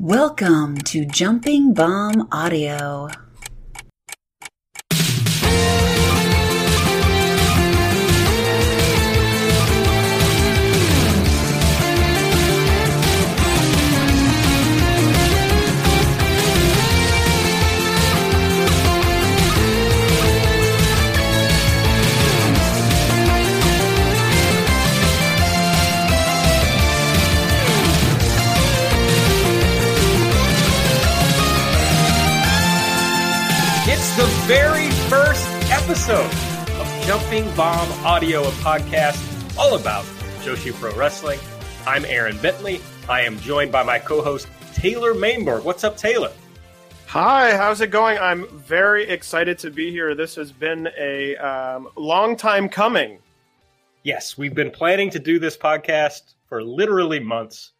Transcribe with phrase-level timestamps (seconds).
[0.00, 3.10] Welcome to Jumping Bomb Audio.
[36.02, 40.02] Episode of Jumping Bomb Audio, a podcast all about
[40.40, 41.38] Joshi Pro Wrestling.
[41.86, 42.80] I'm Aaron Bentley.
[43.06, 45.62] I am joined by my co-host Taylor Maimbourg.
[45.62, 46.32] What's up, Taylor?
[47.08, 48.16] Hi, how's it going?
[48.16, 50.14] I'm very excited to be here.
[50.14, 53.18] This has been a um, long time coming.
[54.02, 57.72] Yes, we've been planning to do this podcast for literally months.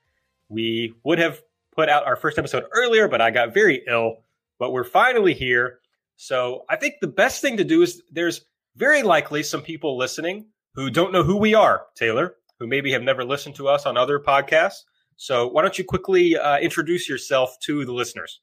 [0.50, 1.40] We would have
[1.74, 4.18] put out our first episode earlier, but I got very ill.
[4.58, 5.79] But we're finally here.
[6.22, 8.42] So I think the best thing to do is there's
[8.76, 13.00] very likely some people listening who don't know who we are, Taylor, who maybe have
[13.00, 14.82] never listened to us on other podcasts.
[15.16, 18.42] So why don't you quickly uh, introduce yourself to the listeners?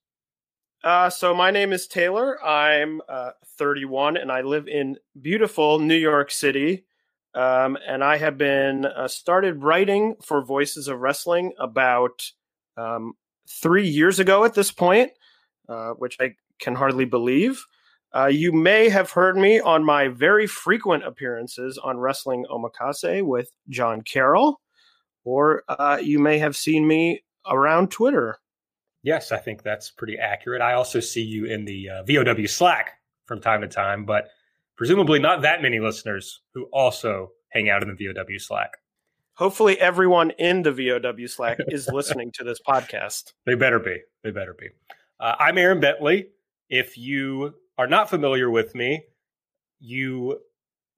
[0.84, 2.44] Uh, so my name is Taylor.
[2.44, 6.86] I'm uh, 31 and I live in beautiful New York City.
[7.36, 12.23] Um, and I have been uh, started writing for Voices of Wrestling about
[12.75, 13.14] um,
[13.47, 15.12] three years ago at this point,
[15.69, 17.63] uh, which I can hardly believe.
[18.16, 23.52] Uh, you may have heard me on my very frequent appearances on Wrestling Omakase with
[23.69, 24.61] John Carroll,
[25.23, 28.39] or uh, you may have seen me around Twitter.
[29.03, 30.61] Yes, I think that's pretty accurate.
[30.61, 32.94] I also see you in the uh, VOW Slack
[33.25, 34.30] from time to time, but
[34.75, 38.72] presumably not that many listeners who also hang out in the VOW Slack.
[39.33, 43.33] Hopefully, everyone in the VOW Slack is listening to this podcast.
[43.45, 44.00] They better be.
[44.23, 44.69] They better be.
[45.19, 46.30] Uh, I'm Aaron Bentley.
[46.69, 49.03] If you are not familiar with me,
[49.79, 50.39] you,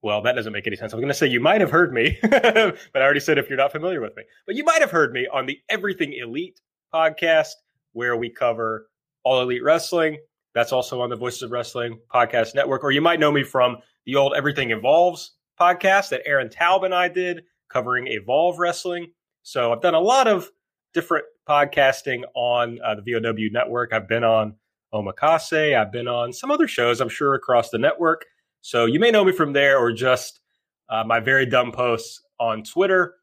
[0.02, 0.92] well, that doesn't make any sense.
[0.92, 3.58] I'm going to say you might have heard me, but I already said if you're
[3.58, 4.24] not familiar with me.
[4.46, 6.60] But you might have heard me on the Everything Elite
[6.92, 7.52] podcast,
[7.92, 8.88] where we cover
[9.24, 10.18] all elite wrestling.
[10.54, 12.82] That's also on the Voices of Wrestling podcast network.
[12.82, 16.94] Or you might know me from the old Everything Evolves podcast that Aaron Taub and
[16.94, 19.12] I did covering Evolve Wrestling.
[19.42, 20.50] So I've done a lot of
[20.92, 23.92] different podcasting on uh, the VOW network.
[23.92, 24.54] I've been on
[24.92, 25.76] Omakase.
[25.78, 28.26] I've been on some other shows, I'm sure, across the network.
[28.60, 30.40] So you may know me from there or just
[30.88, 33.14] uh, my very dumb posts on Twitter.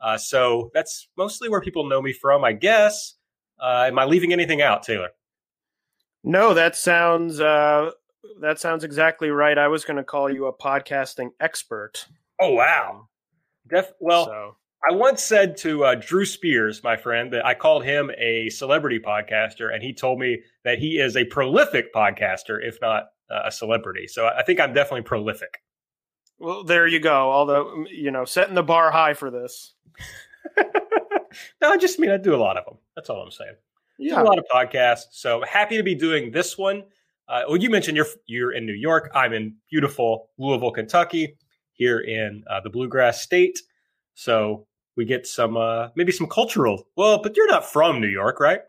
[0.00, 3.14] Uh, so that's mostly where people know me from, I guess.
[3.62, 5.10] Uh, am I leaving anything out, Taylor?
[6.24, 7.90] No, that sounds uh,
[8.40, 9.56] that sounds exactly right.
[9.58, 12.06] I was going to call you a podcasting expert.
[12.40, 13.08] Oh wow!
[13.68, 14.56] Def- well, So-
[14.88, 18.98] I once said to uh, Drew Spears, my friend, that I called him a celebrity
[18.98, 23.50] podcaster, and he told me that he is a prolific podcaster, if not uh, a
[23.50, 24.06] celebrity.
[24.06, 25.62] So I think I'm definitely prolific.
[26.38, 27.30] well, there you go.
[27.30, 29.74] Although you know, setting the bar high for this.
[30.56, 32.78] no, I just mean I do a lot of them.
[32.96, 33.56] That's all I'm saying.
[33.98, 35.12] Do a lot of podcasts.
[35.12, 36.84] So happy to be doing this one.
[37.28, 39.10] Uh, well, you mentioned you're you're in New York.
[39.14, 41.36] I'm in beautiful Louisville, Kentucky,
[41.74, 43.60] here in uh, the Bluegrass State.
[44.14, 44.66] So
[45.00, 46.86] we get some uh, maybe some cultural.
[46.94, 48.60] Well, but you're not from New York, right?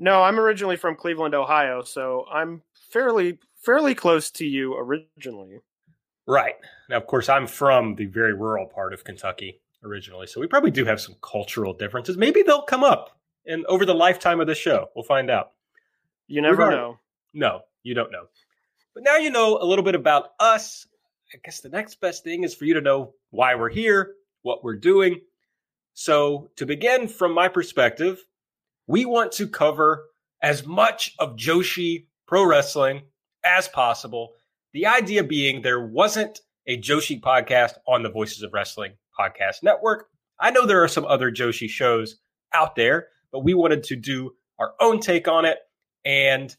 [0.00, 5.60] No, I'm originally from Cleveland, Ohio, so I'm fairly fairly close to you originally.
[6.26, 6.54] Right.
[6.90, 10.72] Now, of course, I'm from the very rural part of Kentucky originally, so we probably
[10.72, 12.16] do have some cultural differences.
[12.16, 14.88] Maybe they'll come up and over the lifetime of the show.
[14.96, 15.52] We'll find out.
[16.26, 16.98] You never know.
[17.32, 18.24] No, you don't know.
[18.94, 20.88] But now you know a little bit about us.
[21.32, 24.64] I guess the next best thing is for you to know why we're here, what
[24.64, 25.20] we're doing.
[25.94, 28.24] So, to begin from my perspective,
[28.86, 30.06] we want to cover
[30.42, 33.02] as much of Joshi pro wrestling
[33.44, 34.32] as possible.
[34.72, 40.08] The idea being there wasn't a Joshi podcast on the Voices of Wrestling podcast network.
[40.40, 42.16] I know there are some other Joshi shows
[42.54, 45.58] out there, but we wanted to do our own take on it
[46.04, 46.54] and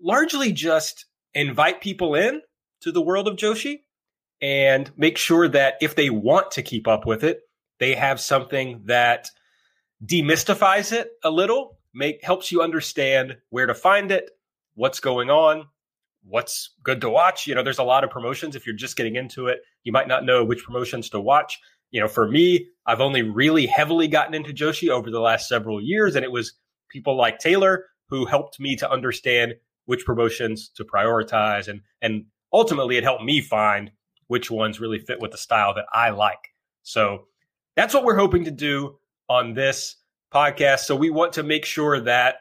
[0.00, 2.42] largely just invite people in
[2.82, 3.80] to the world of Joshi
[4.40, 7.40] and make sure that if they want to keep up with it,
[7.82, 9.28] they have something that
[10.06, 14.30] demystifies it a little, make helps you understand where to find it,
[14.76, 15.66] what's going on,
[16.22, 17.48] what's good to watch.
[17.48, 18.54] You know, there's a lot of promotions.
[18.54, 21.58] If you're just getting into it, you might not know which promotions to watch.
[21.90, 25.82] You know, for me, I've only really heavily gotten into Joshi over the last several
[25.82, 26.52] years, and it was
[26.88, 29.54] people like Taylor who helped me to understand
[29.86, 33.90] which promotions to prioritize and and ultimately it helped me find
[34.28, 36.52] which ones really fit with the style that I like.
[36.84, 37.26] So
[37.76, 38.98] that's what we're hoping to do
[39.28, 39.96] on this
[40.32, 40.80] podcast.
[40.80, 42.36] So we want to make sure that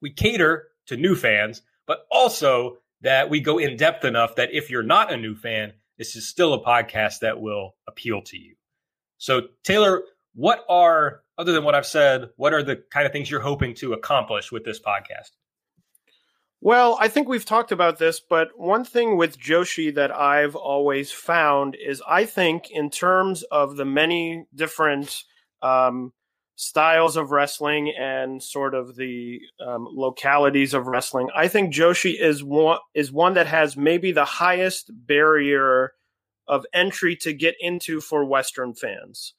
[0.00, 4.70] we cater to new fans, but also that we go in depth enough that if
[4.70, 8.54] you're not a new fan, this is still a podcast that will appeal to you.
[9.18, 10.02] So, Taylor,
[10.34, 13.74] what are, other than what I've said, what are the kind of things you're hoping
[13.76, 15.30] to accomplish with this podcast?
[16.64, 21.12] Well, I think we've talked about this, but one thing with Joshi that I've always
[21.12, 25.24] found is I think, in terms of the many different
[25.60, 26.14] um,
[26.56, 32.42] styles of wrestling and sort of the um, localities of wrestling, I think Joshi is
[32.42, 35.92] one is one that has maybe the highest barrier
[36.48, 39.34] of entry to get into for Western fans.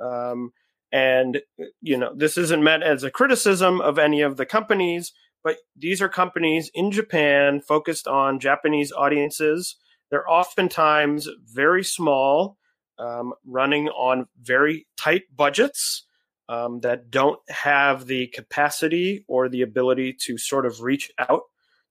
[0.00, 0.52] Um,
[0.92, 1.42] and
[1.80, 5.12] you know, this isn't meant as a criticism of any of the companies,
[5.42, 9.76] but these are companies in Japan focused on Japanese audiences.
[10.10, 12.58] They're oftentimes very small,
[12.98, 16.04] um, running on very tight budgets
[16.48, 21.42] um, that don't have the capacity or the ability to sort of reach out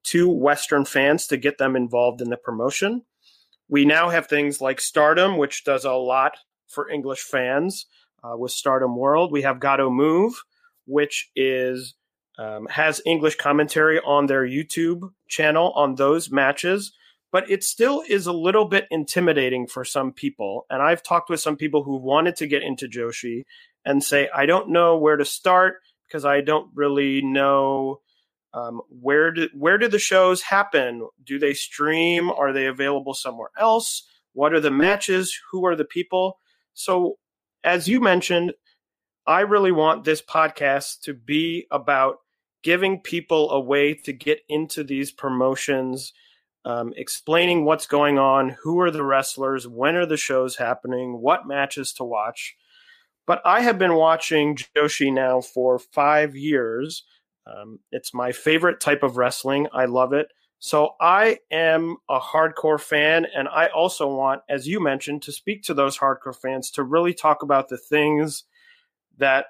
[0.04, 3.04] to Western fans to get them involved in the promotion.
[3.68, 6.38] We now have things like Stardom, which does a lot
[6.68, 7.86] for English fans
[8.24, 9.32] uh, with Stardom World.
[9.32, 10.34] We have Gatoh Move,
[10.86, 11.96] which is
[12.40, 16.94] um, has English commentary on their YouTube channel on those matches,
[17.34, 20.66] but it still is a little bit intimidating for some people.
[20.70, 23.44] And I've talked with some people who wanted to get into Joshi
[23.84, 28.00] and say, I don't know where to start because I don't really know
[28.54, 31.08] um, where do where do the shows happen?
[31.24, 32.32] Do they stream?
[32.32, 34.08] Are they available somewhere else?
[34.32, 35.38] What are the matches?
[35.52, 36.40] Who are the people?
[36.74, 37.18] So,
[37.66, 38.54] as you mentioned,
[39.28, 42.20] I really want this podcast to be about
[42.64, 46.14] giving people a way to get into these promotions,
[46.66, 51.48] um, explaining what's going on, who are the wrestlers, when are the shows happening, what
[51.48, 52.56] matches to watch.
[53.26, 57.04] But I have been watching Joshi now for five years.
[57.46, 59.68] Um, it's my favorite type of wrestling.
[59.74, 60.28] I love it.
[60.60, 65.64] So I am a hardcore fan, and I also want, as you mentioned, to speak
[65.64, 68.44] to those hardcore fans to really talk about the things
[69.18, 69.46] that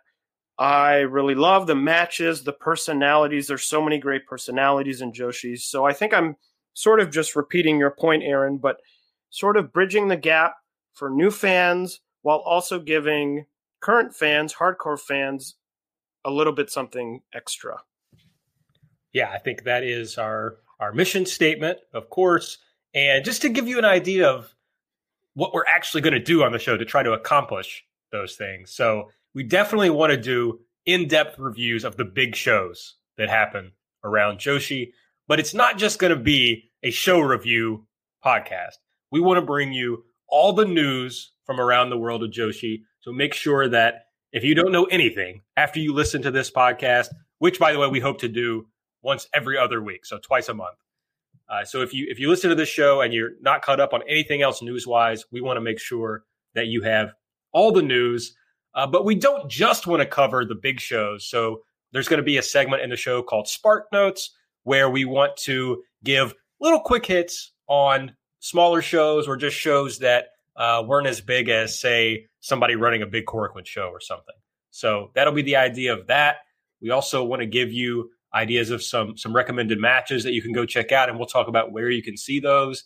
[0.60, 3.48] I really love the matches, the personalities.
[3.48, 5.64] There's so many great personalities in Joshi's.
[5.64, 6.36] So I think I'm
[6.74, 8.82] sort of just repeating your point, Aaron, but
[9.30, 10.56] sort of bridging the gap
[10.94, 13.46] for new fans while also giving
[13.80, 15.56] current fans, hardcore fans,
[16.26, 17.78] a little bit something extra.
[19.14, 22.58] Yeah, I think that is our our mission statement, of course.
[22.94, 24.54] And just to give you an idea of
[25.36, 28.72] what we're actually going to do on the show to try to accomplish those things.
[28.72, 33.72] So we definitely want to do in-depth reviews of the big shows that happen
[34.04, 34.92] around Joshi,
[35.28, 37.86] but it's not just going to be a show review
[38.26, 38.76] podcast.
[39.12, 42.84] We want to bring you all the news from around the world of Joshi.
[43.02, 47.08] So make sure that if you don't know anything after you listen to this podcast,
[47.40, 48.68] which by the way we hope to do
[49.02, 50.78] once every other week, so twice a month.
[51.50, 53.94] Uh, so if you if you listen to this show and you're not caught up
[53.94, 56.24] on anything else news wise, we want to make sure
[56.54, 57.12] that you have
[57.52, 58.36] all the news.
[58.76, 61.28] Uh, but we don't just want to cover the big shows.
[61.28, 61.62] So
[61.92, 65.36] there's going to be a segment in the show called Spark Notes where we want
[65.38, 71.22] to give little quick hits on smaller shows or just shows that uh, weren't as
[71.22, 74.36] big as, say, somebody running a big Korakuen show or something.
[74.72, 76.38] So that'll be the idea of that.
[76.82, 80.52] We also want to give you ideas of some some recommended matches that you can
[80.52, 82.84] go check out, and we'll talk about where you can see those.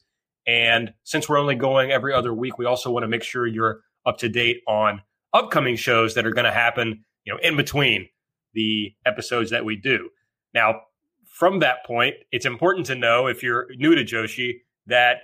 [0.48, 3.82] And since we're only going every other week, we also want to make sure you're
[4.06, 5.02] up to date on
[5.34, 8.08] upcoming shows that are going to happen, you know, in between
[8.54, 10.10] the episodes that we do.
[10.54, 10.82] Now,
[11.26, 15.18] from that point, it's important to know if you're new to Joshi that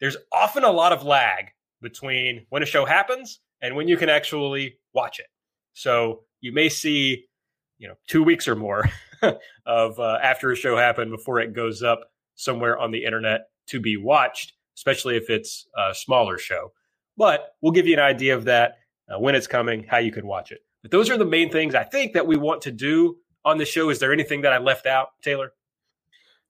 [0.00, 1.46] there's often a lot of lag
[1.82, 5.26] between when a show happens and when you can actually watch it.
[5.74, 7.26] So you may see,
[7.78, 8.88] you know, two weeks or more
[9.66, 12.00] of uh, after a show happened before it goes up
[12.34, 16.72] somewhere on the internet to be watched, especially if it's a smaller show.
[17.16, 18.78] But we'll give you an idea of that
[19.10, 20.60] uh, when it's coming, how you can watch it.
[20.82, 23.64] But those are the main things I think that we want to do on the
[23.64, 23.90] show.
[23.90, 25.52] Is there anything that I left out, Taylor?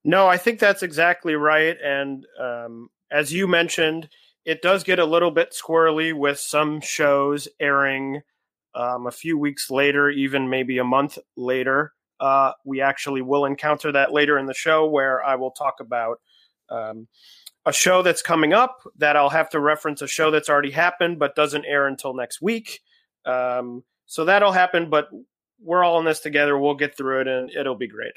[0.04, 1.76] No, I think that's exactly right.
[1.82, 4.08] And um, as you mentioned,
[4.44, 8.22] it does get a little bit squirrely with some shows airing
[8.74, 11.92] um, a few weeks later, even maybe a month later.
[12.18, 16.20] Uh, we actually will encounter that later in the show where I will talk about
[16.68, 17.08] um,
[17.66, 21.18] a show that's coming up that I'll have to reference a show that's already happened
[21.18, 22.80] but doesn't air until next week.
[23.26, 25.08] Um, so that'll happen, but
[25.62, 26.58] we're all in this together.
[26.58, 28.14] We'll get through it and it'll be great.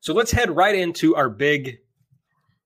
[0.00, 1.78] So let's head right into our big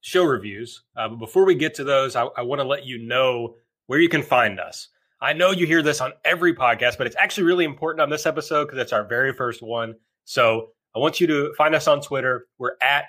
[0.00, 0.82] show reviews.
[0.96, 3.54] Uh, but before we get to those, I, I want to let you know
[3.86, 4.88] where you can find us.
[5.22, 8.26] I know you hear this on every podcast, but it's actually really important on this
[8.26, 9.94] episode because it's our very first one.
[10.24, 12.46] So I want you to find us on Twitter.
[12.58, 13.04] We're at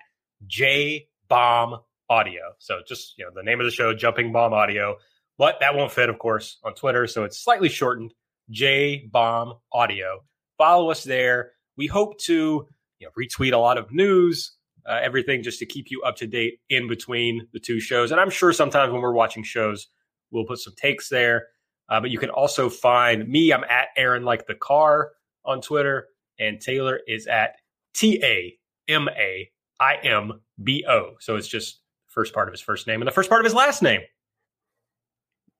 [0.45, 1.79] J Bomb
[2.11, 2.41] Audio.
[2.59, 4.97] So just you know the name of the show, Jumping Bomb Audio.
[5.37, 7.07] But that won't fit, of course, on Twitter.
[7.07, 8.13] So it's slightly shortened,
[8.49, 10.19] J Bomb Audio.
[10.57, 11.53] Follow us there.
[11.77, 12.67] We hope to
[12.99, 16.27] you know, retweet a lot of news, uh, everything just to keep you up to
[16.27, 18.11] date in between the two shows.
[18.11, 19.87] And I'm sure sometimes when we're watching shows,
[20.31, 21.47] we'll put some takes there.
[21.89, 23.51] Uh, but you can also find me.
[23.51, 25.11] I'm at Aaron like the car
[25.45, 27.55] on Twitter, and Taylor is at
[27.93, 29.49] T A M A
[29.79, 31.13] I M B O.
[31.19, 33.53] So it's just first part of his first name and the first part of his
[33.53, 34.01] last name.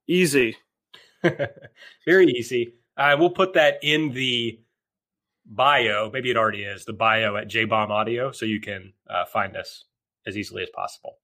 [0.07, 0.57] Easy.
[2.05, 2.75] Very easy.
[2.97, 4.59] Uh, we'll put that in the
[5.45, 6.09] bio.
[6.11, 9.85] Maybe it already is the bio at JBomb Audio, so you can uh, find us
[10.27, 11.17] as easily as possible.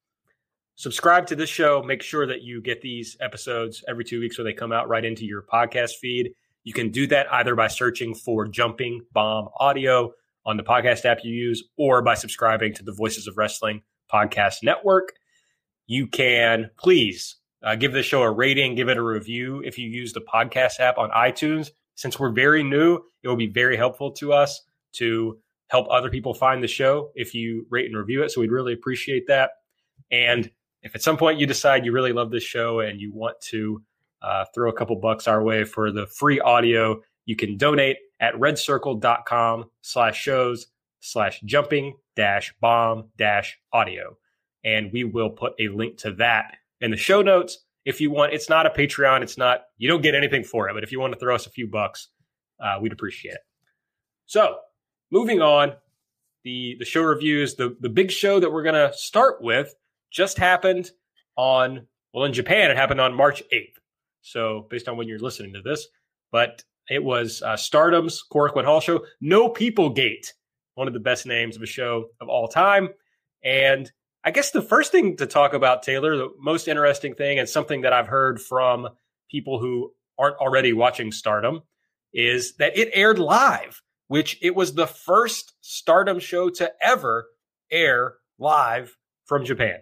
[0.75, 1.81] Subscribe to this show.
[1.81, 5.03] Make sure that you get these episodes every two weeks when they come out right
[5.03, 6.33] into your podcast feed.
[6.63, 10.13] You can do that either by searching for Jumping Bomb Audio
[10.45, 14.63] on the podcast app you use or by subscribing to the Voices of Wrestling podcast
[14.63, 15.13] network.
[15.87, 19.89] You can please uh, give the show a rating, give it a review if you
[19.89, 21.69] use the podcast app on iTunes.
[21.95, 24.61] Since we're very new, it will be very helpful to us
[24.93, 28.31] to help other people find the show if you rate and review it.
[28.31, 29.51] So we'd really appreciate that.
[30.11, 30.49] And
[30.83, 33.81] if at some point you decide you really love this show and you want to
[34.21, 38.33] uh, throw a couple bucks our way for the free audio, you can donate at
[38.35, 40.67] redcircle.com slash shows
[40.99, 44.17] slash jumping dash bomb dash audio.
[44.65, 47.59] And we will put a link to that in the show notes.
[47.85, 49.21] If you want, it's not a Patreon.
[49.21, 50.73] It's not, you don't get anything for it.
[50.73, 52.09] But if you want to throw us a few bucks,
[52.59, 53.41] uh, we'd appreciate it.
[54.25, 54.57] So
[55.09, 55.73] moving on,
[56.43, 59.73] the, the show reviews, the, the big show that we're going to start with
[60.11, 60.91] just happened
[61.37, 63.75] on, well, in Japan, it happened on March 8th.
[64.21, 65.87] So based on when you're listening to this,
[66.31, 69.05] but it was uh, Stardom's Korakuen Hall show.
[69.21, 70.33] No People Gate,
[70.77, 72.89] one of the best names of a show of all time.
[73.43, 73.91] And
[74.23, 77.81] I guess the first thing to talk about, Taylor, the most interesting thing, and something
[77.81, 78.89] that I've heard from
[79.29, 81.61] people who aren't already watching Stardom,
[82.13, 87.25] is that it aired live, which it was the first Stardom show to ever
[87.71, 89.79] air live from Japan.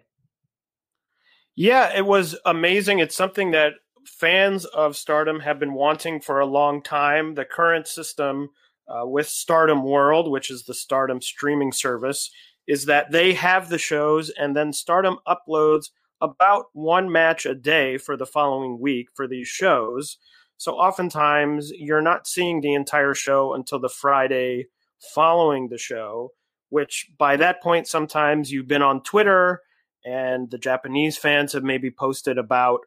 [1.55, 2.99] Yeah, it was amazing.
[2.99, 3.73] It's something that
[4.05, 7.35] fans of Stardom have been wanting for a long time.
[7.35, 8.49] The current system
[8.87, 12.31] uh, with Stardom World, which is the Stardom streaming service,
[12.67, 15.89] is that they have the shows and then Stardom uploads
[16.21, 20.17] about one match a day for the following week for these shows.
[20.57, 24.67] So oftentimes you're not seeing the entire show until the Friday
[25.13, 26.31] following the show,
[26.69, 29.61] which by that point, sometimes you've been on Twitter
[30.05, 32.81] and the Japanese fans have maybe posted about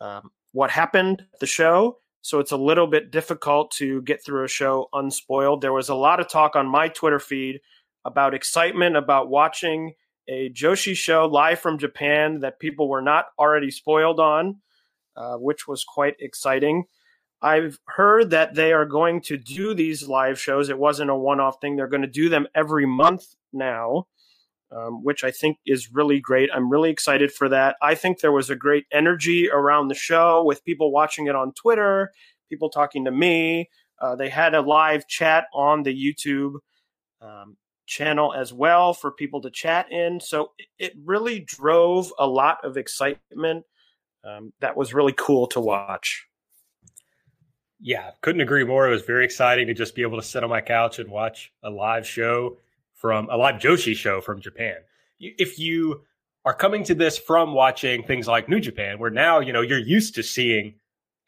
[0.00, 1.98] um, what happened at the show.
[2.22, 5.60] So it's a little bit difficult to get through a show unspoiled.
[5.60, 7.60] There was a lot of talk on my Twitter feed
[8.04, 9.94] about excitement about watching
[10.28, 14.58] a Joshi show live from Japan that people were not already spoiled on,
[15.16, 16.84] uh, which was quite exciting.
[17.42, 20.68] I've heard that they are going to do these live shows.
[20.68, 21.74] It wasn't a one off thing.
[21.74, 24.06] They're going to do them every month now,
[24.74, 26.50] um, which I think is really great.
[26.52, 27.76] I'm really excited for that.
[27.82, 31.52] I think there was a great energy around the show with people watching it on
[31.52, 32.12] Twitter,
[32.48, 33.68] people talking to me.
[34.00, 36.54] Uh, they had a live chat on the YouTube.
[37.20, 40.18] Um, channel as well for people to chat in.
[40.20, 43.64] So it really drove a lot of excitement.
[44.24, 46.26] Um, that was really cool to watch.
[47.80, 48.86] Yeah, couldn't agree more.
[48.86, 51.52] It was very exciting to just be able to sit on my couch and watch
[51.62, 52.56] a live show
[53.02, 54.76] from a live Joshi show from Japan.
[55.18, 56.02] If you
[56.44, 59.78] are coming to this from watching things like New Japan, where now you know you're
[59.78, 60.76] used to seeing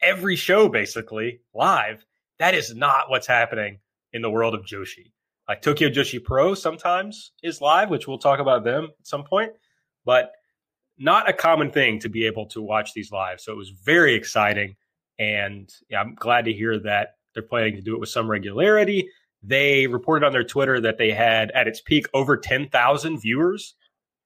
[0.01, 2.05] every show basically live,
[2.39, 3.79] that is not what's happening
[4.13, 5.11] in the world of Joshi.
[5.49, 9.51] Like Tokyo Joshi Pro sometimes is live, which we'll talk about them at some point,
[10.05, 10.31] but
[10.97, 13.41] not a common thing to be able to watch these live.
[13.41, 14.77] So it was very exciting.
[15.19, 19.09] And yeah, I'm glad to hear that they're planning to do it with some regularity.
[19.47, 23.75] They reported on their Twitter that they had at its peak over 10,000 viewers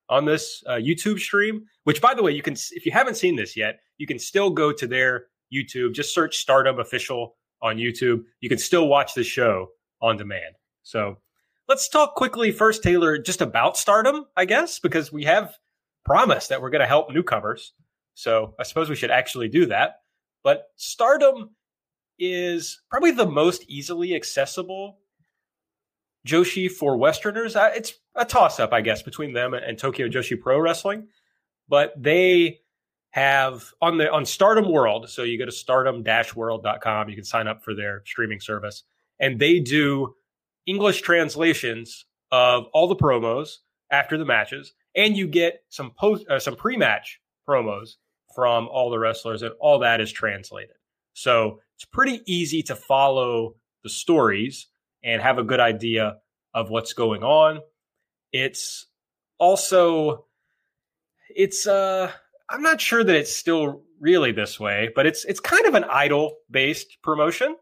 [0.09, 3.35] on this uh, YouTube stream, which by the way, you can, if you haven't seen
[3.35, 8.23] this yet, you can still go to their YouTube, just search Stardom Official on YouTube.
[8.39, 9.67] You can still watch the show
[10.01, 10.55] on demand.
[10.83, 11.17] So
[11.67, 15.53] let's talk quickly first, Taylor, just about stardom, I guess, because we have
[16.05, 17.73] promised that we're going to help newcomers.
[18.15, 19.97] So I suppose we should actually do that.
[20.43, 21.51] But stardom
[22.17, 24.97] is probably the most easily accessible
[26.27, 27.55] Joshi for Westerners.
[27.57, 31.07] It's a toss up, I guess, between them and Tokyo Joshi Pro Wrestling.
[31.67, 32.61] But they
[33.11, 35.09] have on the on Stardom World.
[35.09, 38.83] So you go to stardom-world.com, you can sign up for their streaming service
[39.19, 40.15] and they do
[40.65, 43.57] English translations of all the promos
[43.91, 47.95] after the matches and you get some post uh, some pre-match promos
[48.35, 50.75] from all the wrestlers and all that is translated.
[51.13, 54.67] So it's pretty easy to follow the stories
[55.03, 56.17] and have a good idea
[56.53, 57.59] of what's going on.
[58.31, 58.87] It's
[59.37, 60.25] also
[61.35, 62.11] it's uh
[62.49, 65.85] I'm not sure that it's still really this way, but it's it's kind of an
[65.85, 67.55] idol based promotion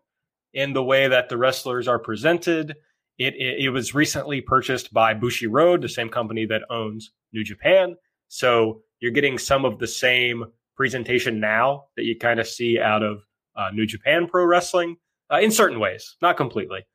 [0.53, 2.75] in the way that the wrestlers are presented.
[3.17, 7.96] It, it, it was recently purchased by Bushiroad, the same company that owns New Japan.
[8.27, 13.03] So you're getting some of the same presentation now that you kind of see out
[13.03, 13.24] of
[13.56, 14.98] uh, New Japan Pro Wrestling
[15.32, 16.86] uh, in certain ways, not completely,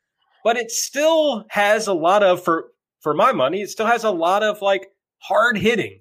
[0.44, 3.62] but it still has a lot of for for my money.
[3.62, 6.00] It still has a lot of like hard hitting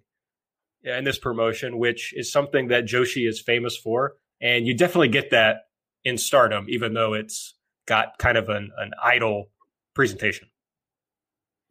[0.83, 5.31] in this promotion, which is something that Joshi is famous for, and you definitely get
[5.31, 5.67] that
[6.03, 7.55] in Stardom, even though it's
[7.85, 9.49] got kind of an, an idol
[9.93, 10.47] presentation.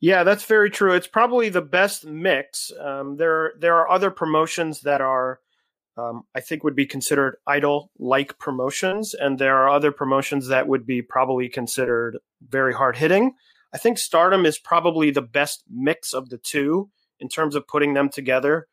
[0.01, 0.95] Yeah, that's very true.
[0.95, 2.73] It's probably the best mix.
[2.81, 5.41] Um, there, there are other promotions that are,
[6.01, 10.85] um, I think, would be considered idol-like promotions, and there are other promotions that would
[10.87, 13.33] be probably considered very hard-hitting.
[13.75, 17.95] I think Stardom is probably the best mix of the two in terms of putting
[17.95, 18.67] them together.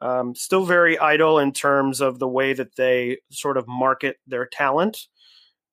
[0.00, 4.46] Um, still very idol in terms of the way that they sort of market their
[4.46, 4.96] talent.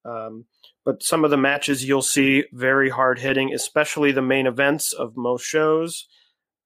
[0.05, 0.45] Um,
[0.85, 5.17] but some of the matches you'll see very hard hitting, especially the main events of
[5.17, 6.07] most shows,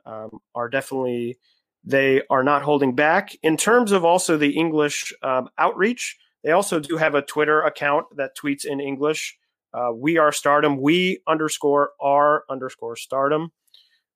[0.05, 1.38] um, are definitely
[1.83, 3.35] they are not holding back.
[3.43, 8.05] In terms of also the English um, outreach, they also do have a Twitter account
[8.15, 9.37] that tweets in English.
[9.73, 10.79] Uh, we are Stardom.
[10.79, 13.51] We underscore are underscore Stardom.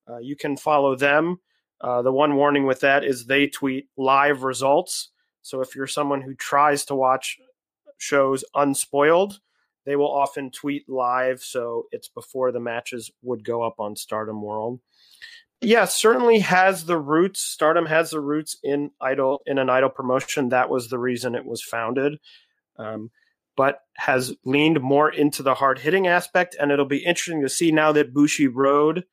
[0.09, 1.39] Uh, you can follow them.
[1.81, 5.09] Uh, the one warning with that is they tweet live results.
[5.41, 7.38] So if you're someone who tries to watch
[7.97, 9.39] shows unspoiled,
[9.86, 11.41] they will often tweet live.
[11.41, 14.79] So it's before the matches would go up on Stardom World.
[15.61, 17.41] Yeah, certainly has the roots.
[17.41, 20.50] Stardom has the roots in idol in an idol promotion.
[20.50, 22.20] That was the reason it was founded.
[22.77, 23.09] Um,
[23.55, 27.72] but has leaned more into the hard hitting aspect, and it'll be interesting to see
[27.72, 29.03] now that Bushiroad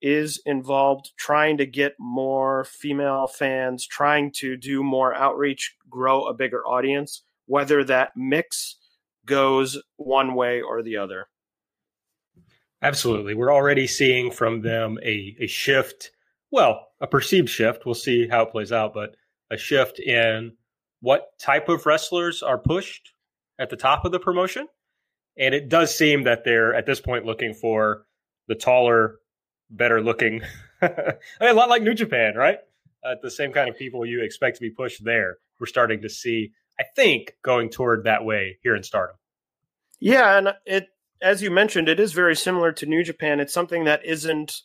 [0.00, 6.32] is involved trying to get more female fans, trying to do more outreach, grow a
[6.32, 8.76] bigger audience, whether that mix
[9.26, 11.28] goes one way or the other.
[12.82, 13.34] Absolutely.
[13.34, 16.10] We're already seeing from them a, a shift,
[16.50, 17.84] well, a perceived shift.
[17.84, 19.16] We'll see how it plays out, but
[19.50, 20.52] a shift in
[21.00, 23.12] what type of wrestlers are pushed
[23.58, 24.66] at the top of the promotion.
[25.36, 28.06] And it does seem that they're at this point looking for
[28.48, 29.18] the taller,
[29.70, 30.42] better looking.
[30.82, 32.58] I mean, a lot like New Japan, right?
[33.04, 35.38] Uh, the same kind of people you expect to be pushed there.
[35.58, 39.16] We're starting to see, I think, going toward that way here in Stardom.
[40.00, 40.88] Yeah, and it,
[41.22, 43.40] as you mentioned, it is very similar to New Japan.
[43.40, 44.62] It's something that isn't,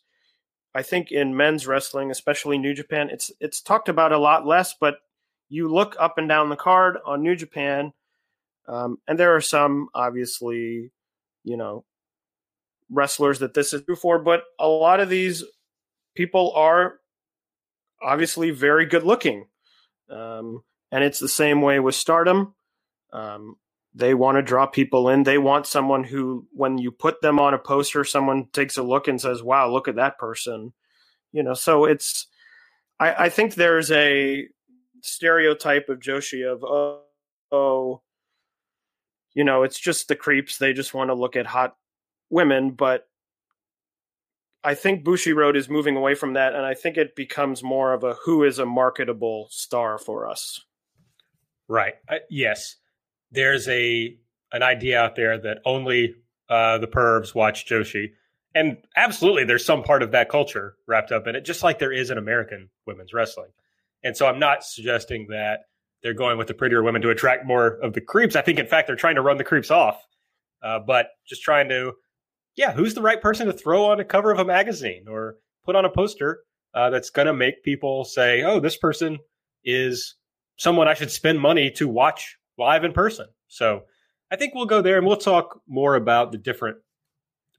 [0.74, 3.10] I think, in men's wrestling, especially New Japan.
[3.10, 4.96] It's it's talked about a lot less, but
[5.50, 7.94] you look up and down the card on New Japan,
[8.68, 10.92] um, and there are some obviously,
[11.44, 11.84] you know,
[12.90, 15.44] wrestlers that this is true for, but a lot of these
[16.16, 17.00] people are
[18.02, 19.48] obviously very good looking.
[20.10, 22.54] Um, and it's the same way with stardom.
[23.12, 23.58] Um,
[23.96, 25.24] they want to draw people in.
[25.24, 29.08] They want someone who, when you put them on a poster, someone takes a look
[29.08, 30.74] and says, wow, look at that person.
[31.32, 32.28] You know, so it's,
[33.00, 34.48] I, I think there's a
[35.02, 37.04] stereotype of Joshi of, oh,
[37.52, 38.02] oh,
[39.34, 40.58] you know, it's just the creeps.
[40.58, 41.76] They just want to look at hot
[42.30, 43.08] women, but
[44.64, 48.04] I think Bushiroad is moving away from that, and I think it becomes more of
[48.04, 50.60] a who is a marketable star for us.
[51.68, 51.94] Right.
[52.10, 52.76] Uh, yes.
[53.36, 54.18] There's a
[54.52, 56.16] an idea out there that only
[56.50, 58.12] uh, the pervs watch Joshi,
[58.54, 61.92] and absolutely, there's some part of that culture wrapped up in it, just like there
[61.92, 63.52] is in American women's wrestling.
[64.04, 65.62] And so, I'm not suggesting that
[66.02, 68.36] they're going with the prettier women to attract more of the creeps.
[68.36, 70.02] I think, in fact, they're trying to run the creeps off,
[70.64, 71.94] uh, but just trying to
[72.56, 75.76] yeah, who's the right person to throw on a cover of a magazine or put
[75.76, 76.42] on a poster
[76.74, 79.20] uh, that's going to make people say, oh, this person
[79.64, 80.16] is
[80.58, 83.28] someone I should spend money to watch live in person.
[83.48, 83.84] So
[84.32, 86.78] I think we'll go there and we'll talk more about the different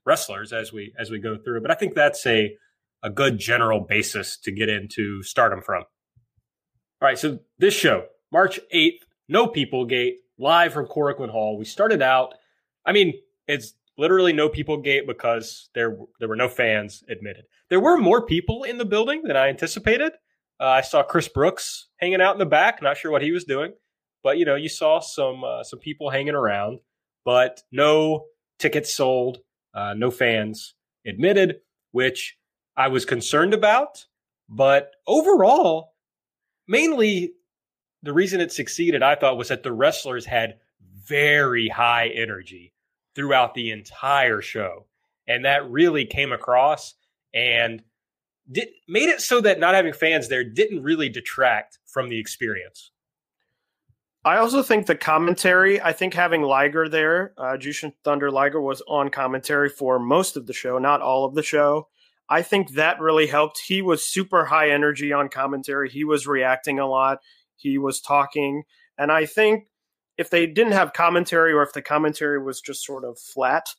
[0.05, 1.61] wrestlers as we as we go through.
[1.61, 2.55] But I think that's a
[3.03, 5.83] a good general basis to get into stardom from.
[6.99, 11.57] All right, so this show, March 8th, No People Gate, live from Korakuen Hall.
[11.57, 12.33] We started out,
[12.85, 13.13] I mean,
[13.47, 17.45] it's literally no people gate because there there were no fans admitted.
[17.69, 20.13] There were more people in the building than I anticipated.
[20.59, 22.81] Uh, I saw Chris Brooks hanging out in the back.
[22.81, 23.73] Not sure what he was doing,
[24.27, 26.79] but you know, you saw some uh, some people hanging around,
[27.23, 28.25] but no
[28.59, 29.37] tickets sold,
[29.73, 31.61] uh, no fans admitted,
[31.93, 32.37] which
[32.75, 34.03] I was concerned about.
[34.49, 35.93] But overall,
[36.67, 37.35] mainly
[38.03, 42.73] the reason it succeeded, I thought, was that the wrestlers had very high energy
[43.15, 44.87] throughout the entire show.
[45.25, 46.95] And that really came across
[47.33, 47.81] and
[48.51, 52.91] did, made it so that not having fans there didn't really detract from the experience.
[54.27, 58.81] I also think the commentary, I think having Liger there, uh, Jushin Thunder Liger was
[58.85, 61.87] on commentary for most of the show, not all of the show.
[62.27, 63.61] I think that really helped.
[63.65, 65.89] He was super high energy on commentary.
[65.89, 67.19] He was reacting a lot.
[67.55, 68.63] He was talking.
[68.97, 69.67] And I think
[70.17, 73.69] if they didn't have commentary or if the commentary was just sort of flat,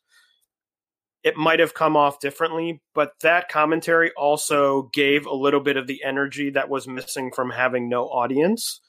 [1.23, 2.81] it might have come off differently.
[2.95, 7.51] But that commentary also gave a little bit of the energy that was missing from
[7.51, 8.81] having no audience.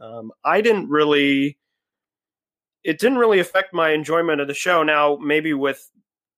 [0.00, 1.58] Um, I didn't really,
[2.84, 4.82] it didn't really affect my enjoyment of the show.
[4.82, 5.90] Now, maybe with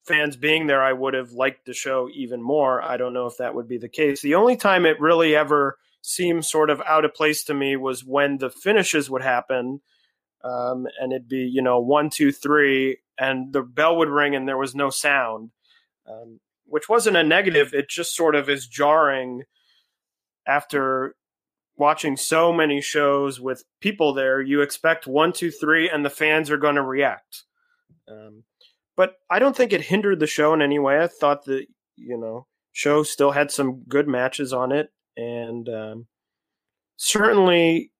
[0.04, 2.82] fans being there, I would have liked the show even more.
[2.82, 4.22] I don't know if that would be the case.
[4.22, 8.04] The only time it really ever seemed sort of out of place to me was
[8.04, 9.80] when the finishes would happen.
[10.42, 14.48] Um, and it'd be, you know, one, two, three, and the bell would ring and
[14.48, 15.50] there was no sound,
[16.06, 17.74] um, which wasn't a negative.
[17.74, 19.42] It just sort of is jarring
[20.46, 21.16] after
[21.78, 24.42] watching so many shows with people there.
[24.42, 27.44] You expect one, two, three, and the fans are going to react.
[28.10, 28.44] Um,
[28.96, 30.98] but I don't think it hindered the show in any way.
[31.00, 36.06] I thought the you know show still had some good matches on it, and um,
[36.96, 37.92] certainly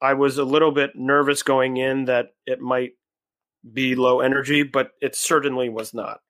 [0.00, 2.92] I was a little bit nervous going in that it might
[3.72, 6.20] be low energy, but it certainly was not.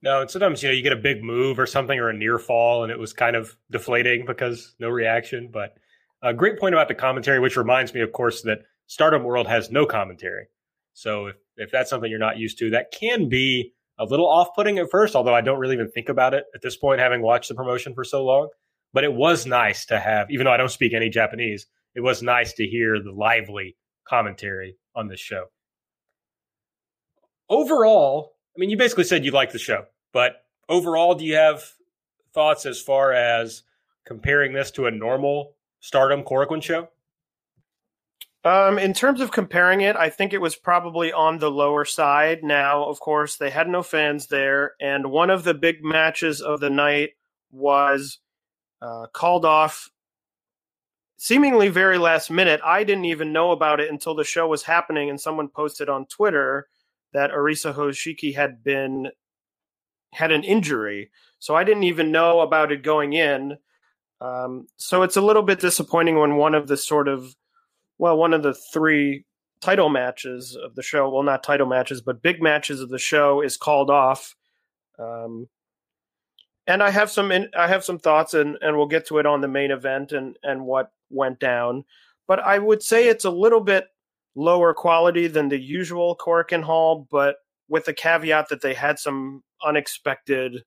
[0.00, 2.38] No, and sometimes you know you get a big move or something or a near
[2.38, 5.50] fall, and it was kind of deflating because no reaction.
[5.52, 5.74] But
[6.22, 9.70] a great point about the commentary, which reminds me, of course, that Stardom World has
[9.70, 10.46] no commentary.
[10.94, 14.54] So if, if that's something you're not used to, that can be a little off
[14.54, 17.22] putting at first, although I don't really even think about it at this point, having
[17.22, 18.48] watched the promotion for so long.
[18.92, 22.22] But it was nice to have, even though I don't speak any Japanese, it was
[22.22, 23.76] nice to hear the lively
[24.08, 25.46] commentary on this show.
[27.50, 31.62] Overall, I mean, you basically said you like the show, but overall, do you have
[32.34, 33.62] thoughts as far as
[34.04, 36.88] comparing this to a normal Stardom Korakuen show?
[38.44, 42.42] Um, in terms of comparing it, I think it was probably on the lower side.
[42.42, 46.58] Now, of course, they had no fans there, and one of the big matches of
[46.58, 47.10] the night
[47.52, 48.18] was
[48.82, 49.88] uh, called off
[51.16, 52.60] seemingly very last minute.
[52.64, 56.06] I didn't even know about it until the show was happening, and someone posted on
[56.06, 56.66] Twitter
[57.12, 59.08] that Arisa Hoshiki had been
[60.12, 63.58] had an injury, so I didn't even know about it going in.
[64.20, 67.36] Um, so it's a little bit disappointing when one of the sort of
[67.98, 69.24] well, one of the three
[69.60, 73.40] title matches of the show, well, not title matches, but big matches of the show
[73.40, 74.36] is called off.
[74.98, 75.48] Um,
[76.66, 79.26] and I have some, in, I have some thoughts, and and we'll get to it
[79.26, 81.84] on the main event and and what went down.
[82.26, 83.86] But I would say it's a little bit
[84.34, 87.36] lower quality than the usual Korakuen Hall, but
[87.68, 90.62] with the caveat that they had some unexpected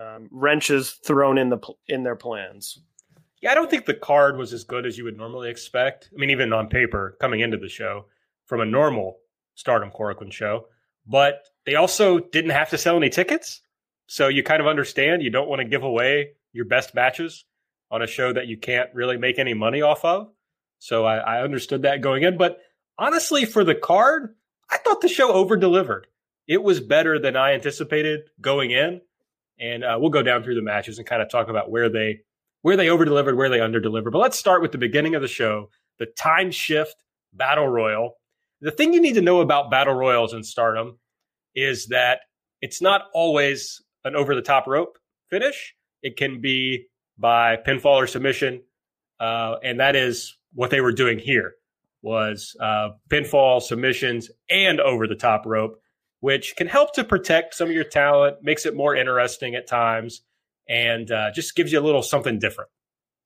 [0.00, 2.80] um, wrenches thrown in the in their plans.
[3.42, 6.10] Yeah, I don't think the card was as good as you would normally expect.
[6.14, 8.06] I mean, even on paper, coming into the show
[8.44, 9.18] from a normal
[9.54, 10.66] Stardom Korakuen show,
[11.06, 13.62] but they also didn't have to sell any tickets.
[14.06, 17.44] So you kind of understand you don't want to give away your best matches
[17.90, 20.28] on a show that you can't really make any money off of.
[20.80, 22.36] So I, I understood that going in.
[22.36, 22.58] But
[22.98, 24.34] honestly, for the card,
[24.68, 26.08] I thought the show over delivered.
[26.48, 29.00] It was better than I anticipated going in.
[29.60, 32.20] And uh, we'll go down through the matches and kind of talk about where they
[32.62, 34.10] where they over delivered, where they under delivered.
[34.10, 36.96] But let's start with the beginning of the show the time shift
[37.32, 38.14] battle royal.
[38.60, 40.98] The thing you need to know about battle royals in stardom
[41.54, 42.20] is that
[42.60, 46.86] it's not always an over the top rope finish, it can be
[47.18, 48.62] by pinfall or submission.
[49.18, 51.54] Uh, and that is what they were doing here
[52.02, 55.80] was uh, pinfall submissions and over the top rope
[56.20, 60.22] which can help to protect some of your talent makes it more interesting at times
[60.68, 62.70] and uh, just gives you a little something different.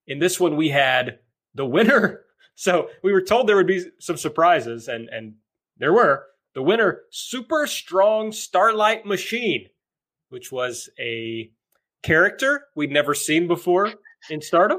[0.06, 1.18] In this one, we had
[1.54, 2.20] the winner.
[2.56, 5.34] So we were told there would be some surprises, and and
[5.78, 6.24] there were.
[6.54, 9.70] The winner, Super Strong Starlight Machine,
[10.28, 11.50] which was a
[12.04, 13.92] character we'd never seen before
[14.30, 14.78] in Stardom.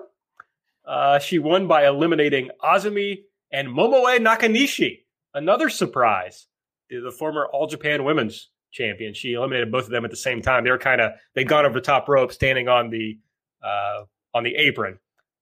[0.87, 4.99] Uh, she won by eliminating Azumi and Momoe Nakanishi.
[5.33, 6.47] Another surprise.
[6.89, 9.13] The former All Japan Women's champion.
[9.13, 10.63] She eliminated both of them at the same time.
[10.63, 13.17] They were kind of they'd gone over the top rope, standing on the
[13.63, 14.99] uh, on the apron.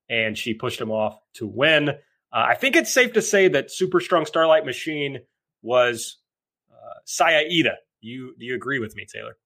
[0.09, 1.89] and she pushed them off to win.
[1.89, 1.93] Uh,
[2.31, 5.19] I think it's safe to say that Super Strong Starlight Machine
[5.61, 6.17] was
[6.71, 7.29] uh.
[8.01, 9.37] You do you agree with me, Taylor?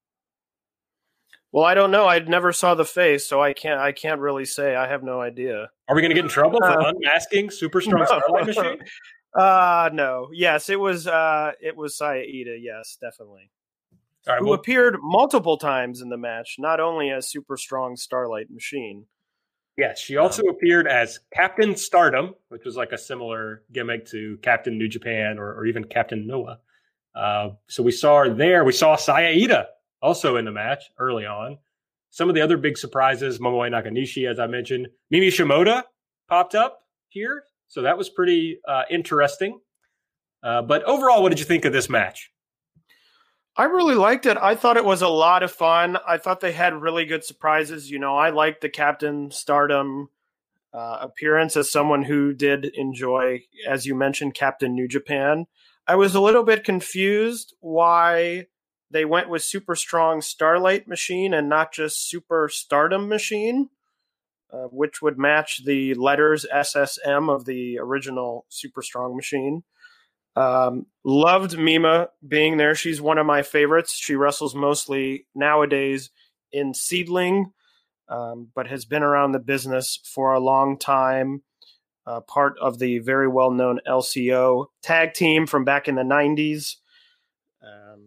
[1.57, 2.05] Well, I don't know.
[2.05, 3.79] I never saw the face, so I can't.
[3.79, 4.75] I can't really say.
[4.75, 5.71] I have no idea.
[5.87, 8.05] Are we going to get in trouble for uh, unmasking Super Strong no.
[8.05, 8.79] Starlight Machine?
[9.35, 10.29] Uh no.
[10.33, 11.07] Yes, it was.
[11.07, 13.49] Uh It was Saya Yes, definitely.
[14.27, 18.51] Right, who well, appeared multiple times in the match, not only as Super Strong Starlight
[18.51, 19.05] Machine.
[19.77, 24.37] Yes, she also um, appeared as Captain Stardom, which was like a similar gimmick to
[24.43, 26.59] Captain New Japan or, or even Captain Noah.
[27.15, 28.63] Uh, so we saw her there.
[28.63, 29.65] We saw Saya Iida
[30.01, 31.57] also in the match early on.
[32.09, 35.83] Some of the other big surprises, Momoe Nakanishi, as I mentioned, Mima Shimoda
[36.29, 36.79] popped up
[37.09, 37.43] here.
[37.67, 39.59] So that was pretty uh, interesting.
[40.41, 42.31] Uh, but overall, what did you think of this match?
[43.57, 44.37] I really liked it.
[44.37, 45.97] I thought it was a lot of fun.
[46.07, 47.89] I thought they had really good surprises.
[47.89, 50.09] You know, I liked the Captain Stardom
[50.73, 55.47] uh, appearance as someone who did enjoy, as you mentioned, Captain New Japan.
[55.87, 58.45] I was a little bit confused why
[58.89, 63.69] they went with Super Strong Starlight Machine and not just Super Stardom Machine,
[64.51, 69.63] uh, which would match the letters SSM of the original Super Strong Machine.
[70.37, 72.75] Um, loved Mima being there.
[72.75, 73.93] She's one of my favorites.
[73.93, 76.11] She wrestles mostly nowadays
[76.51, 77.51] in SEAdLINNNG,
[78.07, 81.41] um, but has been around the business for a long time.
[82.05, 86.75] Uh, part of the very well known LCO tag team from back in the 90s.
[87.61, 88.06] Um,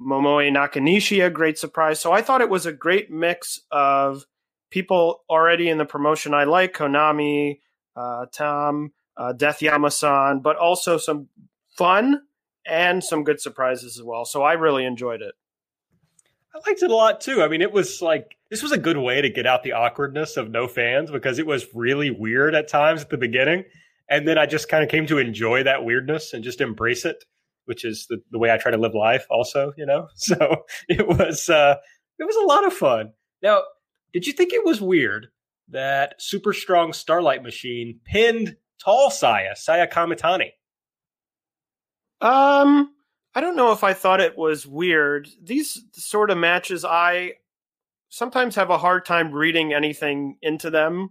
[0.00, 2.00] Momoe Nakanishi, a great surprise.
[2.00, 4.24] So I thought it was a great mix of
[4.70, 7.60] people already in the promotion I like Konami,
[7.96, 11.28] uh, Tam, uh, Death Yamasan, but also some
[11.76, 12.22] fun
[12.66, 14.24] and some good surprises as well.
[14.24, 15.34] So I really enjoyed it.
[16.54, 17.42] I liked it a lot too.
[17.42, 20.36] I mean, it was like this was a good way to get out the awkwardness
[20.36, 23.64] of no fans because it was really weird at times at the beginning.
[24.08, 27.24] And then I just kind of came to enjoy that weirdness and just embrace it,
[27.68, 30.08] which is the, the way I try to live life also, you know?
[30.16, 31.76] So it was uh
[32.18, 33.12] it was a lot of fun.
[33.42, 33.62] Now,
[34.12, 35.28] did you think it was weird
[35.68, 40.52] that Super Strong Starlight Machine pinned Tall Saya, Saya Kamitani?
[42.20, 42.92] Um,
[43.34, 45.28] I don't know if I thought it was weird.
[45.40, 47.34] These sort of matches, I
[48.08, 51.10] sometimes have a hard time reading anything into them.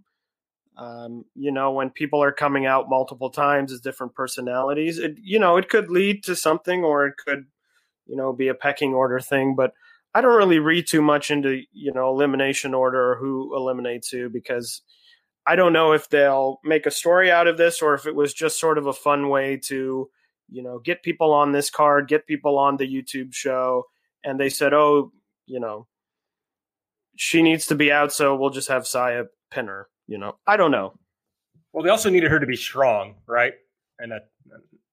[0.77, 5.39] Um, you know, when people are coming out multiple times as different personalities, it you
[5.39, 7.45] know it could lead to something, or it could
[8.05, 9.55] you know be a pecking order thing.
[9.55, 9.73] But
[10.13, 14.29] I don't really read too much into you know elimination order or who eliminates who
[14.29, 14.81] because
[15.47, 18.33] I don't know if they'll make a story out of this or if it was
[18.33, 20.09] just sort of a fun way to
[20.49, 23.83] you know, get people on this card, get people on the YouTube show.
[24.23, 25.11] And they said, oh,
[25.45, 25.87] you know,
[27.15, 29.87] she needs to be out, so we'll just have Saya pin her.
[30.07, 30.93] You know, I don't know.
[31.73, 33.53] Well, they also needed her to be strong, right?
[33.99, 34.29] And that,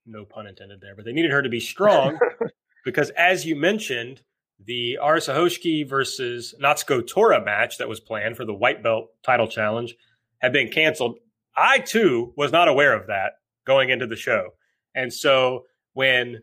[0.06, 2.18] no pun intended there, but they needed her to be strong
[2.84, 4.22] because, as you mentioned,
[4.64, 9.48] the Arisa Hoshiki versus Natsuko Tora match that was planned for the white belt title
[9.48, 9.96] challenge
[10.38, 11.18] had been canceled.
[11.56, 13.32] I too was not aware of that
[13.66, 14.50] going into the show.
[14.94, 16.42] And so when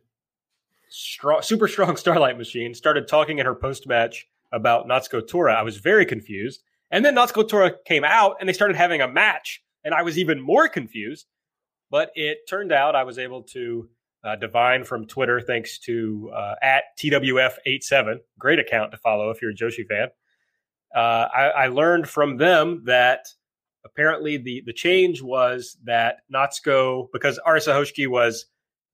[0.90, 5.62] strong, super strong Starlight Machine started talking in her post match about Natsuko Tora, I
[5.62, 6.64] was very confused.
[6.92, 10.18] And then Natsuko Tora came out and they started having a match, and I was
[10.18, 11.26] even more confused.
[11.90, 13.90] But it turned out I was able to
[14.24, 19.52] uh, divine from Twitter, thanks to uh, at TWF87, great account to follow if you're
[19.52, 20.10] a Joshi fan.
[20.96, 23.28] Uh, I, I, learned from them that
[23.86, 28.46] apparently the the change was that Natsuko because Arisa Hoshiki was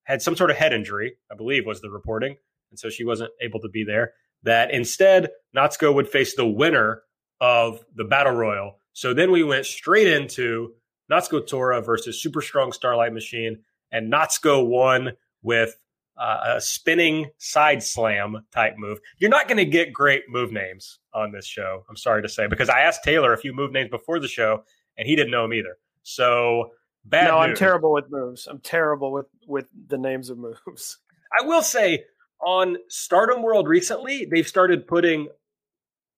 [0.04, 2.38] had some sort of head injury, I believe was the reporting,
[2.70, 4.14] and so she wasn't able to be there.
[4.44, 7.02] That instead Natsuko would face the winner
[7.40, 8.80] of the battle royal.
[8.94, 10.74] So then we went straight into
[11.12, 13.60] Natsuko Tora versus Super Strong Starlight Machine,
[13.92, 15.76] and Natsuko won with
[16.18, 19.00] uh, a spinning side slam type move.
[19.20, 21.84] You're not going to get great move names on this show.
[21.90, 24.64] I'm sorry to say because I asked Taylor a few move names before the show,
[24.98, 25.78] and he didn't know them either.
[26.04, 26.72] So
[27.06, 27.28] bad.
[27.28, 27.50] No, news.
[27.50, 28.48] I'm terrible with moves.
[28.48, 30.98] I'm terrible with with the names of moves.
[31.40, 32.06] I will say
[32.40, 35.28] on Stardom World recently, they've started putting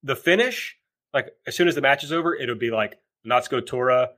[0.03, 0.77] the finish
[1.13, 4.10] like as soon as the match is over, it'll be like Natsuko Tora,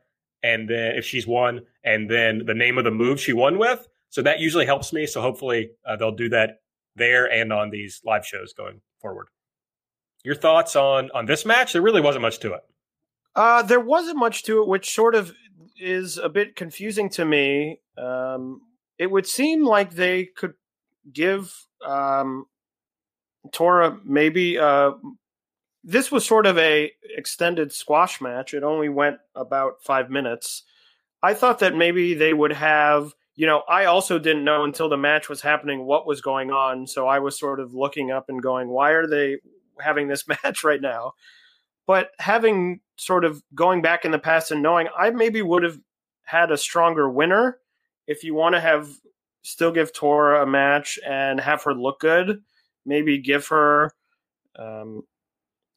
[0.44, 3.88] and then if she's won, and then the name of the move she won with.
[4.10, 5.06] So that usually helps me.
[5.06, 6.62] So hopefully uh, they'll do that
[6.96, 9.28] there and on these live shows going forward.
[10.24, 11.74] Your thoughts on on this match?
[11.74, 12.62] There really wasn't much to it.
[13.36, 15.34] Uh, there wasn't much to it, which sort of
[15.80, 17.80] is a bit confusing to me.
[17.98, 18.62] Um,
[18.98, 20.54] it would seem like they could
[21.12, 21.52] give
[21.84, 22.46] um,
[23.52, 24.92] Tora maybe uh,
[25.84, 28.54] this was sort of a extended squash match.
[28.54, 30.64] It only went about five minutes.
[31.24, 34.98] I thought that maybe they would have, you know, I also didn't know until the
[34.98, 36.88] match was happening what was going on.
[36.88, 39.38] So I was sort of looking up and going, why are they
[39.80, 41.14] having this match right now?
[41.88, 45.80] But having sort of going back in the past and knowing, I maybe would have
[46.24, 47.58] had a stronger winner
[48.08, 48.90] if you want to have
[49.44, 52.42] still give Tora a match and have her look good.
[52.86, 53.92] Maybe give her
[54.58, 55.04] um,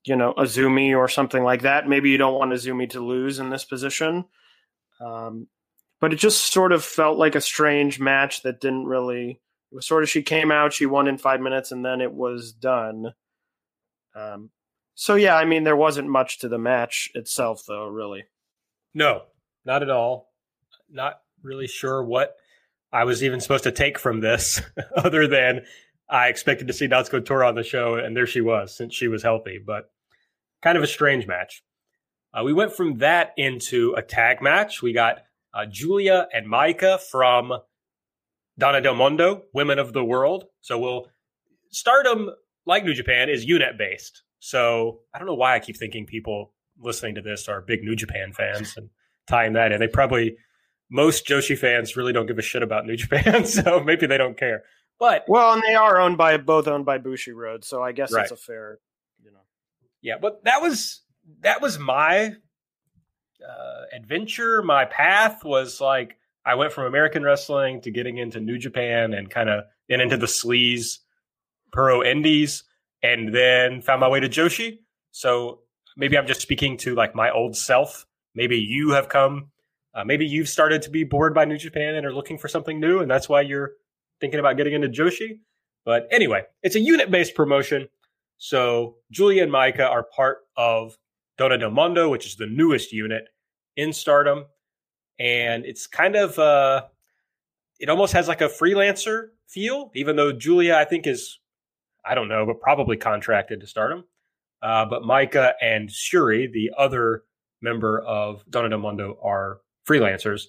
[0.04, 1.88] you know, Azumi or something like that.
[1.88, 4.24] Maybe you don't want Azumi to lose in this position.
[5.00, 5.48] Um,
[6.00, 9.40] but it just sort of felt like a strange match that didn't really.
[9.72, 12.12] It was sort of she came out, she won in five minutes, and then it
[12.12, 13.14] was done.
[14.14, 14.50] Um,
[14.94, 17.86] so yeah, I mean, there wasn't much to the match itself, though.
[17.86, 18.24] Really,
[18.92, 19.22] no,
[19.64, 20.32] not at all.
[20.90, 22.36] Not really sure what
[22.92, 24.60] I was even supposed to take from this,
[24.96, 25.64] other than
[26.08, 29.08] I expected to see Natsuko Tora on the show, and there she was, since she
[29.08, 29.58] was healthy.
[29.64, 29.90] But
[30.62, 31.62] kind of a strange match.
[32.32, 34.82] Uh, we went from that into a tag match.
[34.82, 35.18] We got
[35.52, 37.52] uh, Giulia and Maika from
[38.58, 40.44] Donna Del Mondo, Women of the World.
[40.60, 41.08] So we'll
[41.70, 42.30] Stardom,
[42.66, 44.22] like New Japan, is unit based.
[44.40, 47.96] So I don't know why I keep thinking people listening to this are big New
[47.96, 48.90] Japan fans and
[49.26, 49.80] tying that in.
[49.80, 50.36] They probably
[50.90, 54.36] most Joshi fans really don't give a shit about New Japan, so maybe they don't
[54.36, 54.64] care.
[54.98, 58.22] But well, and they are owned by both owned by Bushiroad, so I guess right.
[58.22, 58.78] it's a fair
[59.22, 59.38] you know.
[60.02, 61.02] yeah, but that was
[61.40, 62.34] that was my
[63.46, 64.62] uh, adventure.
[64.62, 69.30] My path was like I went from American wrestling to getting into New Japan and
[69.30, 70.98] kind of and into the sleaze
[71.72, 72.64] pro indies,
[73.02, 74.78] and then found my way to Joshi.
[75.10, 75.60] So
[75.96, 78.06] maybe I'm just speaking to like my old self.
[78.34, 79.50] Maybe you have come.
[79.94, 82.80] Uh, maybe you've started to be bored by New Japan and are looking for something
[82.80, 83.72] new, and that's why you're
[84.20, 85.38] thinking about getting into Joshi.
[85.84, 87.88] But anyway, it's a unit based promotion.
[88.38, 90.96] So Giulia and Maika are part of
[91.38, 93.24] Donna Del Mondo, which is the newest unit
[93.76, 94.44] in Stardom,
[95.18, 96.84] and it's kind of uh,
[97.80, 101.38] it almost has like a freelancer feel, even though Giulia, I think is
[102.04, 104.04] I don't know, but probably contracted to Stardom.
[104.62, 107.24] Uh, but Maika and Syuri, the other
[107.60, 110.44] member of Donna Del Mondo, are freelancers,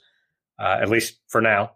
[0.59, 1.71] uh, at least for now.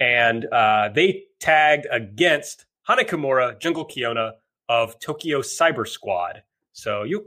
[0.00, 4.32] And uh, they tagged against Hana Kimura, Jungle Kyona
[4.68, 6.42] of Tokyo Cyber Squad.
[6.72, 7.26] So you,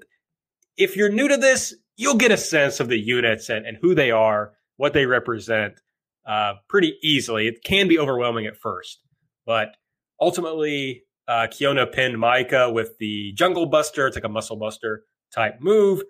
[0.78, 3.94] if you're new to this, you'll get a sense of the units and, and who
[3.94, 5.80] they are, what they represent,
[6.26, 7.48] uh, pretty easily.
[7.48, 9.04] It can be overwhelming at first,
[9.46, 9.76] but
[10.20, 14.08] ultimately, uh, Kyona pinned Maika with the Jungle Buster.
[14.08, 16.04] It's like a muscle buster type move.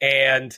[0.00, 0.56] And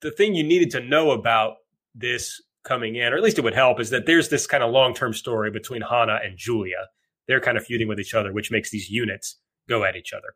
[0.00, 1.56] the thing you needed to know about
[1.94, 4.70] this coming in, or at least it would help, is that there's this kind of
[4.70, 6.88] long term story between Hana and Giulia.
[7.26, 9.36] They're kind of feuding with each other, which makes these units
[9.68, 10.34] go at each other.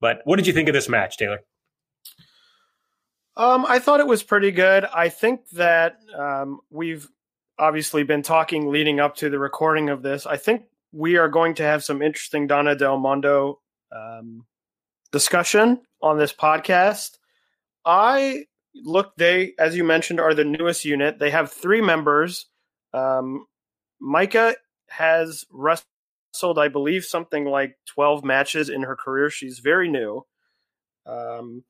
[0.00, 1.40] But what did you think of this match, Taylor?
[3.36, 4.84] Um, I thought it was pretty good.
[4.84, 7.08] I think that um, we've
[7.58, 10.26] obviously been talking leading up to the recording of this.
[10.26, 13.60] I think we are going to have some interesting Donna Del Mondo
[13.94, 14.44] um,
[15.12, 17.18] discussion on this podcast.
[17.84, 21.18] I look, they, as you mentioned, are the newest unit.
[21.18, 22.46] They have three members.
[22.92, 23.46] Um,
[24.02, 24.54] Maika
[24.88, 25.86] has wrestled
[26.32, 29.30] wrestled, I believe, something like 12 matches in her career.
[29.30, 30.24] She's very new.
[31.06, 31.64] Um,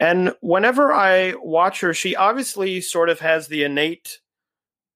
[0.00, 4.20] and whenever I watch her, she obviously sort of has the innate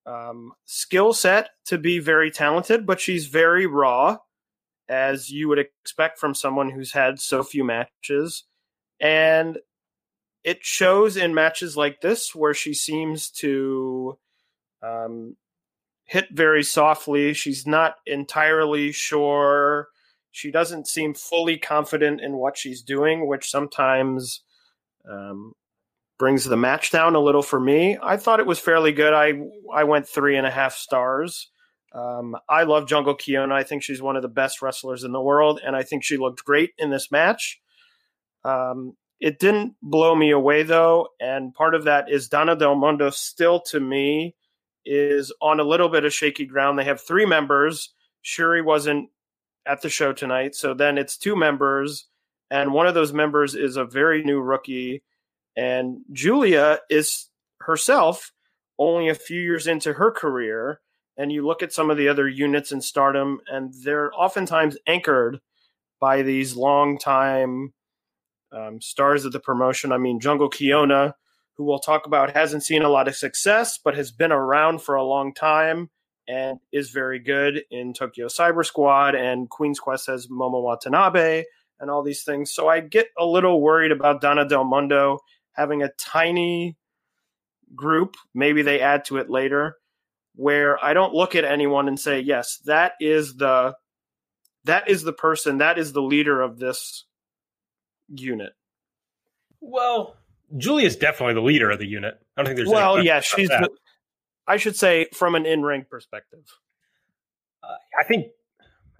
[0.06, 4.18] um, skill set to be very talented, but she's very raw,
[4.88, 8.44] as you would expect from someone who's had so few matches.
[8.98, 9.58] And
[10.44, 14.18] it shows in matches like this where she seems to
[14.82, 15.36] um,
[16.04, 17.34] hit very softly.
[17.34, 19.88] She's not entirely sure.
[20.30, 24.42] She doesn't seem fully confident in what she's doing, which sometimes
[25.08, 25.52] um,
[26.18, 27.98] brings the match down a little for me.
[28.02, 29.12] I thought it was fairly good.
[29.12, 29.32] I
[29.72, 31.50] I went three and a half stars.
[31.92, 33.52] Um, I love Jungle Kyona.
[33.52, 36.16] I think she's one of the best wrestlers in the world, and I think she
[36.16, 37.60] looked great in this match.
[38.44, 43.10] Um, it didn't blow me away though, and part of that is Donna Del Mondo
[43.10, 44.34] still to me
[44.86, 46.78] is on a little bit of shaky ground.
[46.78, 47.92] They have three members.
[48.22, 49.10] Shuri wasn't
[49.66, 52.06] at the show tonight, so then it's two members,
[52.50, 55.02] and one of those members is a very new rookie,
[55.56, 57.28] and Giulia is
[57.60, 58.32] herself
[58.78, 60.80] only a few years into her career.
[61.18, 65.38] And you look at some of the other units in Stardom, and they're oftentimes anchored
[66.00, 67.74] by these long time
[68.52, 69.92] um, stars of the promotion.
[69.92, 71.14] I mean, Jungle Kyona,
[71.54, 74.94] who we'll talk about, hasn't seen a lot of success, but has been around for
[74.94, 75.90] a long time
[76.28, 79.14] and is very good in Tokyo Cyber Squad.
[79.14, 81.44] And Queen's Quest has Momo Watanabe
[81.80, 82.52] and all these things.
[82.52, 85.20] So I get a little worried about Donna Del Mondo
[85.52, 86.76] having a tiny
[87.74, 88.16] group.
[88.34, 89.76] Maybe they add to it later,
[90.34, 93.74] where I don't look at anyone and say, "Yes, that is the
[94.64, 97.06] that is the person, that is the leader of this
[98.10, 98.52] unit."
[99.60, 100.16] Well,
[100.56, 102.14] Giulia's definitely the leader of the unit.
[102.36, 102.68] I don't think there's.
[102.68, 103.48] Well, yeah, she's.
[103.48, 103.70] The,
[104.46, 106.44] I should say from an in-ring perspective.
[107.62, 107.68] Uh,
[108.00, 108.26] I think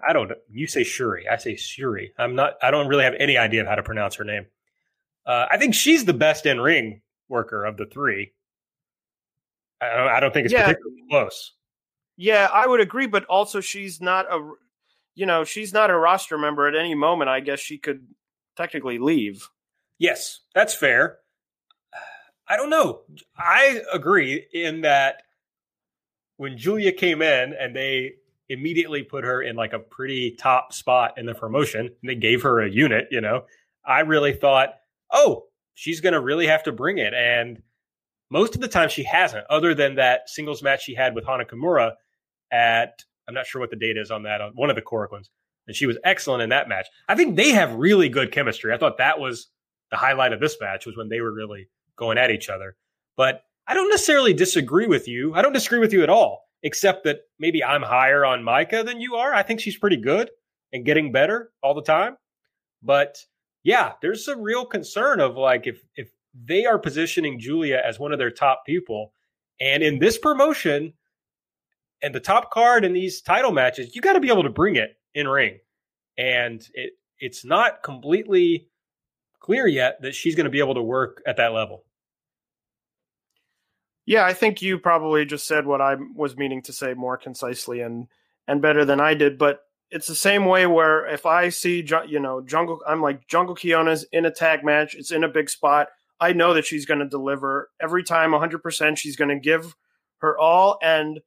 [0.07, 0.31] I don't.
[0.51, 1.29] You say Shuri.
[1.29, 2.13] I say Shuri.
[2.19, 2.55] I'm not.
[2.63, 4.47] I don't really have any idea of how to pronounce her name.
[5.27, 8.33] Uh, I think she's the best in ring worker of the three.
[9.81, 10.67] I don't, I don't think it's yeah.
[10.67, 11.53] particularly close.
[12.17, 14.53] Yeah, I would agree, but also she's not a,
[15.15, 17.31] you know, she's not a roster member at any moment.
[17.31, 18.07] I guess she could
[18.57, 19.49] technically leave.
[19.99, 21.19] Yes, that's fair.
[22.49, 23.03] I don't know.
[23.37, 25.23] I agree in that
[26.37, 28.15] when Giulia came in and they
[28.49, 32.43] immediately put her in like a pretty top spot in the promotion, and they gave
[32.43, 33.45] her a unit, you know,
[33.85, 34.71] I really thought,
[35.13, 35.45] oh,
[35.75, 37.15] she's going to really have to bring it.
[37.15, 37.63] And
[38.31, 41.45] most of the time she hasn't, other than that singles match she had with Hana
[41.45, 41.93] Kimura
[42.51, 45.29] at, I'm not sure what the date is on that, on one of the Korakuens.
[45.67, 46.87] And she was excellent in that match.
[47.09, 48.73] I think they have really good chemistry.
[48.73, 49.49] I thought that was
[49.91, 52.77] the highlight of this match was when they were really going at each other.
[53.17, 55.35] But I don't necessarily disagree with you.
[55.35, 59.01] I don't disagree with you at all, except that maybe I'm higher on Maika than
[59.01, 59.33] you are.
[59.35, 60.31] I think she's pretty good
[60.73, 62.17] and getting better all the time.
[62.83, 63.19] But
[63.63, 68.13] yeah, there's some real concern of like if if they are positioning Giulia as one
[68.13, 69.13] of their top people,
[69.61, 70.93] and in this promotion
[72.03, 74.77] and the top card in these title matches, you got to be able to bring
[74.77, 75.59] it in ring,
[76.17, 78.69] and it it's not completely
[79.41, 81.85] clear yet that she's going to be able to work at that level.
[84.07, 87.81] Yeah, I think you probably just said what I was meaning to say more concisely
[87.81, 88.09] and
[88.49, 89.39] and better than I did.
[89.39, 93.55] But it's the same way where if I see you know Jungle, I'm like Jungle
[93.55, 94.95] Kyona's in a tag match.
[94.95, 95.89] It's in a big spot.
[96.21, 98.99] I know that she's going to deliver every time 100%.
[98.99, 99.75] She's going to give
[100.19, 100.79] her all.
[100.83, 101.21] And,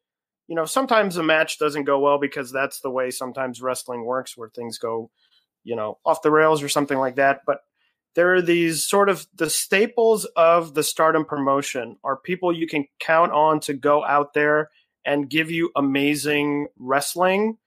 [0.48, 4.38] you know, sometimes a match doesn't go well because that's the way sometimes wrestling works
[4.38, 5.10] where things go,
[5.64, 7.42] you know, off the rails or something like that.
[7.46, 7.60] But
[8.16, 12.86] there are these sort of the staples of the stardom promotion are people you can
[13.00, 14.70] count on to go out there
[15.06, 17.58] and give you amazing wrestling.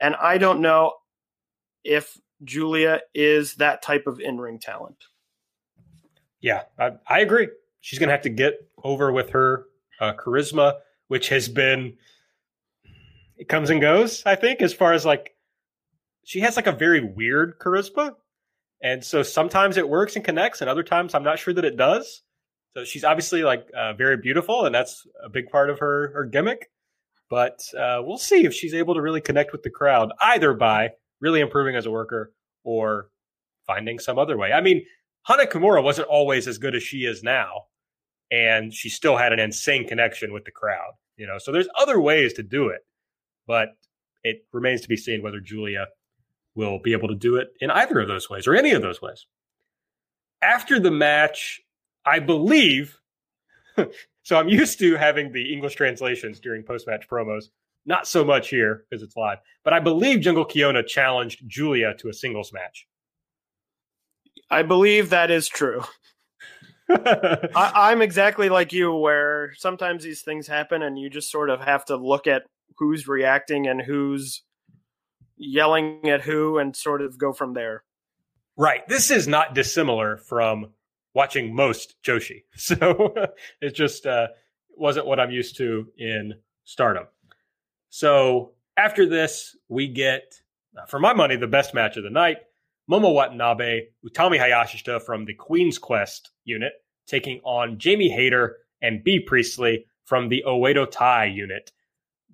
[0.00, 0.94] And I don't know
[1.84, 5.04] if Giulia is that type of in ring talent.
[6.40, 7.48] Yeah, I, I agree.
[7.80, 9.66] She's going to have to get over with her
[10.00, 10.74] uh, charisma,
[11.08, 11.94] which has been,
[13.36, 15.34] it comes and goes, I think, as far as like,
[16.24, 18.14] she has like a very weird charisma
[18.80, 21.76] and so sometimes it works and connects, and other times I'm not sure that it
[21.76, 22.22] does.
[22.74, 26.24] So she's obviously like uh, very beautiful, and that's a big part of her her
[26.24, 26.70] gimmick.
[27.28, 30.90] But uh, we'll see if she's able to really connect with the crowd, either by
[31.20, 32.32] really improving as a worker
[32.64, 33.10] or
[33.66, 34.52] finding some other way.
[34.52, 34.84] I mean,
[35.24, 37.64] Hana Kimura wasn't always as good as she is now,
[38.30, 40.92] and she still had an insane connection with the crowd.
[41.16, 42.86] You know, so there's other ways to do it,
[43.46, 43.70] but
[44.22, 45.88] it remains to be seen whether Giulia
[46.54, 49.02] will be able to do it in either of those ways or any of those
[49.02, 49.26] ways.
[50.42, 51.60] After the match,
[52.04, 52.98] I believe,
[54.22, 57.46] so I'm used to having the English translations during post match promos.
[57.86, 62.10] Not so much here because it's live, but I believe Jungle Kyona challenged Giulia to
[62.10, 62.86] a singles match.
[64.50, 65.82] I believe that is true.
[67.54, 71.60] I, am exactly like you, where sometimes these things happen and you just sort of
[71.60, 72.44] have to look at
[72.76, 74.42] who's reacting and who's
[75.36, 77.84] yelling at who and sort of go from there.
[78.56, 78.86] Right.
[78.88, 80.72] This is not dissimilar from
[81.14, 82.44] watching most Joshi.
[82.56, 83.14] So
[83.60, 84.28] it just uh,
[84.76, 86.34] wasn't what I'm used to in
[86.64, 87.06] stardom.
[87.90, 90.34] So after this, we get,
[90.76, 92.38] uh, for my money, the best match of the night.
[92.90, 96.72] Momo Watanabe, Utami Hayashishita from the Queen's Quest unit,
[97.06, 101.70] taking on Jamie Hayter and Bea Priestley from the Oedo Tai unit.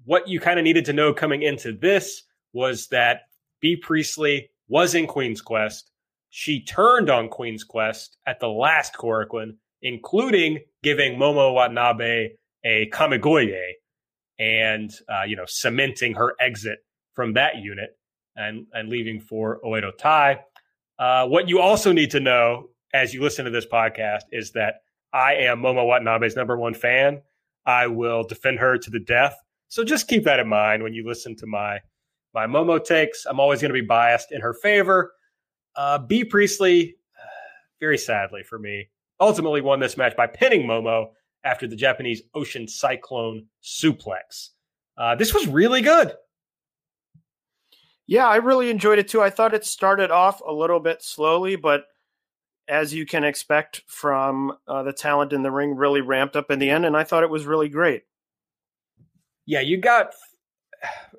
[0.05, 3.23] What you kind of needed to know coming into this was that
[3.61, 5.91] Bea Priestley was in Queen's Quest.
[6.31, 12.31] She turned on Queen's Quest at the last Korakuen, including giving Momo Watanabe
[12.65, 13.73] a Kamigoye
[14.39, 16.79] and, uh, you know, cementing her exit
[17.15, 17.97] from that unit
[18.37, 20.41] and, and leaving for Oedo Tai.
[20.99, 24.77] Uh, what you also need to know as you listen to this podcast is that
[25.13, 27.21] I am Momo Watanabe's number one fan.
[27.67, 29.37] I will defend her to the death.
[29.69, 31.81] So just keep that in mind when you listen to my
[32.33, 33.27] my Momo takes.
[33.27, 35.13] I'm always going to be biased in her favor.
[35.77, 36.97] Uh, Bea Priestley,
[37.81, 38.89] very sadly for me,
[39.21, 41.09] ultimately won this match by pinning Momo
[41.43, 44.51] after the Japanese Ocean Cyclone suplex.
[44.97, 46.13] Uh, this was really good.
[48.07, 49.21] Yeah, I really enjoyed it too.
[49.21, 51.87] I thought it started off a little bit slowly, but
[52.69, 56.59] as you can expect from uh, the talent in the ring, really ramped up in
[56.59, 58.03] the end, and I thought it was really great.
[59.47, 60.13] Yeah, you got,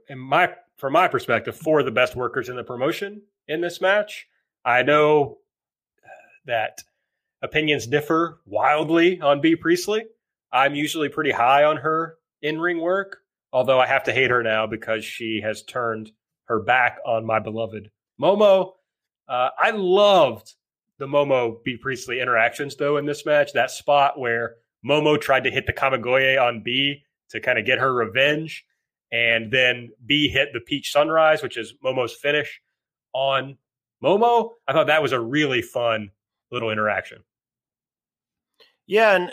[0.09, 3.79] in my from my perspective, four of the best workers in the promotion in this
[3.79, 4.27] match.
[4.65, 5.37] I know
[6.45, 6.79] that
[7.41, 10.05] opinions differ wildly on Bea Priestley.
[10.51, 13.17] I'm usually pretty high on her in ring work,
[13.53, 16.11] although I have to hate her now because she has turned
[16.45, 17.89] her back on my beloved
[18.19, 18.73] Momo.
[19.27, 20.53] Uh, I loved
[20.97, 23.53] the Momo Bea Priestley interactions though in this match.
[23.53, 27.79] That spot where Momo tried to hit the Kamigoye on Bea to kind of get
[27.79, 28.65] her revenge,
[29.11, 32.61] and then Bea hit the Peach Sunrise, which is Momo's finish
[33.13, 33.57] on
[34.03, 34.51] Momo.
[34.67, 36.11] I thought that was a really fun
[36.51, 37.23] little interaction.
[38.87, 39.31] Yeah, and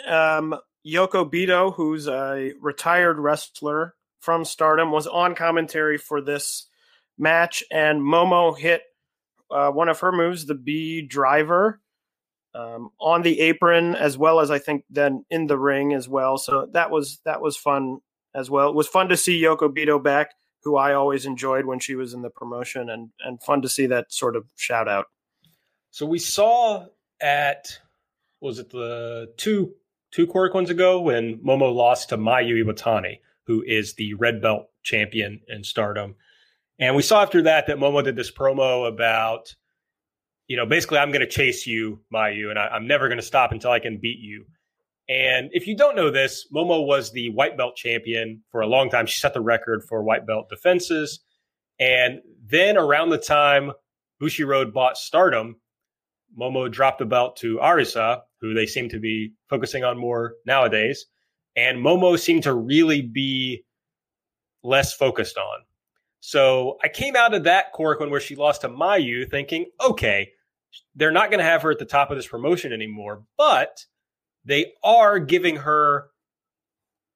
[0.53, 6.67] um, Yoko Bito, who's a retired wrestler from Stardom, was on commentary for this
[7.17, 8.81] match, and Momo hit
[9.51, 11.79] uh, one of her moves, the B driver,
[12.55, 16.37] um, on the apron as well as I think then in the ring as well.
[16.37, 17.99] So that was that was fun
[18.35, 18.69] as well.
[18.69, 20.31] It was fun to see Yoko Bito back,
[20.63, 23.85] who I always enjoyed when she was in the promotion, and and fun to see
[23.87, 25.05] that sort of shout out.
[25.91, 26.85] So we saw
[27.21, 27.79] at
[28.39, 29.73] was it the two
[30.11, 35.41] two Korakuens ago when Momo lost to Mayu Iwatani, who is the red belt champion
[35.47, 36.15] in Stardom.
[36.79, 39.55] And we saw after that that Momo did this promo about,
[40.47, 43.25] you know, basically, I'm going to chase you, Mayu, and I, am never going to
[43.25, 44.45] stop until I can beat you.
[45.09, 48.89] And if you don't know this, Momo was the white belt champion for a long
[48.89, 49.05] time.
[49.05, 51.19] She set the record for white belt defenses.
[51.79, 53.73] And then around the time
[54.21, 55.57] Bushiroad bought Stardom,
[56.39, 61.05] Momo dropped the belt to Arisa, who they seem to be focusing on more nowadays.
[61.55, 63.63] And Momo seemed to really be
[64.63, 65.59] less focused on.
[66.25, 70.31] So I came out of that Korakuen where she lost to Mayu thinking, okay,
[70.95, 73.83] they're not going to have her at the top of this promotion anymore, but
[74.45, 76.05] they are giving her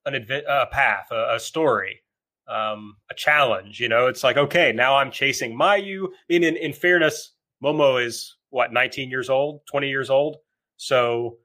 [0.06, 2.02] an adv- a path, a, a story,
[2.50, 3.80] um, a challenge.
[3.80, 6.08] You know, it's like, okay, now I'm chasing Mayu.
[6.08, 7.32] I mean, in, in fairness,
[7.64, 10.36] Momo is what, 19 years old, 20 years old.
[10.76, 11.38] So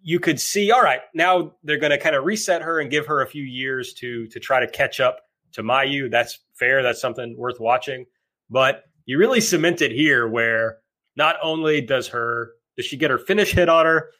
[0.00, 3.04] you could see, all right, now they're going to kind of reset her and give
[3.04, 5.20] her a few years to to try to catch up
[5.52, 6.10] to Mayu.
[6.10, 6.82] That's fair.
[6.82, 8.06] That's something worth watching.
[8.48, 10.78] But you really cement it here where
[11.16, 14.10] not only does her does she get her finish hit on her,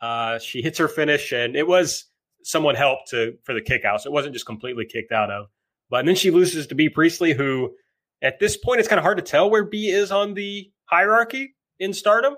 [0.00, 2.04] uh, she hits her finish, and it was
[2.42, 4.02] someone helped to for the kick out.
[4.02, 5.46] So it wasn't just completely kicked out of.
[5.88, 7.74] But then she loses to Bea Priestley, who
[8.20, 11.54] at this point it's kind of hard to tell where Bea is on the hierarchy
[11.78, 12.36] in stardom.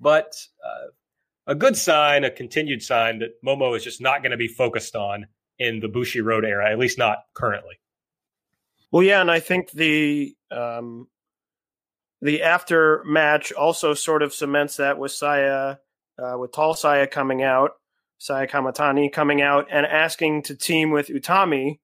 [0.00, 0.34] But
[0.64, 0.88] uh,
[1.46, 4.96] a good sign, a continued sign that Momo is just not going to be focused
[4.96, 5.26] on
[5.58, 7.78] in the Bushiroad era, at least not currently.
[8.96, 11.08] Well, yeah, and I think the um,
[12.22, 15.76] the after match also sort of cements that with Saya,
[16.18, 17.72] uh, with Tall Saya coming out,
[18.16, 21.80] Saya Kamitani coming out and asking to team with Utami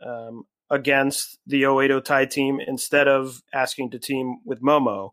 [0.00, 5.10] um, against the Oedo Tai team instead of asking to team with Momo.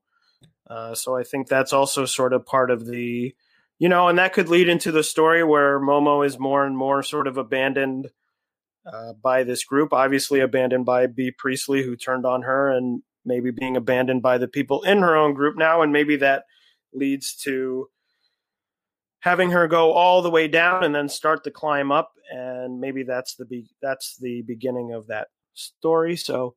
[0.70, 3.34] Uh, so I think that's also sort of part of the,
[3.80, 7.02] you know, and that could lead into the story where Momo is more and more
[7.02, 8.12] sort of abandoned
[8.92, 13.52] uh, by this group, obviously abandoned by Bea Priestley, who turned on her, and maybe
[13.52, 15.82] being abandoned by the people in her own group now.
[15.82, 16.44] And maybe that
[16.94, 17.88] leads to
[19.20, 22.12] having her go all the way down and then start to climb up.
[22.32, 26.16] And maybe that's the be- that's the beginning of that story.
[26.16, 26.56] So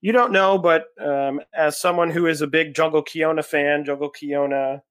[0.00, 4.10] you don't know, but um, as someone who is a big Jungle Kyona fan, Jungle
[4.10, 4.82] Kyona,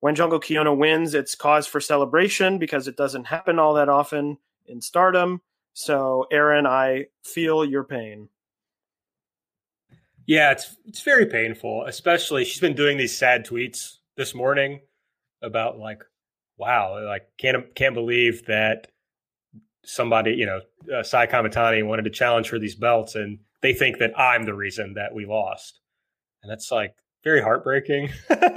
[0.00, 4.38] when Jungle Kyona wins, it's cause for celebration because it doesn't happen all that often
[4.66, 5.42] in Stardom.
[5.74, 8.28] So, Aaron, I feel your pain.
[10.26, 11.84] Yeah, it's it's very painful.
[11.84, 14.80] Especially, she's been doing these sad tweets this morning
[15.42, 16.02] about like,
[16.56, 18.86] wow, like can't can't believe that
[19.84, 20.60] somebody, you know,
[20.94, 24.54] uh, Sai Kamitani wanted to challenge for these belts, and they think that I'm the
[24.54, 25.80] reason that we lost,
[26.42, 26.94] and that's like
[27.24, 28.10] very heartbreaking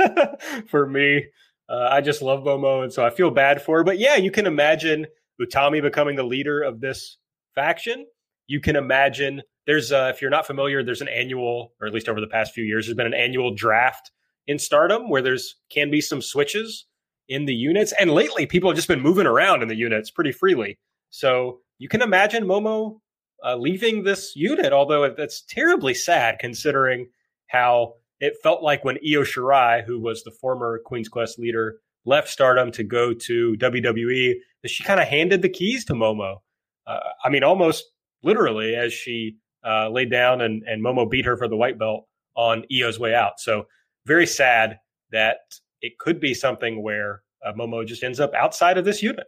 [0.68, 1.26] for me.
[1.68, 3.84] Uh, I just love Momo, and so I feel bad for her.
[3.84, 5.08] But yeah, you can imagine
[5.42, 7.18] Utami becoming the leader of this
[7.56, 8.06] faction,
[8.48, 12.22] you can imagine there's if you're not familiar, there's an annual, or at least over
[12.22, 14.12] the past few years, there's been an annual draft
[14.48, 16.86] in Stardom where there's can be some switches
[17.28, 20.32] in the units, and lately people have just been moving around in the units pretty
[20.32, 20.78] freely.
[21.10, 23.00] So you can imagine Momo
[23.46, 27.10] uh, leaving this unit, although that's terribly sad considering
[27.48, 32.30] how it felt like when Io Shirai, who was the former Queen's Quest leader, left
[32.30, 34.36] Stardom to go to WWE,
[34.70, 36.38] she kind of handed the keys to Momo.
[36.86, 37.86] Uh, I mean, almost
[38.24, 42.08] literally as she uh, laid down and, and Momo beat her for the white belt
[42.36, 43.40] on Io's way out.
[43.40, 43.66] So
[44.06, 44.80] very sad
[45.12, 45.38] that
[45.82, 49.28] it could be something where uh, Momo just ends up outside of this unit.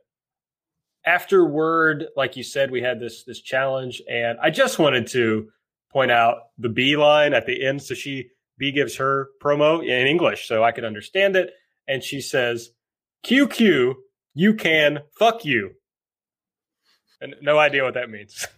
[1.06, 5.50] Afterward, like you said, we had this this challenge, and I just wanted to
[5.92, 7.82] point out the Bea line at the end.
[7.82, 11.52] So she Bea gives her promo in English so I could understand it,
[11.88, 12.72] and she says,
[13.26, 13.96] "QQ,
[14.34, 15.76] you can fuck you."
[17.22, 18.48] And no idea what that means.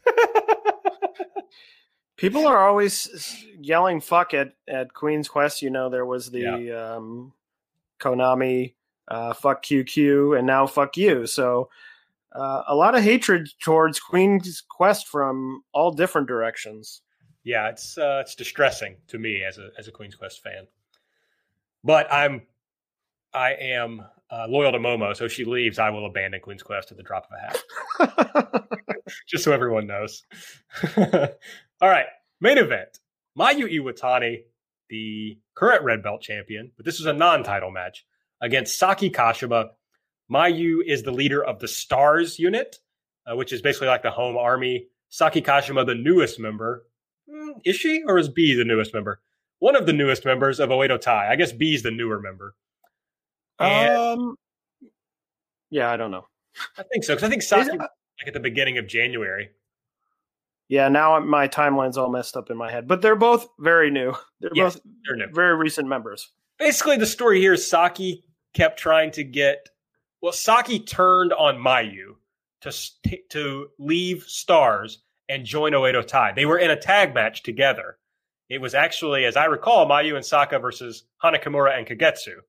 [2.18, 5.62] People are always yelling "fuck" at at Queen's Quest.
[5.62, 6.96] You know, there was the yeah.
[6.96, 7.34] um,
[8.00, 8.76] Konami
[9.08, 11.70] uh, "fuck QQ" and now "fuck you." So
[12.34, 17.02] uh, a lot of hatred towards Queen's Quest from all different directions.
[17.44, 20.68] Yeah, it's uh, it's distressing to me as a as a Queen's Quest fan.
[21.84, 22.44] But I'm
[23.34, 26.92] I am uh, loyal to Momo, so if she leaves, I will abandon Queen's Quest
[26.92, 28.68] at the drop of a hat.
[29.28, 30.24] Just so everyone knows.
[30.98, 32.06] All right,
[32.40, 33.00] main event.
[33.38, 34.44] Mayu Iwatani,
[34.90, 38.06] the current red belt champion, but this was a non-title match
[38.42, 39.70] against Saki Kashima.
[40.32, 42.78] Mayu is the leader of the Stars unit,
[43.30, 44.88] uh, which is basically like the home army.
[45.10, 46.86] Saki Kashima, the newest member.
[47.30, 49.22] Mm, is she or is Bea the newest member?
[49.60, 51.30] One of the newest members of Oedo Tai.
[51.30, 52.56] I guess Bea is the newer member.
[53.62, 54.36] And um,
[55.70, 56.28] yeah, I don't know.
[56.78, 57.90] I think so because I think Saki like
[58.28, 59.50] at the beginning of January.
[60.68, 64.14] Yeah, now my timeline's all messed up in my head, but they're both very new.
[64.40, 65.34] They're yes, both they're new.
[65.34, 66.32] very recent members.
[66.60, 69.68] Basically, the story here is Saki kept trying to get.
[70.22, 72.16] Well, Saki turned on Mayu
[72.62, 72.74] to
[73.30, 75.00] to leave Stars
[75.30, 76.34] and join Oedo Tai.
[76.34, 77.98] They were in a tag match together.
[78.50, 82.40] It was actually, as I recall, Mayu and Saka versus Hana Kimura and Kagetsu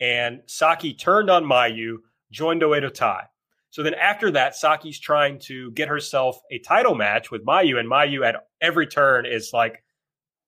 [0.00, 1.96] and Saki turned on Mayu,
[2.30, 3.24] joined Oedo Tai.
[3.70, 7.90] So then after that, Saki's trying to get herself a title match with Mayu, and
[7.90, 9.82] Mayu at every turn is like,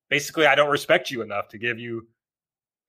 [0.09, 2.09] basically, I don't respect you enough to give you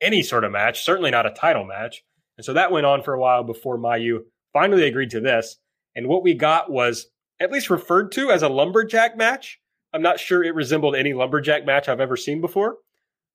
[0.01, 2.03] any sort of match, certainly not a title match.
[2.37, 4.19] And so that went on for a while before Mayu
[4.53, 5.57] finally agreed to this.
[5.95, 7.07] And what we got was
[7.41, 9.59] at least referred to as a lumberjack match.
[9.91, 12.77] I'm not sure it resembled any lumberjack match I've ever seen before.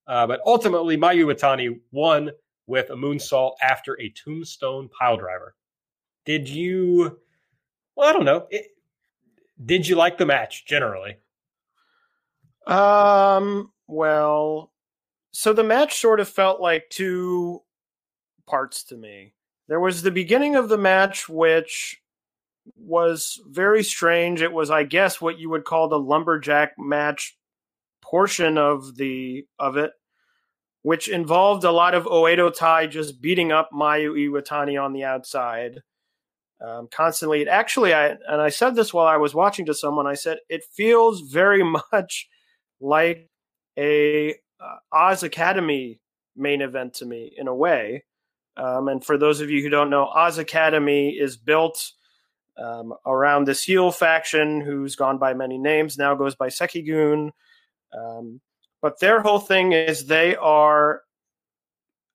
[0.07, 2.31] Uh, but ultimately, Mayu Iwatani won
[2.67, 5.55] with a moonsault after a tombstone pile driver.
[6.25, 7.19] Did you?
[7.95, 8.47] Well, I don't know.
[8.49, 8.67] It,
[9.63, 11.17] did you like the match generally?
[12.67, 13.71] Um.
[13.87, 14.71] Well,
[15.31, 17.61] so the match sort of felt like two
[18.47, 19.33] parts to me.
[19.67, 22.01] There was the beginning of the match, which
[22.75, 24.41] was very strange.
[24.41, 27.37] It was, I guess, what you would call the lumberjack match
[28.01, 29.91] portion of the of it
[30.85, 35.81] which involved a lot of Oedo Tai just beating up Mayu Iwatani on the outside
[36.63, 37.41] um, constantly.
[37.41, 40.05] It actually, I and I said this while I was watching to someone.
[40.05, 42.29] I said it feels very much
[42.79, 43.31] like
[43.79, 45.99] a uh, Oz Academy
[46.35, 48.03] main event to me in a way.
[48.55, 51.93] Um, and for those of you who don't know, Oz Academy is built
[52.59, 57.31] um, around this heel faction who's gone by many names, now goes by Seikigun.
[57.91, 58.39] Um,
[58.85, 61.01] but their whole thing is they are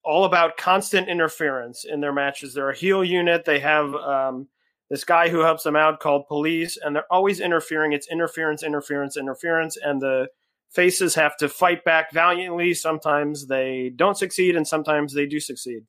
[0.04, 2.54] all about constant interference in their matches.
[2.54, 3.44] They're a heel unit.
[3.44, 4.46] They have um,
[4.88, 7.92] this guy who helps them out called Police, and they're always interfering.
[7.92, 10.28] It's interference, interference, interference, and the
[10.70, 12.72] faces have to fight back valiantly.
[12.74, 15.82] Sometimes they don't succeed, and sometimes they do succeed.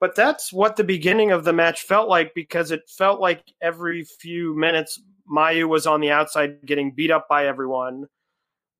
[0.00, 4.04] But that's what the beginning of the match felt like because it felt like every
[4.04, 8.06] few minutes Mayu was on the outside getting beat up by everyone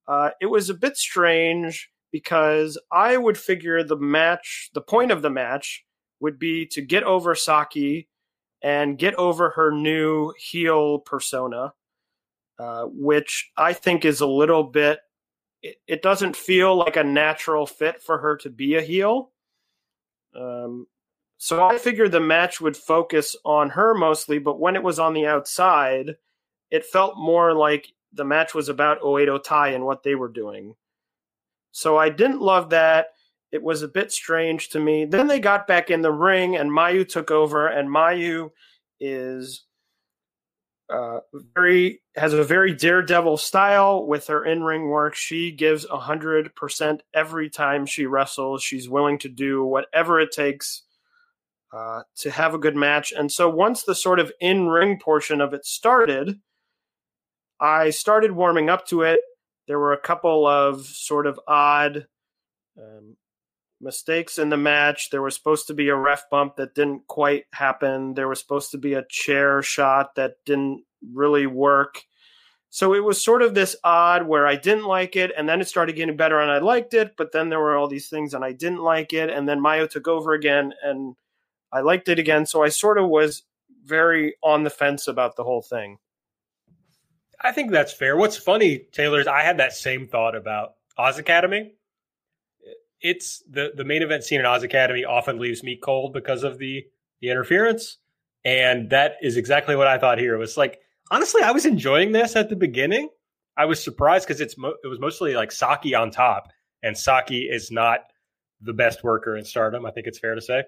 [0.08, 5.22] uh, it was a bit strange because I would figure the match, the point of
[5.22, 5.84] the match
[6.20, 8.08] would be to get over Saki
[8.62, 11.72] and get over her new heel persona,
[12.58, 15.00] uh, which I think is a little bit,
[15.62, 19.32] it, it, doesn't feel like a natural fit for her to be a heel.
[20.34, 20.86] Um,
[21.38, 25.14] so I figured the match would focus on her mostly, but when it was on
[25.14, 26.16] the outside,
[26.70, 30.74] it felt more like the match was about Oedo Tai and what they were doing.
[31.72, 33.06] So I didn't love that.
[33.50, 35.04] It was a bit strange to me.
[35.04, 38.50] Then they got back in the ring and Mayu took over, and Mayu
[39.00, 39.64] is
[40.92, 41.20] uh,
[41.54, 45.14] very has a very daredevil style with her in ring work.
[45.14, 48.62] She gives a hundred percent every time she wrestles.
[48.62, 50.82] She's willing to do whatever it takes
[51.72, 53.12] uh, to have a good match.
[53.12, 56.40] And so once the sort of in ring portion of it started,
[57.62, 59.20] I started warming up to it.
[59.68, 62.08] There were a couple of sort of odd
[62.76, 63.16] um,
[63.80, 65.10] mistakes in the match.
[65.10, 68.14] There was supposed to be a ref bump that didn't quite happen.
[68.14, 72.02] There was supposed to be a chair shot that didn't really work.
[72.70, 75.68] so it was sort of this odd where I didn't like it, and then it
[75.68, 77.16] started getting better, and I liked it.
[77.18, 79.88] But then there were all these things, and I didn't like it, and then Mayu
[79.88, 81.14] took over again, and
[81.70, 82.46] I liked it again.
[82.46, 83.44] So I sort of was
[83.84, 85.98] very on the fence about the whole thing.
[87.42, 88.16] I think that's fair.
[88.16, 91.74] What's funny, Taylor, is I had that same thought about Oz Academy.
[93.00, 96.58] It's the the main event scene in Oz Academy often leaves me cold because of
[96.58, 96.84] the
[97.20, 97.98] the interference,
[98.44, 100.34] and that is exactly what I thought here.
[100.34, 100.80] It was like
[101.10, 103.08] honestly, I was enjoying this at the beginning.
[103.56, 106.48] I was surprised because it's mo- it was mostly like Saki on top,
[106.82, 108.00] and Saki is not
[108.60, 109.84] the best worker in Stardom.
[109.84, 110.64] I think it's fair to say.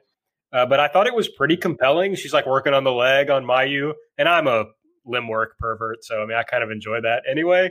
[0.52, 2.14] Uh, but I thought it was pretty compelling.
[2.14, 4.66] She's like working on the leg on Mayu, and I'm a
[5.04, 7.70] limb work pervert, so I mean I kind of enjoy that anyway.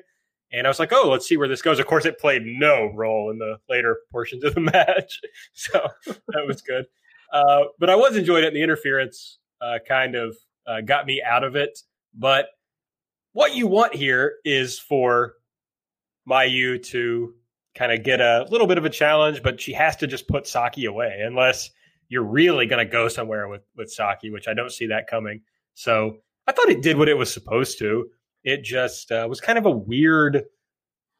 [0.51, 1.79] And I was like, oh, let's see where this goes.
[1.79, 5.19] Of course, it played no role in the later portions of the match,
[5.53, 6.85] so that was good.
[7.31, 8.47] Uh, but I was enjoying it.
[8.47, 11.79] And the interference uh, kind of uh, got me out of it.
[12.13, 12.47] But
[13.33, 15.33] what you want here is for
[16.29, 17.33] Mayu to
[17.75, 20.47] kind of get a little bit of a challenge, but she has to just put
[20.47, 21.71] Saki away unless
[22.07, 25.41] you're really going to go somewhere with with Saki, which I don't see that coming.
[25.73, 26.17] So
[26.47, 28.07] I thought it did what it was supposed to.
[28.43, 30.43] It just uh, was kind of a weird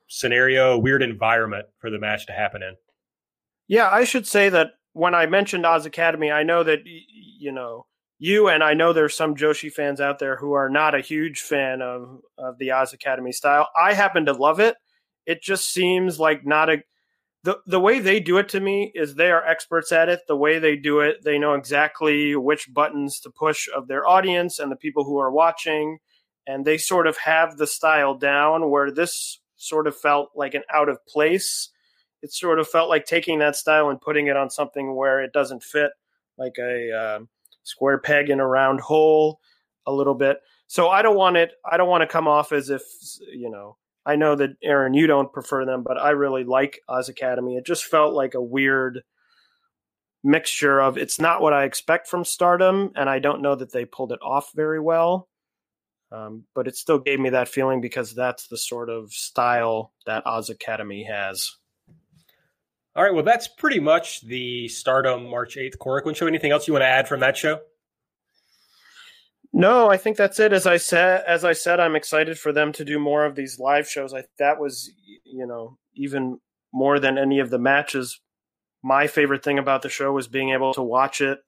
[0.07, 2.75] scenario, weird environment for the match to happen in.
[3.67, 7.85] Yeah, I should say that when I mentioned Oz Academy, I know that you know
[8.19, 11.41] you and I know there's some Joshi fans out there who are not a huge
[11.41, 13.69] fan of of the Oz Academy style.
[13.81, 14.75] I happen to love it.
[15.25, 16.83] It just seems like not a
[17.43, 20.21] the the way they do it to me is they are experts at it.
[20.27, 24.59] The way they do it, they know exactly which buttons to push of their audience
[24.59, 25.99] and the people who are watching,
[26.47, 28.69] and they sort of have the style down.
[28.69, 31.69] Where this sort of felt like an out of place.
[32.21, 35.33] It sort of felt like taking that style and putting it on something where it
[35.33, 35.91] doesn't fit,
[36.37, 37.19] like a uh,
[37.63, 39.39] square peg in a round hole,
[39.85, 40.37] a little bit.
[40.67, 41.51] So I don't want it.
[41.69, 42.81] I don't want to come off as if
[43.31, 43.75] you know
[44.05, 47.55] I know that Aaron, you don't prefer them, but I really like Oz Academy.
[47.55, 49.03] It just felt like a weird
[50.23, 53.85] mixture of it's not what I expect from Stardom, and I don't know that they
[53.85, 55.29] pulled it off very well.
[56.11, 60.27] Um, but it still gave me that feeling because that's the sort of style that
[60.27, 61.55] Oz Academy has.
[62.95, 66.27] All right, well, that's pretty much the Stardom March 8th Korakuen show.
[66.27, 67.61] Anything else you want to add from that show?
[69.55, 70.51] No, I think that's it.
[70.51, 73.59] As I said, as I said, I'm excited for them to do more of these
[73.59, 74.11] live shows.
[74.11, 74.91] I that was,
[75.23, 76.39] you know, even
[76.73, 78.19] more than any of the matches.
[78.83, 81.39] My favorite thing about the show was being able to watch it,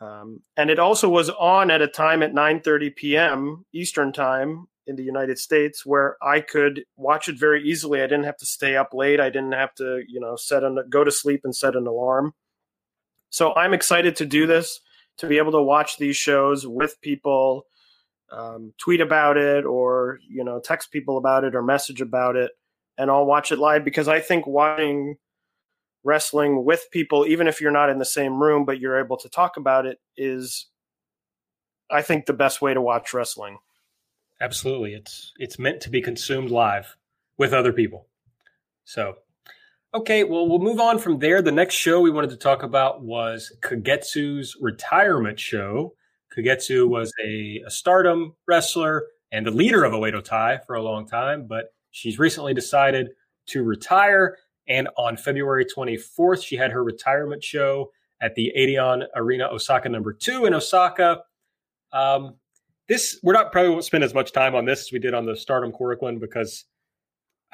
[0.00, 3.66] um, and it also was on at a time at 9:30 p.m.
[3.74, 8.00] Eastern time in the United States, where I could watch it very easily.
[8.00, 9.20] I didn't have to stay up late.
[9.20, 12.32] I didn't have to, you know, set an go to sleep and set an alarm.
[13.28, 14.80] So I'm excited to do this
[15.18, 17.66] to be able to watch these shows with people,
[18.30, 22.52] um, tweet about it, or you know, text people about it or message about it,
[22.98, 25.16] and I'll watch it live because I think watching
[26.02, 29.28] wrestling with people, even if you're not in the same room, but you're able to
[29.28, 30.66] talk about it, is
[31.90, 33.58] I think the best way to watch wrestling.
[34.40, 36.96] Absolutely, it's it's meant to be consumed live
[37.38, 38.08] with other people.
[38.84, 39.16] So
[39.94, 41.40] Okay, well, we'll move on from there.
[41.40, 45.94] The next show we wanted to talk about was Kagetsu's retirement show.
[46.36, 51.06] Kagetsu was a, a stardom wrestler and the leader of Oedo Tai for a long
[51.06, 53.10] time, but she's recently decided
[53.46, 54.36] to retire.
[54.66, 60.12] And on February 24th, she had her retirement show at the Edion Arena Osaka number
[60.12, 61.22] two in Osaka.
[61.92, 62.34] Um,
[62.88, 65.24] this we're not probably won't spend as much time on this as we did on
[65.24, 66.64] the Stardom Korakuen because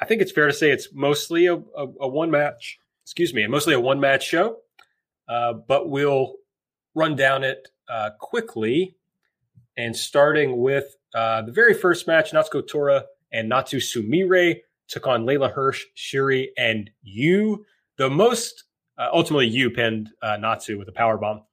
[0.01, 3.45] I think it's fair to say it's mostly a, a, a one match, excuse me,
[3.47, 4.57] mostly a one match show.
[5.29, 6.35] Uh, but we'll
[6.95, 8.97] run down it uh, quickly
[9.77, 15.25] and starting with uh, the very first match, Natsuko Tora and Natsu Sumire took on
[15.25, 17.65] Leyla Hirsch, Syuri, and Yu.
[17.97, 18.65] The most,
[18.97, 21.43] uh, ultimately, Yu pinned uh, Natsu with a power bomb.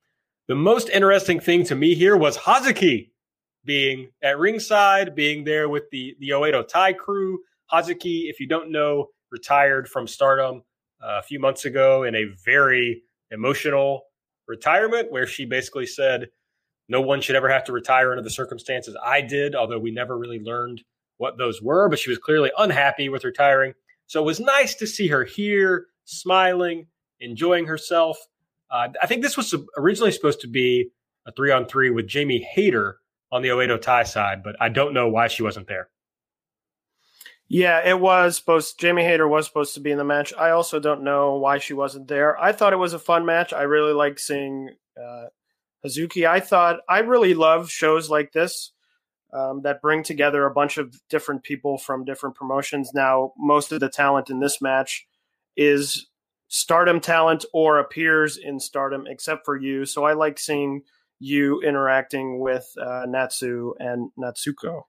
[0.49, 3.11] The most interesting thing to me here was Hazuki
[3.65, 7.41] being at ringside, being there with the the Oedo Tai crew,
[7.73, 10.63] Hazuki, if you don't know, retired from Stardom
[11.03, 14.03] uh, a few months ago in a very emotional
[14.47, 16.29] retirement where she basically said,
[16.89, 20.17] no one should ever have to retire under the circumstances I did, although we never
[20.17, 20.83] really learned
[21.19, 23.75] what those were, but she was clearly unhappy with retiring.
[24.07, 26.87] So it was nice to see her here, smiling,
[27.21, 28.19] enjoying herself.
[28.71, 30.91] Uh, I think this was originally supposed to be
[31.27, 32.99] a three on three with Jamie Hayter
[33.31, 35.91] on the Oedo Tai side, but I don't know why she wasn't there.
[37.49, 38.79] Yeah, it was supposed.
[38.79, 40.35] Jamie Hayter was supposed to be in the match.
[40.39, 42.39] I also don't know why she wasn't there.
[42.39, 43.55] I thought it was a fun match.
[43.55, 44.71] I really like seeing
[45.01, 45.27] uh,
[45.85, 46.29] Hazuki.
[46.29, 48.73] I thought I really love shows like this
[49.33, 52.93] um, that bring together a bunch of different people from different promotions.
[52.95, 55.07] Now, most of the talent in this match
[55.57, 56.07] is
[56.49, 59.87] stardom talent or appears in stardom, except for Yu.
[59.87, 60.83] So I like seeing
[61.19, 64.83] Yu interacting with uh, Natsu and Natsuko.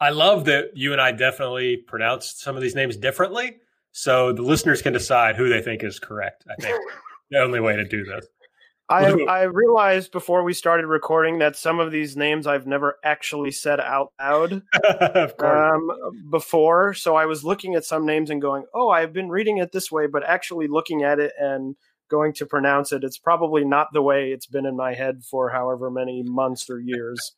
[0.00, 3.58] I love that you and I definitely pronounced some of these names differently.
[3.92, 6.44] So the listeners can decide who they think is correct.
[6.50, 6.78] I think
[7.30, 8.26] the only way to do this.
[8.88, 13.50] I I realized before we started recording that some of these names I've never actually
[13.50, 14.62] said out loud
[15.42, 15.88] um,
[16.30, 16.94] before.
[16.94, 19.90] So I was looking at some names and going, "Oh, I've been reading it this
[19.90, 21.74] way," but actually looking at it and
[22.08, 25.50] going to pronounce it, it's probably not the way it's been in my head for
[25.50, 27.32] however many months or years.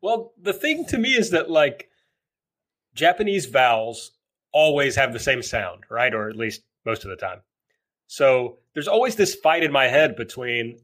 [0.00, 1.88] well, the thing to me is that like
[2.94, 4.12] Japanese vowels
[4.52, 6.12] always have the same sound, right?
[6.12, 7.40] Or at least most of the time.
[8.06, 10.78] So there's always this fight in my head between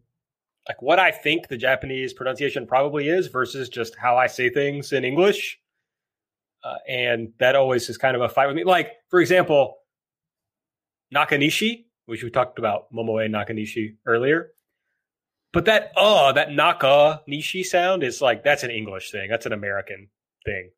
[0.69, 4.93] like what I think the Japanese pronunciation probably is versus just how I say things
[4.93, 5.59] in English.
[6.63, 8.65] Uh, and that always is kind of a fight with me.
[8.65, 9.79] Like, for example,
[11.15, 14.51] Nakanishi, which we talked about Momoe Nakanishi earlier.
[15.53, 19.31] But that uh, that Naka Nishi sound is like that's an English thing.
[19.31, 20.09] That's an American
[20.45, 20.71] thing.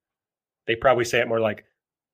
[0.66, 1.64] They probably say it more like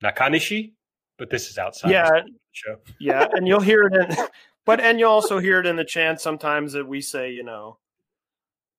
[0.02, 0.72] Nakanishi,
[1.18, 2.08] but this is outside yeah,
[2.52, 2.76] show.
[3.00, 4.16] yeah, and you'll hear it in
[4.66, 7.78] but and you'll also hear it in the chant sometimes that we say, you know,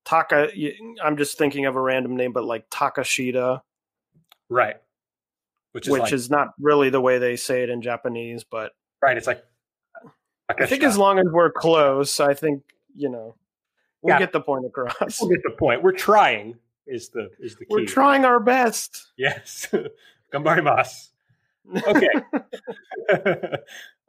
[0.06, 0.50] Taka.
[1.04, 3.62] I'm just thinking of a random name, but like Takashita,
[4.50, 4.76] right?
[5.72, 8.74] Which is which like, is not really the way they say it in Japanese, but
[9.02, 9.18] right.
[9.18, 9.44] It's like
[10.50, 12.64] I think as long as we're close, I think
[12.96, 13.36] you know
[14.02, 14.20] we'll yeah.
[14.20, 15.20] get the point across.
[15.22, 15.84] We'll get the point.
[15.84, 16.58] We're trying.
[16.88, 17.70] Is the is the key?
[17.70, 19.08] We're trying our best.
[19.18, 19.68] Yes,
[20.34, 21.10] gambarimasu.
[21.76, 22.08] Okay.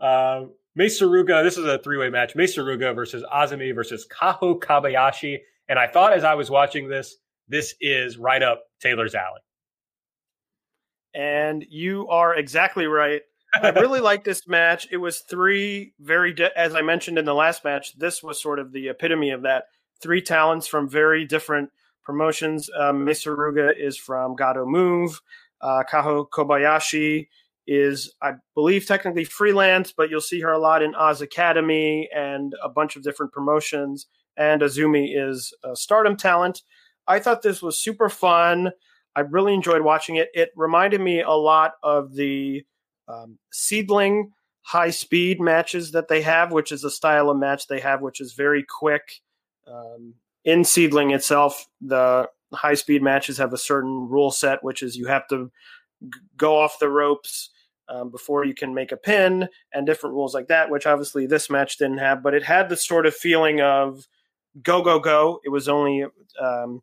[0.00, 0.44] uh,
[0.76, 2.34] Suruga, this is a three way match.
[2.34, 5.38] Suruga versus Azumi versus Kaho Kobayashi.
[5.68, 7.16] And I thought as I was watching this,
[7.48, 9.40] this is right up Taylor's alley.
[11.14, 13.22] And you are exactly right.
[13.54, 14.86] I really like this match.
[14.90, 18.58] It was three very, di- as I mentioned in the last match, this was sort
[18.58, 19.64] of the epitome of that.
[20.00, 21.70] Three talents from very different
[22.08, 22.70] promotions.
[22.74, 25.20] Um, Suruga is from Gatoh Move.
[25.60, 27.28] Uh, Kaho Kobayashi
[27.66, 32.54] is, I believe, technically freelance, but you'll see her a lot in Oz Academy and
[32.64, 34.06] a bunch of different promotions.
[34.38, 36.62] And Azumi is a stardom talent.
[37.06, 38.70] I thought this was super fun.
[39.14, 40.30] I really enjoyed watching it.
[40.32, 42.64] It reminded me a lot of the
[43.06, 44.30] um, SEAdLINNNG
[44.62, 48.20] high speed matches that they have, which is a style of match they have, which
[48.20, 49.20] is very quick.
[49.66, 50.14] Um,
[50.48, 55.06] in SEAdLINNNG itself, the high speed matches have a certain rule set, which is you
[55.06, 55.50] have to
[56.38, 57.50] go off the ropes
[57.90, 61.50] um, before you can make a pin and different rules like that, which obviously this
[61.50, 64.08] match didn't have, but it had the sort of feeling of
[64.62, 65.38] go, go, go.
[65.44, 66.04] It was only
[66.40, 66.80] um,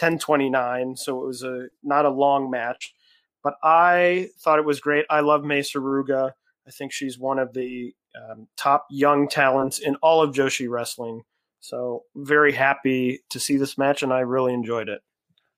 [0.00, 2.94] 1029, so it was a not a long match,
[3.42, 5.04] but I thought it was great.
[5.10, 6.30] I love Mei Suruga.
[6.66, 11.22] I think she's one of the um, top young talents in all of Joshi wrestling.
[11.64, 15.00] So very happy to see this match, and I really enjoyed it.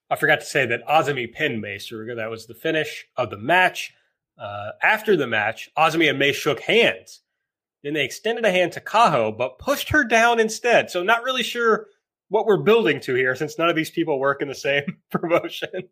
[0.09, 2.15] I forgot to say that Azumi pinned Suruga.
[2.15, 3.93] That was the finish of the match.
[4.39, 7.23] Uh, after the match, Azumi and Mei shook hands.
[7.83, 10.91] Then they extended a hand to Kaho, but pushed her down instead.
[10.91, 11.89] So not really sure
[12.29, 15.89] what we're building to here, since none of these people work in the same promotion.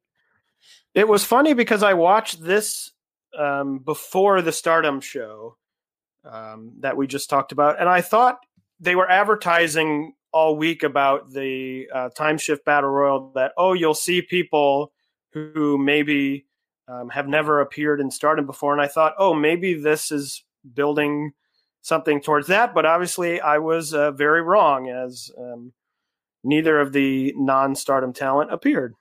[0.95, 2.93] It was funny because I watched this
[3.37, 5.57] um, before the Stardom show
[6.25, 8.39] um, that we just talked about, and I thought
[8.85, 13.95] they were advertising all week about the uh, time shift battle royal that oh you'll
[13.95, 14.93] see people
[15.33, 16.47] who maybe
[16.89, 21.33] um, have never appeared in Stardom before, and I thought, oh, maybe this is building
[21.83, 22.75] something towards that.
[22.75, 25.73] But obviously, I was uh, very wrong, as um,
[26.43, 28.95] neither of the non-Stardom talent appeared.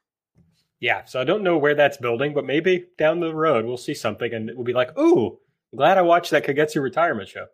[0.79, 3.93] Yeah, so I don't know where that's building, but maybe down the road we'll see
[3.93, 5.39] something, and we'll be like, "Ooh,
[5.75, 7.47] glad I watched that Kagetsu retirement show."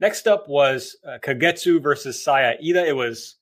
[0.00, 2.86] Next up was uh, Kagetsu versus Saya Iida.
[2.86, 3.36] It was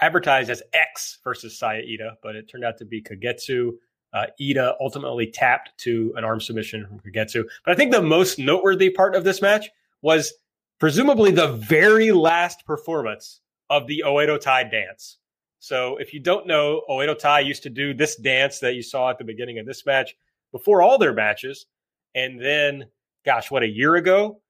[0.00, 3.72] advertised as X versus Saya Iida, but it turned out to be Kagetsu.
[4.12, 7.44] Uh, Iida ultimately tapped to an arm submission from Kagetsu.
[7.64, 9.68] But I think the most noteworthy part of this match
[10.02, 10.32] was
[10.78, 15.18] presumably the very last performance of the Oedo Tai dance.
[15.58, 19.10] So if you don't know, Oedo Tai used to do this dance that you saw
[19.10, 20.16] at the beginning of this match
[20.52, 21.66] before all their matches.
[22.14, 22.86] And then,
[23.24, 24.40] gosh, what, a year ago,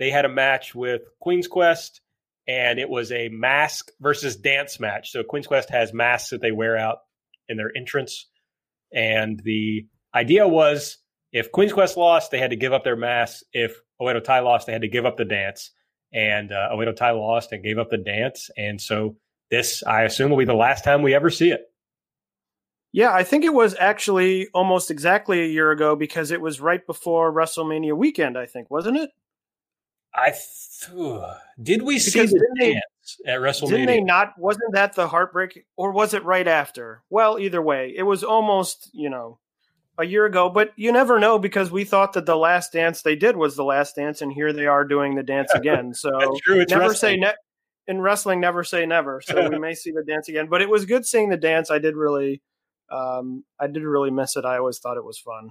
[0.00, 2.00] they had a match with Queen's Quest
[2.48, 5.12] and it was a mask versus dance match.
[5.12, 6.98] So Queen's Quest has masks that they wear out
[7.48, 8.26] in their entrance
[8.92, 10.98] and the idea was
[11.32, 13.44] if Queen's Quest lost, they had to give up their mask.
[13.52, 15.70] If Oedo Tai lost, they had to give up the dance.
[16.12, 18.50] And uh, Oedo Tai lost and gave up the dance.
[18.56, 19.16] And so
[19.50, 21.62] this, I assume, will be the last time we ever see it.
[22.92, 26.84] Yeah, I think it was actually almost exactly a year ago because it was right
[26.84, 28.36] before WrestleMania weekend.
[28.36, 29.10] I think wasn't it?
[30.14, 31.22] I th-
[31.62, 32.84] did we Because see the they- dance
[33.26, 33.70] at WrestleMania?
[33.70, 34.38] Didn't they not?
[34.38, 37.02] Wasn't that the heartbreak, or was it right after?
[37.10, 39.38] Well, either way, it was almost you know
[39.98, 40.48] a year ago.
[40.48, 43.64] But you never know because we thought that the last dance they did was the
[43.64, 45.94] last dance, and here they are doing the dance again.
[45.94, 46.60] So That's true.
[46.60, 47.14] It's never wrestling.
[47.14, 47.34] say ne-
[47.86, 48.40] in wrestling.
[48.40, 49.20] Never say never.
[49.20, 50.48] So we may see the dance again.
[50.48, 51.70] But it was good seeing the dance.
[51.70, 52.42] I did really,
[52.90, 54.44] um, I did really miss it.
[54.44, 55.50] I always thought it was fun.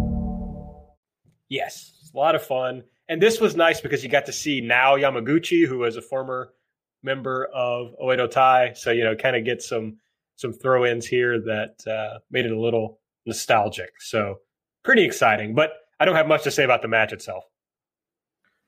[1.51, 2.83] Yes, a lot of fun.
[3.09, 6.53] And this was nice because you got to see now Yamaguchi, who was a former
[7.03, 8.71] member of Oedo Tai.
[8.73, 9.97] So, you know, kind of get some
[10.37, 13.89] some throw ins here that uh, made it a little nostalgic.
[13.99, 14.37] So,
[14.85, 15.53] pretty exciting.
[15.53, 17.43] But I don't have much to say about the match itself.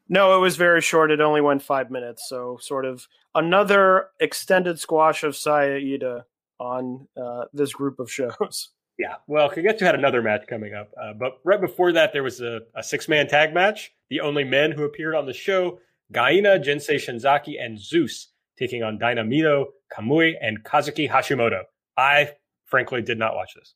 [0.10, 1.10] No, it was very short.
[1.10, 2.28] It only went five minutes.
[2.28, 6.24] So, sort of another extended squash of Saya Iida
[6.60, 8.72] on uh, this group of shows.
[8.98, 12.42] Yeah, well, Kagetsu had another match coming up, uh, but right before that, there was
[12.42, 13.92] a, a six man tag match.
[14.10, 15.80] The only men who appeared on the show:
[16.14, 18.28] Gaina, Jinsei Shinzaki, and Zeus,
[18.58, 21.64] taking on Dynamito, Kamui, and Kazuki Hashimoto.
[21.98, 22.34] I
[22.66, 23.74] frankly did not watch this.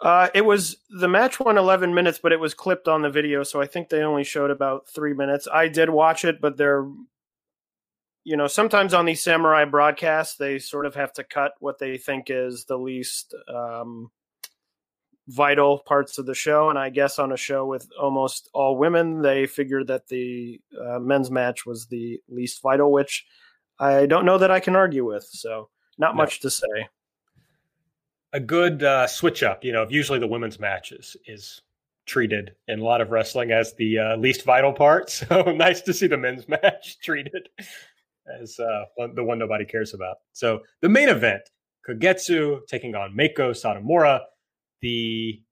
[0.00, 3.42] Uh, it was the match went 11 minutes, but it was clipped on the video,
[3.42, 5.46] so I think they only showed about three minutes.
[5.52, 6.88] I did watch it, but they're,
[8.24, 11.96] you know, sometimes on these samurai broadcasts, they sort of have to cut what they
[11.96, 14.10] think is the least um,
[15.28, 16.68] vital parts of the show.
[16.70, 20.98] And I guess on a show with almost all women, they figured that the uh,
[20.98, 23.24] men's match was the least vital, which
[23.78, 25.24] I don't know that I can argue with.
[25.24, 26.22] So, not No.
[26.22, 26.88] much to say.
[28.32, 29.64] A good uh, switch up.
[29.64, 31.62] You know, usually the women's matches is, is
[32.06, 35.10] treated in a lot of wrestling as the uh, least vital part.
[35.28, 37.48] So nice to see the men's match treated
[38.40, 40.16] as uh, the one nobody cares about.
[40.32, 41.42] So the main event,
[41.88, 44.20] Kagetsu taking on Mako Satomura.
[44.82, 45.42] The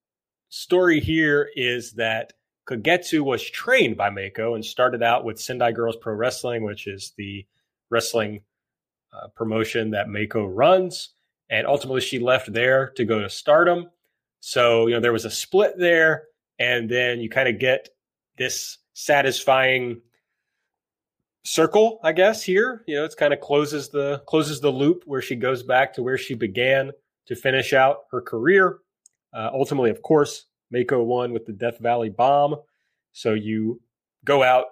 [0.49, 2.33] story here is that
[2.67, 7.13] Kagetsu was trained by Mako and started out with Sendai Girls Pro Wrestling, which is
[7.17, 7.45] the
[7.89, 8.41] wrestling
[9.11, 11.09] uh, promotion that Mako runs.
[11.49, 13.89] And ultimately, she left there to go to Stardom.
[14.39, 16.25] So, you know, there was a split there.
[16.59, 17.89] And then you kind of get
[18.37, 20.01] this satisfying
[21.49, 22.83] circle, I guess, here.
[22.85, 26.03] You know, it's kind of closes the closes the loop where she goes back to
[26.03, 26.91] where she began
[27.25, 28.79] to finish out her career.
[29.33, 32.55] Uh, ultimately, of course, Mako won with the Death Valley bomb.
[33.13, 33.81] So you
[34.23, 34.65] go out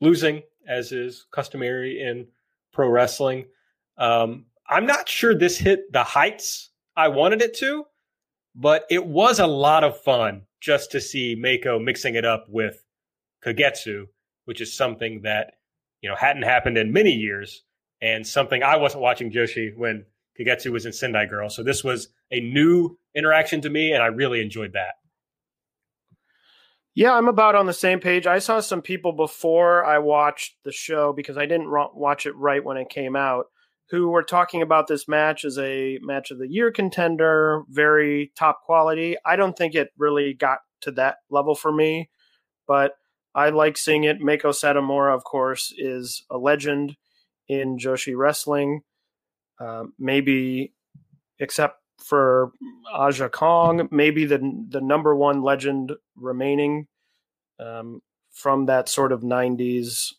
[0.00, 2.26] losing, as is customary in
[2.72, 3.46] pro wrestling.
[3.96, 7.84] Um, I'm not sure this hit the heights I wanted it to,
[8.54, 12.82] but it was a lot of fun just to see Mako mixing it up with
[13.44, 14.06] Kagetsu,
[14.46, 15.54] which is something that
[16.02, 17.64] you know hadn't happened in many years,
[18.00, 20.04] and something I wasn't watching Joshi when
[20.38, 21.48] Kagetsu was in Sendai Girl.
[21.48, 24.94] So this was a new interaction to me, and I really enjoyed that.
[26.94, 28.26] Yeah, I'm about on the same page.
[28.26, 32.64] I saw some people before I watched the show because I didn't watch it right
[32.64, 33.46] when it came out
[33.90, 38.62] who were talking about this match as a match of the year contender, very top
[38.64, 39.16] quality.
[39.24, 42.10] I don't think it really got to that level for me,
[42.66, 42.92] but
[43.36, 44.18] I like seeing it.
[44.18, 46.96] Mako Satomura, of course, is a legend
[47.48, 48.80] in Joshi wrestling.
[49.60, 50.72] Um, maybe,
[51.38, 52.52] except for
[52.92, 54.38] Aja Kong, maybe the
[54.70, 56.86] the number one legend remaining
[57.60, 58.00] um,
[58.32, 60.14] from that sort of '90s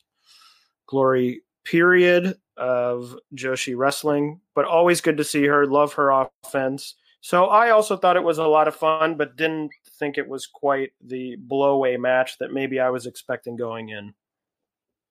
[0.86, 4.41] glory period of Joshi wrestling.
[4.53, 5.65] But always good to see her.
[5.65, 6.11] Love her
[6.45, 6.93] offense.
[7.22, 10.45] So I also thought it was a lot of fun, but didn't think it was
[10.45, 14.13] quite the blowaway match that maybe I was expecting going in.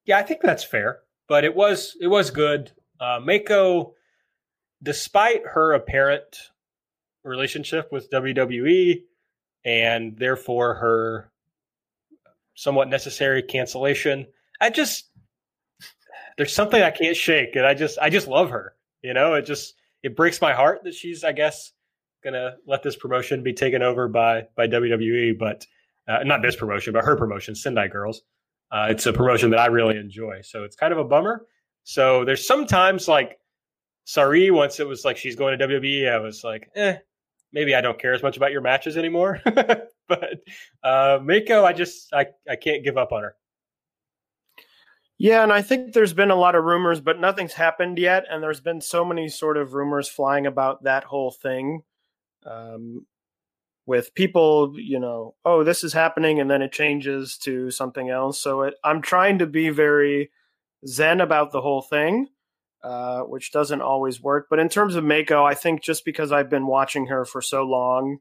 [0.04, 2.70] Yeah, I think that's fair, but it was it was good.
[3.00, 3.94] Uh, Mako,
[4.82, 6.50] despite her apparent
[7.24, 9.02] relationship with WWE
[9.64, 11.32] and therefore her
[12.54, 14.26] somewhat necessary cancellation,
[14.60, 15.10] I just
[16.36, 18.74] there's something I can't shake, and I just I just love her.
[19.02, 21.72] You know, it just it breaks my heart that she's I guess
[22.22, 25.66] gonna let this promotion be taken over by by WWE, but
[26.08, 28.22] uh, not this promotion, but her promotion, Sendai Girls.
[28.70, 31.46] Uh, it's a promotion that I really enjoy, so it's kind of a bummer.
[31.84, 33.38] So there's sometimes like
[34.06, 36.96] Sareee once it was like she's going to WWE, I was like, eh,
[37.52, 39.40] maybe I don't care as much about your matches anymore.
[39.44, 40.40] but
[40.82, 43.36] uh, Meiko, I just I, I can't give up on her.
[45.18, 48.24] Yeah, and I think there's been a lot of rumors, but nothing's happened yet.
[48.30, 51.82] And there's been so many sort of rumors flying about that whole thing.
[52.46, 53.06] Um,
[53.86, 58.40] with people, you know, oh, this is happening, and then it changes to something else.
[58.40, 60.30] So it, I'm trying to be very
[60.86, 62.28] zen about the whole thing,
[62.82, 64.48] uh, which doesn't always work.
[64.50, 67.62] But in terms of Mako, I think just because I've been watching her for so
[67.62, 68.18] long,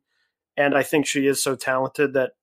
[0.55, 2.33] and I think she is so talented that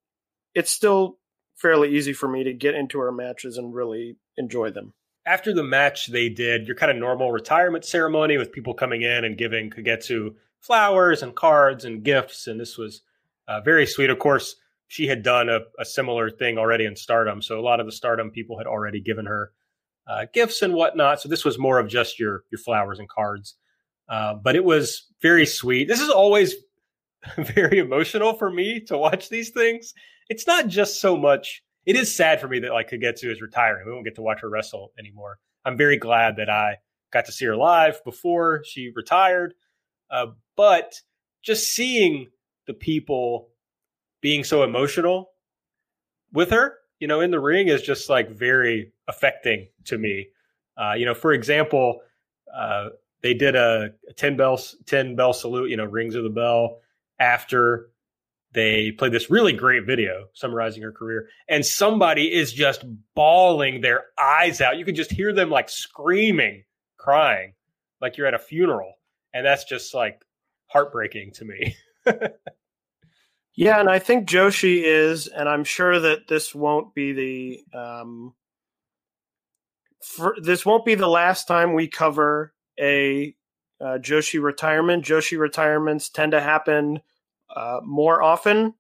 [0.55, 1.19] it's still
[1.55, 4.95] fairly easy for me to get into her matches and really enjoy them.
[5.25, 9.25] After the match they did your kind of normal retirement ceremony with people coming in
[9.25, 13.03] and giving Kagetsu flowers and cards and gifts, and this was
[13.49, 14.09] uh, very sweet.
[14.09, 14.57] Of course,
[14.89, 17.93] she had done a, a, similar thing already in Stardom, so a lot of the
[17.93, 19.53] Stardom people had already given her
[20.07, 21.21] uh, gifts and whatnot.
[21.21, 23.57] So this was more of just your your flowers and cards,
[24.09, 25.89] uh, but it was very sweet.
[25.89, 26.55] This is always
[27.37, 29.95] very emotional for me to watch these things.
[30.29, 31.63] It's not just so much.
[31.85, 33.85] It is sad for me that like Kagetsu is retiring.
[33.87, 35.39] We won't get to watch her wrestle anymore.
[35.65, 36.77] I'm very glad that I
[37.13, 39.55] got to see her live before she retired.
[40.11, 40.27] Uh,
[40.57, 41.01] but
[41.43, 42.29] just seeing
[42.67, 43.49] the people
[44.21, 45.31] being so emotional
[46.33, 50.29] with her, you know, in the ring is just like very affecting to me.
[50.77, 52.01] Uh, you know, for example,
[52.55, 52.91] uh,
[53.23, 56.79] they did a, a 10 bell 10 bell salute, you know, rings of the bell
[57.19, 57.91] after
[58.53, 62.85] they played this really great video summarizing her career and somebody is just
[63.15, 64.77] bawling their eyes out.
[64.77, 66.65] You can just hear them like screaming,
[66.99, 67.55] crying
[68.01, 68.95] like you're at a funeral.
[69.33, 70.23] And that's just like
[70.73, 71.77] heartbreaking to me.
[73.55, 78.35] yeah, and I think Joshi is, and I'm sure that this won't be the um,
[80.03, 83.35] for, this won't be the last time we cover a
[83.81, 85.05] uh, Joshi retirement.
[85.05, 87.01] Joshi retirements tend to happen
[87.55, 88.75] uh, more often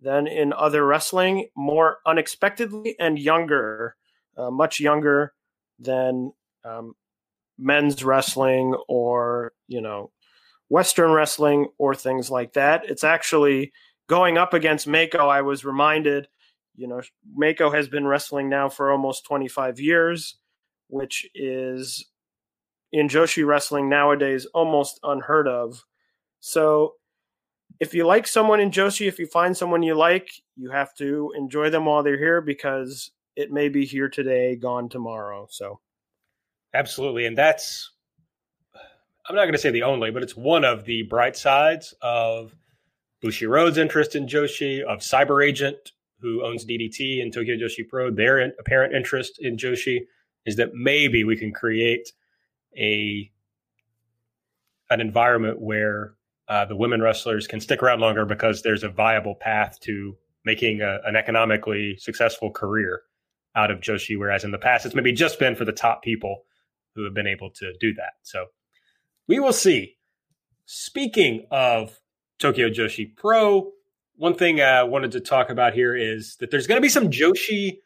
[0.00, 3.96] than in other wrestling, more unexpectedly and younger,
[4.36, 5.32] uh, much younger
[5.78, 6.32] than
[6.64, 6.94] um,
[7.58, 10.10] men's wrestling or you know
[10.68, 12.84] Western wrestling or things like that.
[12.88, 13.72] It's actually
[14.08, 15.28] going up against Mako.
[15.28, 16.28] I was reminded,
[16.76, 17.02] you know,
[17.34, 20.36] Mako has been wrestling now for almost 25 years,
[20.88, 22.06] which is
[22.92, 25.84] in Joshi wrestling nowadays almost unheard of.
[26.40, 26.94] So
[27.80, 31.32] if you like someone in Joshi, if you find someone you like, you have to
[31.36, 35.48] enjoy them while they're here because it may be here today, gone tomorrow.
[35.50, 35.80] So,
[36.72, 37.90] absolutely, and that's
[39.26, 42.54] I'm not going to say the only, but it's one of the bright sides of
[43.24, 48.38] Bushiroad's interest in Joshi, of Cyber Agent, who owns DDT and Tokyo Joshi Pro, their
[48.58, 50.00] apparent interest in Joshi
[50.46, 52.12] is that maybe we can create
[52.76, 53.30] a
[54.90, 56.14] an environment where
[56.48, 60.82] uh, the women wrestlers can stick around longer because there's a viable path to making
[60.82, 63.02] a, an economically successful career
[63.56, 66.42] out of Joshi, whereas in the past it's maybe just been for the top people
[66.94, 68.12] who have been able to do that.
[68.22, 68.46] So
[69.26, 69.96] we will see.
[70.66, 71.98] Speaking of
[72.38, 73.70] Tokyo Joshi Pro,
[74.16, 77.10] one thing I wanted to talk about here is that there's going to be some
[77.10, 77.78] Joshi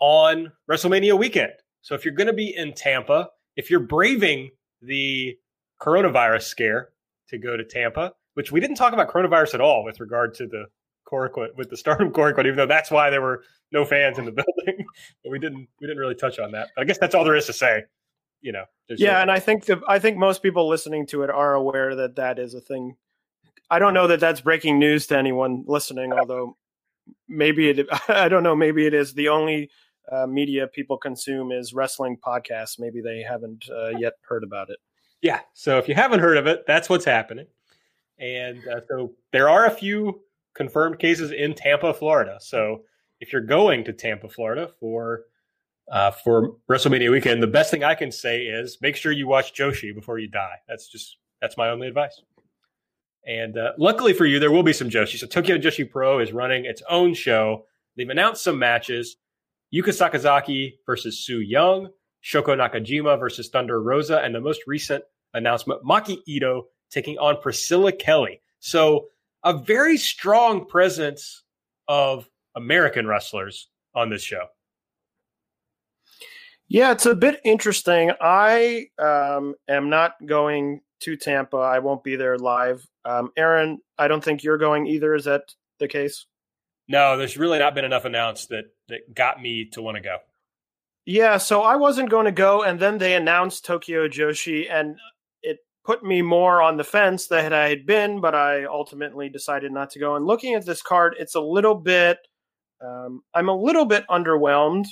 [0.00, 1.52] on WrestleMania weekend.
[1.82, 4.50] So if you're going to be in Tampa, if you're braving
[4.82, 5.38] the
[5.80, 6.90] coronavirus scare
[7.28, 10.46] to go to Tampa, which we didn't talk about coronavirus at all with regard to
[10.46, 10.64] the
[11.06, 13.42] Korakuen, with the Stardom Korakuen, even though that's why there were
[13.72, 14.32] no fans in the
[14.66, 14.86] building.
[15.22, 16.68] but we didn't we didn't really touch on that.
[16.74, 17.84] But I guess that's all there is to say
[18.40, 18.64] you know.
[18.88, 21.94] Yeah, no- and I think the, I think most people listening to it are aware
[21.96, 22.96] that that is a thing.
[23.70, 26.56] I don't know that that's breaking news to anyone listening, although
[27.28, 27.86] maybe it.
[28.08, 28.56] I don't know.
[28.56, 29.70] Maybe it is the only
[30.10, 32.78] uh, media people consume is wrestling podcasts.
[32.78, 34.78] Maybe they haven't uh, yet heard about it.
[35.22, 35.40] Yeah.
[35.52, 37.46] So if you haven't heard of it, that's what's happening.
[38.18, 40.22] And uh, so there are a few
[40.54, 42.38] confirmed cases in Tampa, Florida.
[42.40, 42.82] So
[43.20, 45.24] if you're going to Tampa, Florida for
[45.90, 49.54] uh, for WrestleMania weekend, the best thing I can say is make sure you watch
[49.54, 50.56] Joshi before you die.
[50.68, 52.20] That's just that's my only advice.
[53.26, 55.18] And uh, luckily for you, there will be some Joshi.
[55.18, 57.66] So Tokyo Joshi Pro is running its own show.
[57.96, 59.16] They've announced some matches:
[59.74, 61.88] Yuka Sakazaki versus Su Yung,
[62.24, 65.02] Shoko Nakajima versus Thunder Rosa, and the most recent
[65.34, 68.40] announcement: Maki Ito taking on Priscilla Kelly.
[68.60, 69.06] So
[69.42, 71.42] a very strong presence
[71.88, 74.46] of American wrestlers on this show.
[76.70, 78.12] Yeah, it's a bit interesting.
[78.20, 81.56] I um, am not going to Tampa.
[81.56, 82.86] I won't be there live.
[83.04, 85.16] Um, Aaron, I don't think you're going either.
[85.16, 85.42] Is that
[85.80, 86.26] the case?
[86.86, 90.18] No, there's really not been enough announced that that got me to want to go.
[91.06, 94.96] Yeah, so I wasn't going to go, and then they announced Tokyo Joshi, and
[95.42, 99.72] it put me more on the fence than I had been, but I ultimately decided
[99.72, 100.14] not to go.
[100.14, 102.18] And looking at this card, it's a little bit,
[102.80, 104.86] um, I'm a little bit underwhelmed.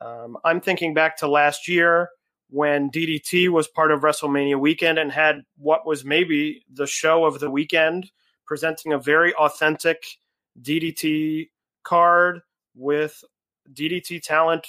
[0.00, 2.10] Um, I'm thinking back to last year
[2.48, 7.38] when DDT was part of WrestleMania weekend and had what was maybe the show of
[7.38, 8.10] the weekend,
[8.46, 10.04] presenting a very authentic
[10.60, 11.48] DDT
[11.84, 12.40] card
[12.74, 13.22] with
[13.72, 14.66] DDT talent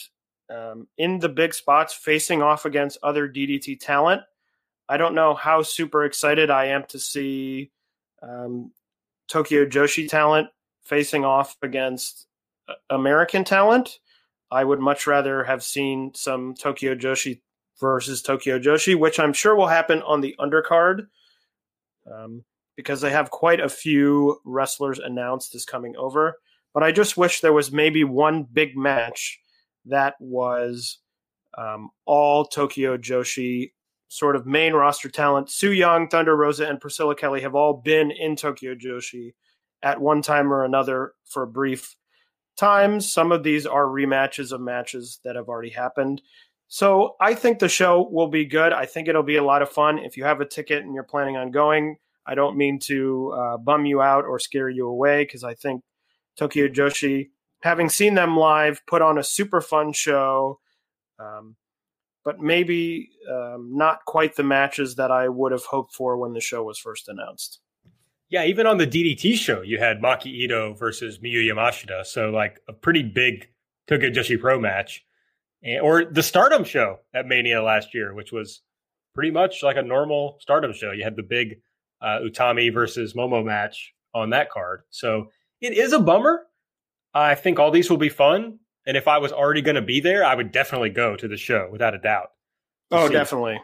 [0.50, 4.22] um, in the big spots facing off against other DDT talent.
[4.88, 7.72] I don't know how super excited I am to see
[8.22, 8.72] um,
[9.28, 10.50] Tokyo Joshi talent
[10.84, 12.28] facing off against
[12.68, 14.00] uh, American talent.
[14.52, 17.42] I would much rather have seen some Tokyo Joshi
[17.80, 21.08] versus Tokyo Joshi, which I'm sure will happen on the undercard
[22.12, 22.44] um,
[22.76, 26.36] because they have quite a few wrestlers announced as coming over.
[26.74, 29.40] But I just wish there was maybe one big match
[29.86, 31.00] that was
[31.58, 33.72] um, all Tokyo Joshi
[34.08, 35.50] sort of main roster talent.
[35.50, 39.34] Su Yung, Thunder Rosa, and Priscilla Kelly have all been in Tokyo Joshi
[39.82, 41.96] at one time or another for a brief
[42.62, 43.12] times.
[43.12, 46.22] Some of these are rematches of matches that have already happened.
[46.68, 48.72] So I think the show will be good.
[48.72, 49.98] I think it'll be a lot of fun.
[49.98, 53.58] If you have a ticket and you're planning on going, I don't mean to uh,
[53.58, 55.82] bum you out or scare you away because I think
[56.38, 57.32] Tokyo Joshi,
[57.64, 60.60] having seen them live, put on a super fun show.
[61.20, 61.56] Um,
[62.24, 66.42] but maybe um, not quite the matches that I would have hoped for when the
[66.42, 67.60] show was first announced.
[68.32, 72.62] Yeah, even on the DDT show, you had Maki Ito versus Miyu Yamashita, so like
[72.70, 73.50] a pretty big
[73.88, 75.04] Tokyo Joshi Pro match,
[75.62, 78.62] and, or the Stardom show at Mania last year, which was
[79.14, 80.92] pretty much like a normal Stardom show.
[80.92, 81.60] You had the big
[82.02, 85.28] uh, Utami versus Momo match on that card, so
[85.60, 86.48] it is a bummer.
[87.14, 88.60] I think all these will be fun.
[88.88, 91.38] And if I was already going to be there, I would definitely go to the
[91.38, 92.32] show without a doubt.
[92.90, 93.60] Oh, definitely.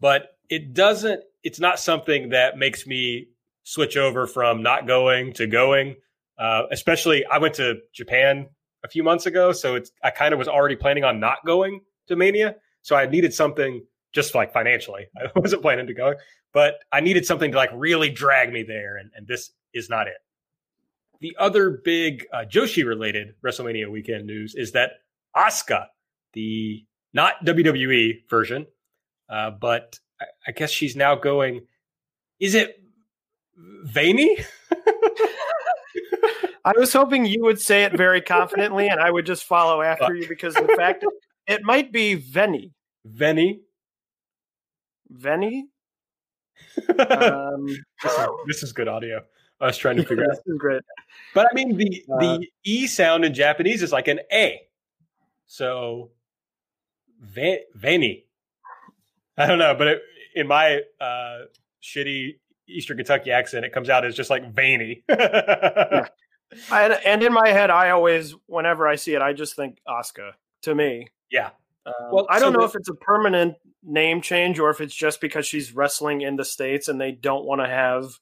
[0.00, 3.28] But it doesn't, it's not something that makes me
[3.68, 5.94] switch over from not going to going.
[6.38, 8.48] Uh, especially, I went to Japan
[8.82, 9.52] a few months ago.
[9.52, 12.56] So it's, I kind of was already planning on not going to Mania.
[12.80, 15.08] So I needed something just like financially.
[15.18, 16.14] I wasn't planning to go,
[16.54, 18.96] but I needed something to like really drag me there.
[18.96, 20.16] And, and this is not it.
[21.20, 24.92] The other big uh, Joshi related WrestleMania weekend news is that
[25.36, 25.88] Asuka,
[26.32, 28.66] the not WWE version,
[29.28, 31.66] uh, but I, I, guess she's now going.
[32.38, 32.80] Is it
[33.84, 34.38] Veiny?
[36.64, 40.14] I was hoping you would say it very confidently, and I would just follow after
[40.14, 41.04] you because the fact
[41.46, 42.72] it might be Venny.
[43.08, 43.60] Venny.
[45.12, 45.62] Venny.
[46.98, 47.66] um,
[48.02, 49.22] this, is, this is good audio.
[49.60, 50.30] I was trying to figure out.
[50.30, 50.82] This is great.
[51.34, 54.60] But I mean, the uh, the e sound in Japanese is like an a.
[55.46, 56.10] So,
[57.24, 58.24] vani.
[59.36, 60.02] I don't know, but it,
[60.34, 61.38] in my uh,
[61.82, 65.02] shitty Eastern Kentucky accent, it comes out as just like veiny.
[65.08, 66.08] yeah.
[66.72, 70.32] and, and in my head, I always, whenever I see it, I just think Oscar
[70.62, 71.50] To me, yeah.
[71.86, 74.94] Um, well, I don't so know if it's a permanent name change or if it's
[74.94, 78.18] just because she's wrestling in the states and they don't want to have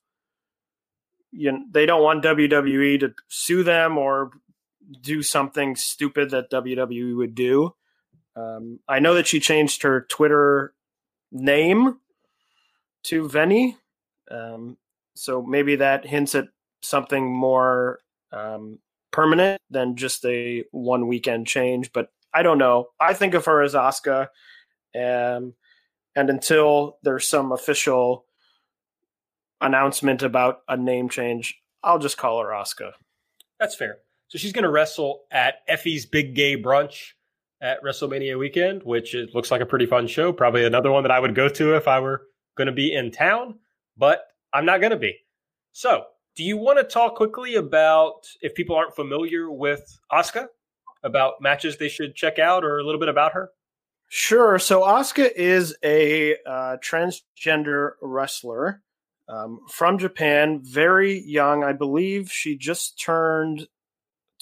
[1.33, 4.31] you know, they don't want WWE to sue them or
[5.01, 7.75] do something stupid that WWE would do.
[8.35, 10.75] Um, I know that she changed her Twitter
[11.33, 11.99] name
[13.05, 13.77] to Venny,
[14.31, 14.77] um,
[15.15, 16.49] so maybe that hints at
[16.83, 18.01] something more
[18.33, 18.79] um,
[19.13, 21.93] permanent than just a one weekend change.
[21.93, 22.89] But I don't know.
[23.01, 24.29] I think of her as Asuka,
[24.95, 25.55] um,
[26.15, 28.25] and until there's some official
[29.61, 32.93] announcement about a name change, I'll just call her Asuka.
[33.59, 33.99] That's fair.
[34.29, 37.13] So she's going to wrestle at Effie's Big Gay Brunch
[37.61, 40.33] at WrestleMania weekend, which it looks like a pretty fun show.
[40.33, 42.27] Probably another one that I would go to if I were
[42.57, 43.59] going to be in town,
[43.97, 45.17] but I'm not going to be.
[45.73, 46.05] So,
[46.35, 50.49] do you want to talk quickly about if people aren't familiar with Asuka,
[51.03, 53.51] about matches they should check out, or a little bit about her?
[54.09, 54.59] Sure.
[54.59, 58.83] So Asuka is a uh, transgender wrestler
[59.29, 61.65] um, from Japan, very young.
[61.65, 63.67] I believe she just turned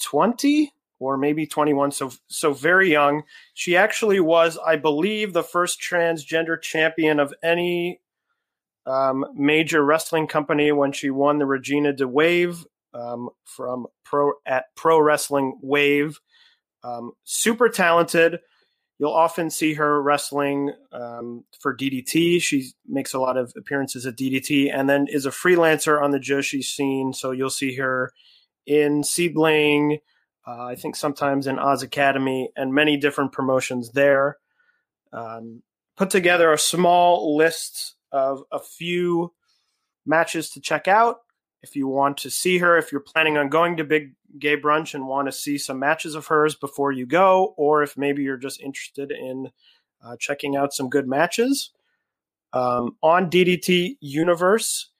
[0.01, 3.23] 20 or maybe 21 so so very young
[3.53, 7.99] she actually was i believe the first transgender champion of any
[8.85, 14.65] um, major wrestling company when she won the regina de wave um, from pro at
[14.75, 16.19] pro wrestling wave
[16.83, 18.39] um, super talented
[18.97, 22.41] You'll often see her wrestling um, for DDT.
[22.41, 26.19] She makes a lot of appearances at DDT and then is a freelancer on the
[26.19, 27.11] Joshi scene.
[27.11, 28.13] So you'll see her
[28.65, 29.99] in SEAdLINNNG,
[30.47, 34.37] uh, I think sometimes in Oz Academy, and many different promotions there.
[35.11, 35.61] Um,
[35.97, 39.33] put together a small list of a few
[40.05, 41.17] matches to check out.
[41.61, 44.93] If you want to see her, if you're planning on going to Big Gay Brunch
[44.93, 48.37] and want to see some matches of hers before you go, or if maybe you're
[48.37, 49.49] just interested in
[50.03, 51.71] uh, checking out some good matches.
[52.53, 54.91] Um, on DDT Universe,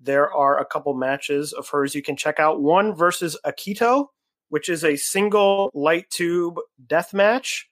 [0.00, 2.60] there are a couple matches of hers you can check out.
[2.60, 4.06] One versus Akito,
[4.48, 7.68] which is a single light tube death match.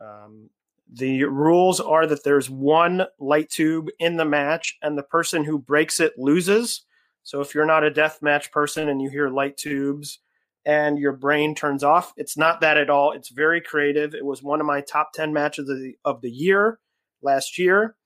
[0.00, 0.50] Um,
[0.94, 5.58] the rules are that there's one light tube in the match, and the person who
[5.58, 6.84] breaks it loses.
[7.24, 10.20] So if you're not a death match person and you hear light tubes
[10.64, 13.12] and your brain turns off, it's not that at all.
[13.12, 14.14] It's very creative.
[14.14, 16.78] It was one of my top 10 matches of the, of the year
[17.22, 17.96] last year.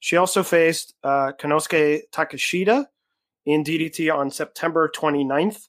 [0.00, 2.86] She also faced uh, Konosuke Takeshita
[3.44, 5.68] in DDT on September 29th.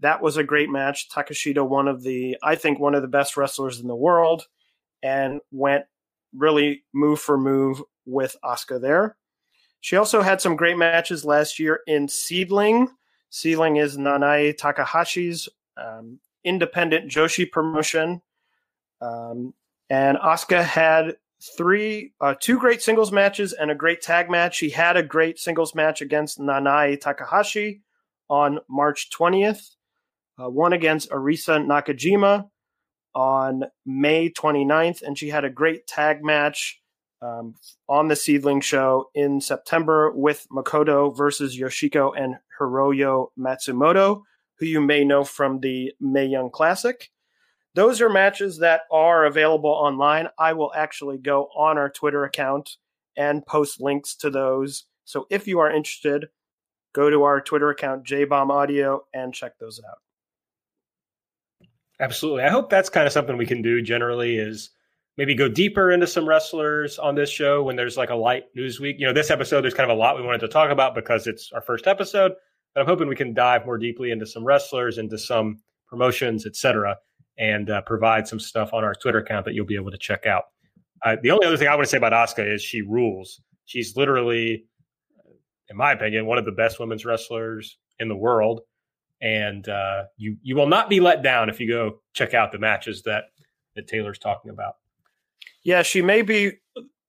[0.00, 1.08] That was a great match.
[1.08, 4.44] Takeshita, one of the, I think, one of the best wrestlers in the world
[5.02, 5.84] and went
[6.34, 9.16] really move for move with Asuka there.
[9.80, 12.88] She also had some great matches last year in SEAdLINNNG.
[13.30, 18.20] SEAdLINNNG is Nanae Takahashi's um, independent Joshi promotion.
[19.00, 19.54] Um,
[19.88, 21.16] and Asuka had
[21.56, 24.56] three, uh, two great singles matches and a great tag match.
[24.56, 27.82] She had a great singles match against Nanae Takahashi
[28.28, 29.76] on March 20th,
[30.42, 32.48] uh, one against Arisa Nakajima
[33.14, 36.80] on May 29th, and she had a great tag match
[37.20, 37.54] um,
[37.88, 44.22] on the SEAdLINNNG show in September with Makoto versus Yoshiko and Hiroyo Matsumoto,
[44.58, 47.10] who you may know from the Mae Young Classic.
[47.74, 50.28] Those are matches that are available online.
[50.38, 52.76] I will actually go on our Twitter account
[53.16, 54.84] and post links to those.
[55.04, 56.26] So if you are interested,
[56.94, 59.98] go to our Twitter account, JBomb Audio, and check those out.
[62.00, 62.42] Absolutely.
[62.42, 64.70] I hope that's kind of something we can do generally is
[65.16, 68.78] maybe go deeper into some wrestlers on this show when there's like a light news
[68.78, 68.96] week.
[68.98, 71.26] You know, this episode, there's kind of a lot we wanted to talk about because
[71.26, 72.32] it's our first episode,
[72.74, 75.58] but I'm hoping we can dive more deeply into some wrestlers, into some
[75.88, 76.96] promotions, etc.,
[77.36, 80.26] and uh, provide some stuff on our Twitter account that you'll be able to check
[80.26, 80.44] out.
[81.04, 83.40] Uh, the only other thing I want to say about Asuka is she rules.
[83.64, 84.64] She's literally,
[85.68, 88.62] in my opinion, one of the best women's wrestlers in the world
[89.20, 92.58] and uh, you you will not be let down if you go check out the
[92.58, 93.24] matches that
[93.74, 94.76] that Taylor's talking about.
[95.62, 96.52] Yeah, she may be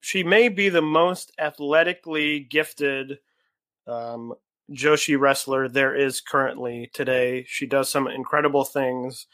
[0.02, 3.20] she may be the most athletically gifted
[3.88, 4.34] um,
[4.72, 7.46] Joshi wrestler there is currently today.
[7.48, 9.28] She does some incredible things,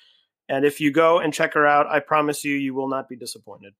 [0.49, 3.15] and if you go and check her out, I promise you, you will not be
[3.15, 3.73] disappointed.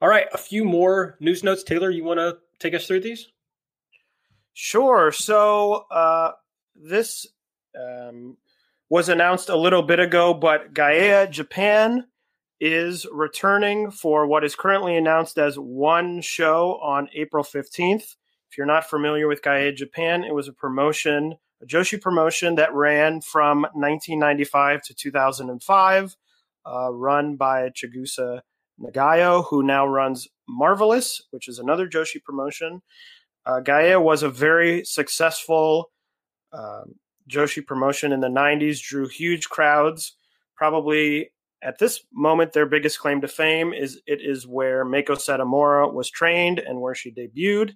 [0.00, 1.90] All right, a few more news notes, Taylor.
[1.90, 3.26] You want to take us through these?
[4.54, 5.12] Sure.
[5.12, 6.32] So uh,
[6.74, 7.26] this
[7.76, 8.36] um,
[8.90, 12.04] was announced a little bit ago, but Gaea Japan
[12.60, 18.16] is returning for what is currently announced as one show on April 15th.
[18.50, 22.74] If you're not familiar with Gaea Japan, it was a promotion, a Joshi promotion that
[22.74, 26.16] ran from 1995 to 2005,
[26.66, 28.40] uh, run by Chigusa
[28.80, 32.80] Nagayo, who now runs Marvelous, which is another Joshi promotion.
[33.44, 35.90] Uh, Gaea was a very successful
[36.52, 36.94] um,
[37.28, 40.16] Joshi promotion in the 90s drew huge crowds.
[40.56, 41.30] Probably
[41.62, 46.10] at this moment, their biggest claim to fame is it is where Meiko Satomura was
[46.10, 47.74] trained and where she debuted.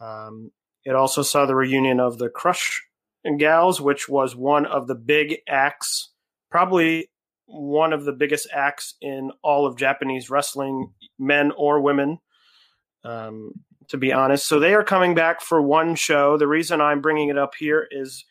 [0.00, 0.50] Um,
[0.84, 2.82] it also saw the reunion of the Crush
[3.38, 6.10] Gals, which was one of the big acts,
[6.50, 7.10] probably
[7.44, 12.18] one of the biggest acts in all of Japanese wrestling, men or women.
[13.04, 13.52] Um,
[13.90, 14.46] to be honest.
[14.46, 16.36] So they are coming back for one show.
[16.36, 18.24] The reason I'm bringing it up here is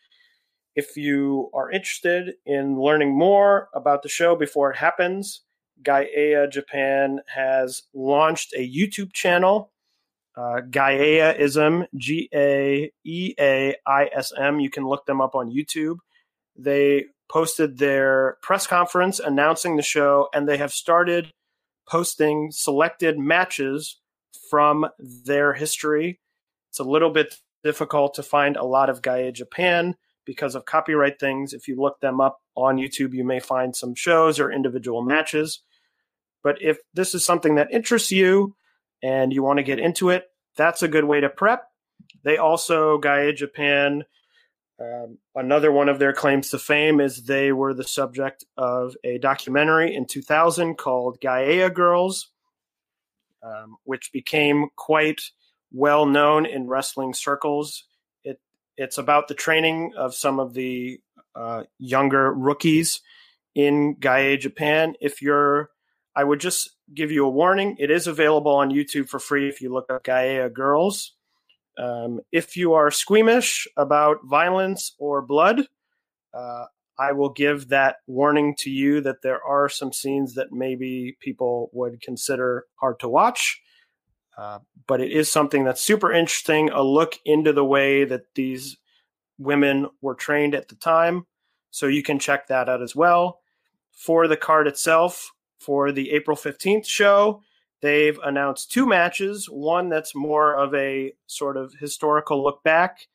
[0.74, 5.42] if you are interested in learning more about the show before it happens,
[5.82, 9.72] Gaea Japan has launched a YouTube channel,
[10.36, 14.60] uh, Gaeaism, G A E A I S M.
[14.60, 15.96] You can look them up on YouTube.
[16.56, 21.30] They posted their press conference announcing the show, and they have started
[21.88, 24.00] posting selected matches
[24.50, 26.20] from their history.
[26.70, 29.96] It's a little bit difficult to find a lot of Gaea Japan
[30.30, 31.52] because of copyright things.
[31.52, 35.60] If you look them up on YouTube, you may find some shows or individual matches.
[36.44, 38.54] But if this is something that interests you
[39.02, 41.64] and you want to get into it, that's a good way to prep.
[42.22, 44.04] They also, Gaea Japan,
[44.80, 49.18] um, another one of their claims to fame is they were the subject of a
[49.18, 52.30] documentary in 2000 called Gaea Girls,
[53.42, 55.22] um, which became quite
[55.72, 57.88] well known in wrestling circles
[58.80, 61.00] it's about the training of some of the
[61.34, 63.02] uh, younger rookies
[63.54, 64.94] in Gaea Japan.
[65.00, 65.70] If you're
[66.16, 67.76] I would just give you a warning.
[67.78, 71.14] It is available on YouTube for free if you look up Gaea Girls.
[71.78, 75.60] Um, if you are squeamish about violence or blood,
[76.34, 76.64] uh,
[76.98, 81.70] I will give that warning to you that there are some scenes that maybe people
[81.72, 83.60] would consider hard to watch.
[84.36, 88.76] Uh, but it is something that's super interesting a look into the way that these
[89.38, 91.26] women were trained at the time.
[91.70, 93.40] So you can check that out as well.
[93.92, 97.42] For the card itself, for the April 15th show,
[97.80, 99.46] they've announced two matches.
[99.46, 103.06] One that's more of a sort of historical look back,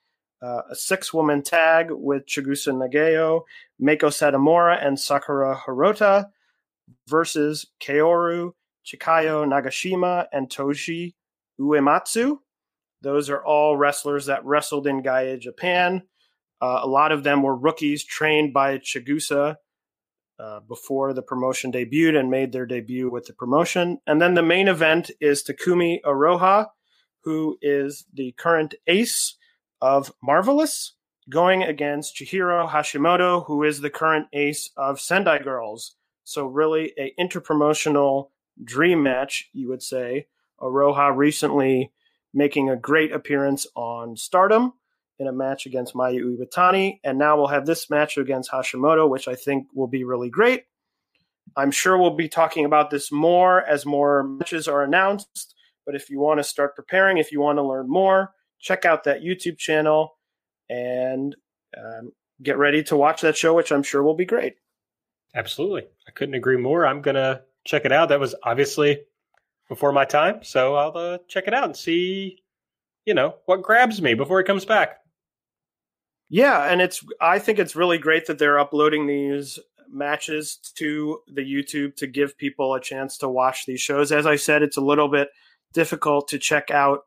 [0.42, 3.44] uh, a six woman tag with Chigusa Nagayo,
[3.82, 6.30] Meiko Satomura, and Sakura Hirota
[7.08, 8.54] versus Kaoru,
[8.86, 11.14] Chikayo Nagashima, and Toshie
[11.60, 12.40] Uematsu.
[13.02, 16.04] Those are all wrestlers that wrestled in Gaea Japan.
[16.62, 19.56] Uh, a lot of them were rookies trained by Chigusa
[20.40, 24.00] uh, before the promotion debuted and made their debut with the promotion.
[24.08, 26.68] And then the main event is Takumi Iroha,
[27.24, 29.36] who is the current ace
[29.82, 30.94] of Marvelous,
[31.30, 35.96] going against Chihiro Hashimoto, who is the current ace of Sendai Girls.
[36.24, 38.30] So really a interpromotional
[38.64, 40.28] dream match, you would say.
[40.62, 41.92] Iroha recently
[42.34, 44.74] making a great appearance on Stardom
[45.20, 49.28] in a match against Mayu Iwatani, and now we'll have this match against Hashimoto, which
[49.28, 50.66] I think will be really great.
[51.56, 55.56] I'm sure we'll be talking about this more as more matches are announced.
[55.86, 59.04] But if you want to start preparing, if you want to learn more, check out
[59.04, 60.18] that YouTube channel
[60.70, 61.36] and
[61.78, 62.12] um,
[62.42, 64.56] get ready to watch that show, which I'm sure will be great.
[65.36, 65.84] Absolutely.
[66.08, 66.86] I couldn't agree more.
[66.86, 68.10] I'm going to check it out.
[68.10, 69.00] That was obviously
[69.68, 70.44] before my time.
[70.44, 72.44] So I'll uh, check it out and see,
[73.06, 75.00] you know, what grabs me before it comes back.
[76.30, 79.60] Yeah, and it's I think it's really great that they're uploading these
[79.90, 84.12] matches to the YouTube to give people a chance to watch these shows.
[84.12, 85.30] As I said, it's a little bit
[85.74, 87.02] difficult to check out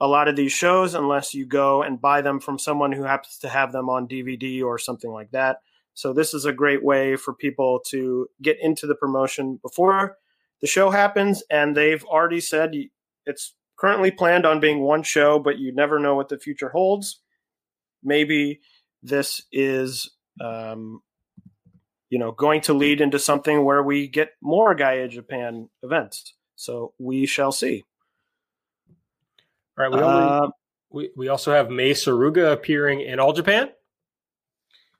[0.00, 3.38] a lot of these shows unless you go and buy them from someone who happens
[3.38, 5.58] to have them on DVD or something like that.
[5.96, 10.16] So this is a great way for people to get into the promotion before
[10.60, 12.72] the show happens and they've already said
[13.26, 17.20] it's currently planned on being one show, but you never know what the future holds
[18.06, 18.60] maybe
[19.02, 20.10] this is
[20.40, 21.02] um,
[22.08, 26.34] you know going to lead into something where we get more Gaea Japan events.
[26.54, 27.84] So we shall see.
[29.78, 30.48] All right, we, only, uh,
[30.90, 33.70] we we also have Mei Suruga appearing in All Japan.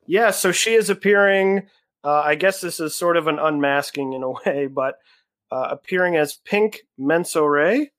[0.07, 1.69] Yeah, so she is appearing.
[2.05, 4.97] Uh, I guess this is sort of an unmasking in a way, but
[5.51, 7.91] uh, appearing as Pink Menso-re,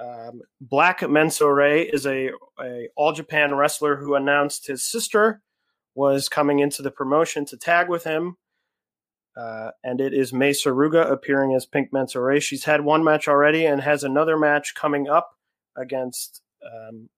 [0.00, 5.42] um, Black Menso-re is a, a All Japan wrestler who announced his sister
[5.94, 8.36] was coming into the promotion to tag with him.
[9.36, 12.40] Uh, and it is Mei Suruga appearing as Pink Menso-re.
[12.40, 15.30] She's had one match already and has another match coming up
[15.76, 17.08] against um,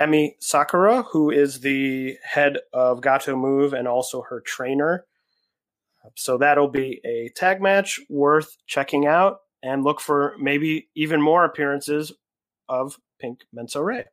[0.00, 5.04] Emi Sakura, who is the head of Gatoh Move and also her trainer.
[6.16, 11.44] So that'll be a tag match worth checking out and look for maybe even more
[11.44, 12.12] appearances
[12.68, 14.04] of Pink Menso-re.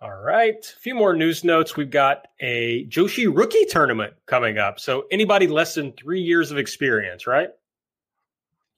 [0.00, 0.56] All right.
[0.56, 1.76] A few more news notes.
[1.76, 4.80] We've got a Joshi rookie tournament coming up.
[4.80, 7.50] So anybody less than three years of experience, right?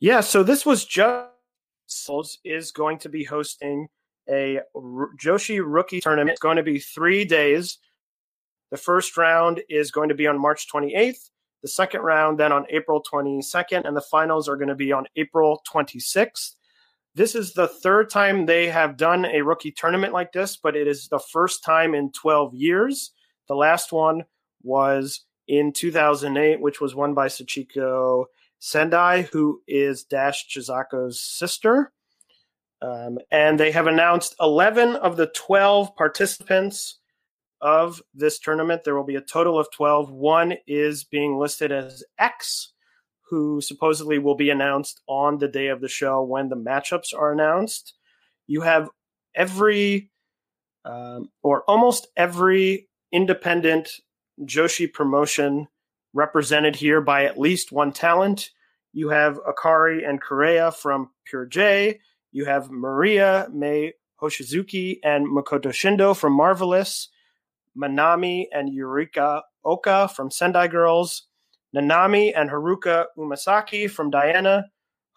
[0.01, 0.21] Yeah.
[0.21, 1.29] So this was just
[2.45, 3.87] is going to be hosting
[4.29, 6.31] a Joshi rookie tournament.
[6.31, 7.79] It's going to be three days.
[8.71, 11.31] The first round is going to be on March 28th
[11.63, 15.07] the second round then on April 22nd, and the finals are going to be on
[15.17, 16.57] April 26th.
[17.15, 20.89] This is the third time they have done a rookie tournament like this, but it
[20.89, 23.13] is the first time in 12 years.
[23.49, 24.25] The last one
[24.63, 28.25] was in 2008, which was won by Sachiko
[28.59, 31.93] Sendai, who is Dash Chisako's sister.
[32.83, 36.99] Um, and they have announced 11 of the 12 participants
[37.61, 38.83] of this tournament.
[38.85, 40.11] There will be a total of 12.
[40.11, 42.73] One is being listed as X,
[43.31, 47.33] who supposedly will be announced on the day of the show when the matchups are
[47.33, 47.95] announced.
[48.49, 48.91] You have
[49.35, 50.11] every,
[50.85, 53.91] um, or almost every independent
[54.45, 55.69] Joshi promotion
[56.13, 58.51] represented here by at least one talent.
[58.93, 62.01] You have Akari and Kureha from Pure J.
[62.33, 67.09] You have Maria, Mei Hoshizuki, and Makoto Shindo from Marvelous.
[67.77, 71.29] Manami and Yurika Oka from Sendai Girls,
[71.75, 74.67] Nanami and Haruka Umesaki from Diana,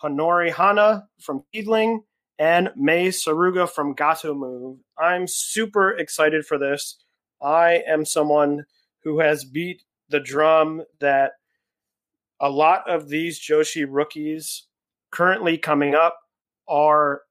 [0.02, 2.02] Honori Hana from SEAdLINNNG,
[2.38, 4.80] and Mei Suruga from Gatoh Move.
[4.98, 6.98] I'm super excited for this.
[7.42, 8.66] I am someone
[9.04, 11.34] who has beat the drum that
[12.40, 14.68] a lot of these Joshi rookies
[15.12, 16.18] currently coming up
[16.68, 17.22] are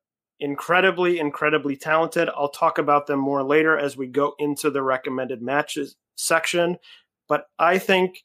[0.40, 2.28] incredibly, incredibly talented.
[2.28, 6.78] I'll talk about them more later as we go into the recommended matches section.
[7.28, 8.22] But I think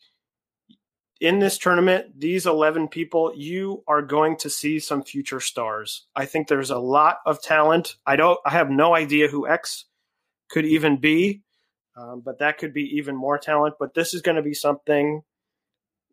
[1.22, 6.08] in this tournament, these 11 people, you are going to see some future stars.
[6.16, 7.96] I think there's a lot of talent.
[8.06, 9.86] I don't, I have no idea who X
[10.50, 11.42] could even be,
[11.98, 13.76] um, but that could be even more talent.
[13.80, 15.22] But this is going to be something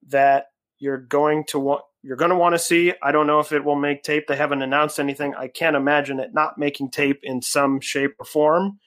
[0.08, 0.46] that
[0.78, 2.92] you're going to want, you're going to want to see.
[3.02, 4.28] I don't know if it will make tape.
[4.28, 5.34] They haven't announced anything.
[5.34, 8.78] I can't imagine it not making tape in some shape or form.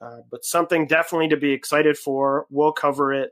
[0.00, 2.46] Uh, but something definitely to be excited for.
[2.48, 3.30] We'll cover it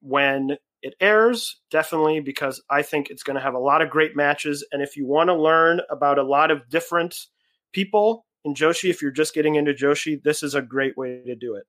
[0.00, 4.14] when it airs, definitely, because I think it's going to have a lot of great
[4.14, 4.64] matches.
[4.70, 7.16] And if you want to learn about a lot of different
[7.72, 11.34] people in Joshi, if you're just getting into Joshi, this is a great way to
[11.34, 11.64] do it.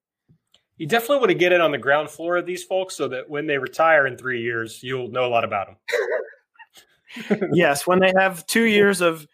[0.78, 3.30] You definitely want to get in on the ground floor of these folks so that
[3.30, 7.50] when they retire in three years, you'll know a lot about them.
[7.54, 9.28] yes, when they have two years of,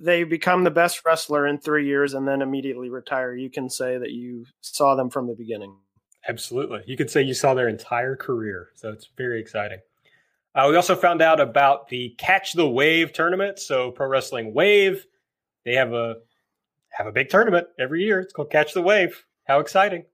[0.00, 3.98] they become the best wrestler in three years and then immediately retire, you can say
[3.98, 5.76] that you saw them from the beginning.
[6.26, 6.82] Absolutely.
[6.86, 8.68] You could say you saw their entire career.
[8.74, 9.80] So it's very exciting.
[10.54, 13.58] Uh, we also found out about the Catch the Wave tournament.
[13.58, 15.06] So Pro Wrestling Wave,
[15.64, 16.16] they have a
[16.90, 18.20] have a big tournament every year.
[18.20, 19.24] It's called Catch the Wave.
[19.44, 20.04] How exciting!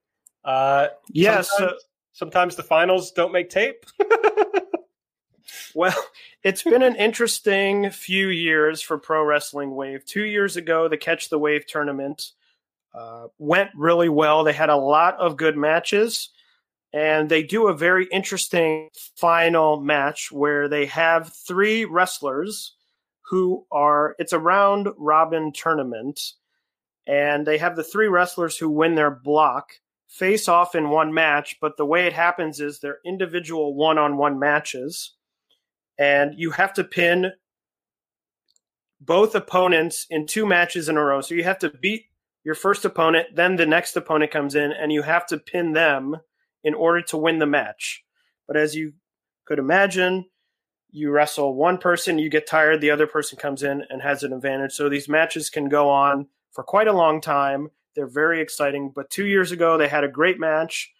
[0.45, 1.49] Uh, yes.
[1.49, 3.85] Sometimes, uh, sometimes the finals don't make tape.
[5.75, 6.05] well,
[6.43, 10.05] it's been an interesting few years for Pro Wrestling Wave.
[10.05, 12.31] Two years ago, the Catch the Wave tournament
[12.93, 14.43] uh, went really well.
[14.43, 16.29] They had a lot of good matches,
[16.93, 22.75] and they do a very interesting final match where they have three wrestlers
[23.29, 26.21] who are, it's a round robin tournament,
[27.07, 29.73] and they have the three wrestlers who win their block
[30.07, 34.17] face off in one match, but the way it happens is they're individual one on
[34.17, 35.15] one matches,
[35.97, 37.31] and you have to pin
[38.99, 41.21] both opponents in two matches in a row.
[41.21, 42.05] So you have to beat
[42.43, 46.17] your first opponent, then the next opponent comes in, and you have to pin them
[46.63, 48.03] in order to win the match.
[48.47, 48.93] But as you
[49.45, 50.25] could imagine,
[50.91, 54.31] you wrestle one person, you get tired, the other person comes in and has an
[54.31, 54.71] advantage.
[54.73, 57.69] So these matches can go on for quite a long time.
[57.95, 58.91] They're very exciting.
[58.93, 60.91] But two years ago, they had a great match,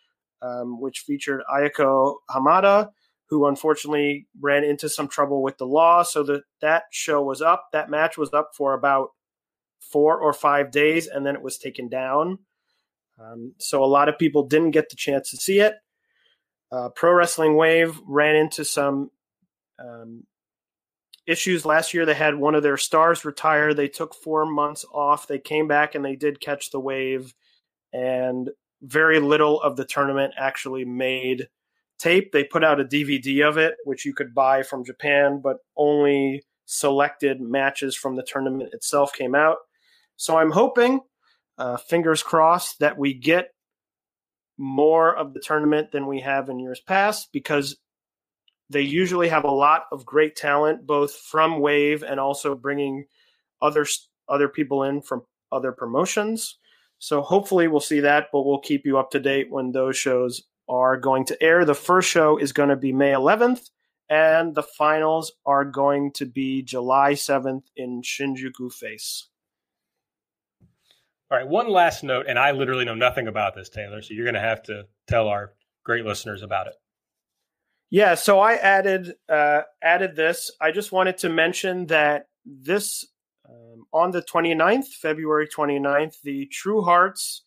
[0.42, 2.90] um, which featured Ayako Hamada,
[3.30, 6.04] who unfortunately ran into some trouble with the law.
[6.04, 7.68] So that that show was up.
[7.74, 9.10] That match was up for about
[9.80, 12.40] four or five days, and then it was taken down.
[13.20, 15.76] Um, so a lot of people didn't get the chance to see it.
[16.72, 19.12] Uh, Pro Wrestling Wave ran into some
[19.80, 20.24] um,
[21.28, 22.06] issues last year.
[22.06, 23.74] They had one of their stars retire.
[23.74, 25.28] They took four months off.
[25.28, 27.34] They came back and they did catch the wave,
[27.94, 28.50] and
[28.82, 31.48] very little of the tournament actually made
[31.98, 32.32] tape.
[32.32, 36.44] They put out a DVD of it, which you could buy from Japan, but only
[36.66, 39.58] selected matches from the tournament itself came out.
[40.18, 41.02] So I'm hoping,
[41.58, 43.50] uh, fingers crossed, that we get
[44.58, 47.78] more of the tournament than we have in years past because
[48.70, 53.06] they usually have a lot of great talent, both from Wave and also bringing
[53.62, 53.86] other
[54.28, 56.58] other people in from other promotions.
[56.98, 60.44] So hopefully we'll see that, but we'll keep you up to date when those shows
[60.68, 61.66] are going to air.
[61.66, 63.70] The first show is going to be May 11th,
[64.10, 69.28] and the finals are going to be July 7th in Shinjuku Face.
[71.30, 74.26] All right, one last note, and I literally know nothing about this, Taylor, so you're
[74.26, 76.74] going to have to tell our great listeners about it.
[77.90, 80.52] Yeah, so I added uh, added this.
[80.60, 83.06] I just wanted to mention that this
[83.48, 87.44] um, on the 29th, February 29th, the True Hearts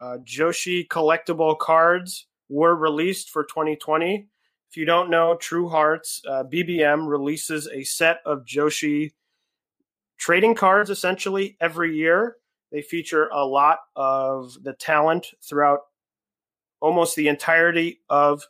[0.00, 4.26] uh, Joshi collectible cards were released for 2020.
[4.70, 9.12] If you don't know, True Hearts uh, BBM releases a set of Joshi
[10.16, 12.36] trading cards essentially every year.
[12.70, 15.80] They feature a lot of the talent throughout
[16.80, 18.44] almost the entirety of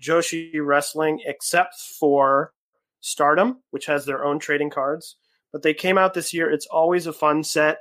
[0.00, 2.52] Joshi Wrestling, except for
[3.00, 5.16] Stardom, which has their own trading cards.
[5.52, 6.50] But they came out this year.
[6.50, 7.78] It's always a fun set.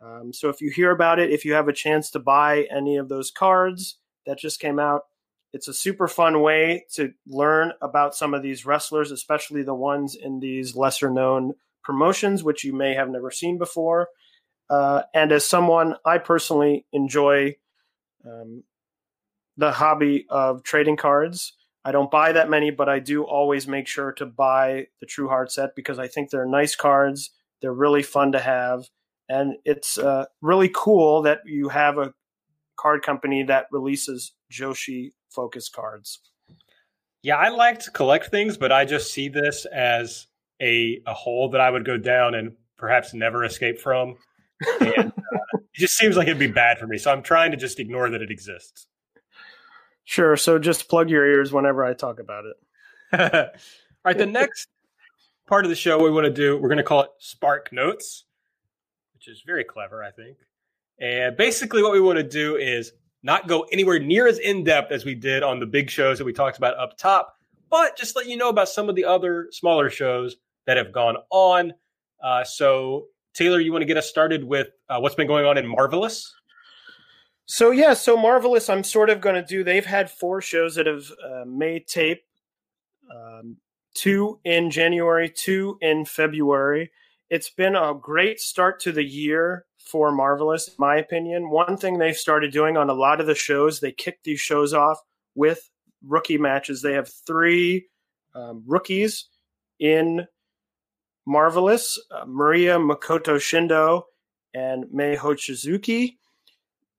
[0.00, 2.96] Um, so if you hear about it, if you have a chance to buy any
[2.96, 5.02] of those cards that just came out,
[5.52, 10.16] it's a super fun way to learn about some of these wrestlers, especially the ones
[10.16, 11.54] in these lesser known
[11.84, 14.08] promotions, which you may have never seen before.
[14.68, 17.54] Uh, and as someone, I personally enjoy
[18.26, 18.64] um,
[19.56, 21.52] the hobby of trading cards.
[21.84, 25.28] I don't buy that many, but I do always make sure to buy the True
[25.28, 27.30] Heart set because I think they're nice cards.
[27.60, 28.88] They're really fun to have.
[29.28, 32.14] And it's uh, really cool that you have a
[32.76, 36.20] card company that releases Joshi focus cards.
[37.22, 40.26] Yeah, I like to collect things, but I just see this as
[40.60, 44.16] a a hole that I would go down and perhaps never escape from.
[44.80, 45.10] And, uh,
[45.54, 46.98] it just seems like it'd be bad for me.
[46.98, 48.86] So I'm trying to just ignore that it exists.
[50.04, 50.36] Sure.
[50.36, 52.56] So just plug your ears whenever I talk about it.
[53.32, 53.50] All
[54.04, 54.16] right.
[54.16, 54.68] The next
[55.46, 58.24] part of the show we want to do, we're going to call it Spark Notes,
[59.14, 60.36] which is very clever, I think.
[61.00, 64.92] And basically, what we want to do is not go anywhere near as in depth
[64.92, 67.34] as we did on the big shows that we talked about up top,
[67.70, 70.36] but just let you know about some of the other smaller shows
[70.66, 71.72] that have gone on.
[72.22, 75.58] Uh, so, Taylor, you want to get us started with uh, what's been going on
[75.58, 76.32] in Marvelous?
[77.46, 79.62] So yeah, so Marvelous, I'm sort of going to do.
[79.62, 82.22] They've had four shows that have uh, made tape.
[83.14, 83.58] Um,
[83.94, 86.90] two in January, two in February.
[87.30, 91.50] It's been a great start to the year for Marvelous, in my opinion.
[91.50, 94.72] One thing they've started doing on a lot of the shows, they kick these shows
[94.72, 94.98] off
[95.34, 95.68] with
[96.02, 96.82] rookie matches.
[96.82, 97.86] They have three
[98.34, 99.28] um, rookies
[99.78, 100.26] in
[101.26, 104.02] Marvelous uh, Maria Makoto Shindo
[104.52, 106.16] and Mei Hoshizuki.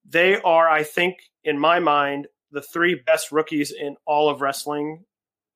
[0.08, 5.04] They are, I think, in my mind, the three best rookies in all of wrestling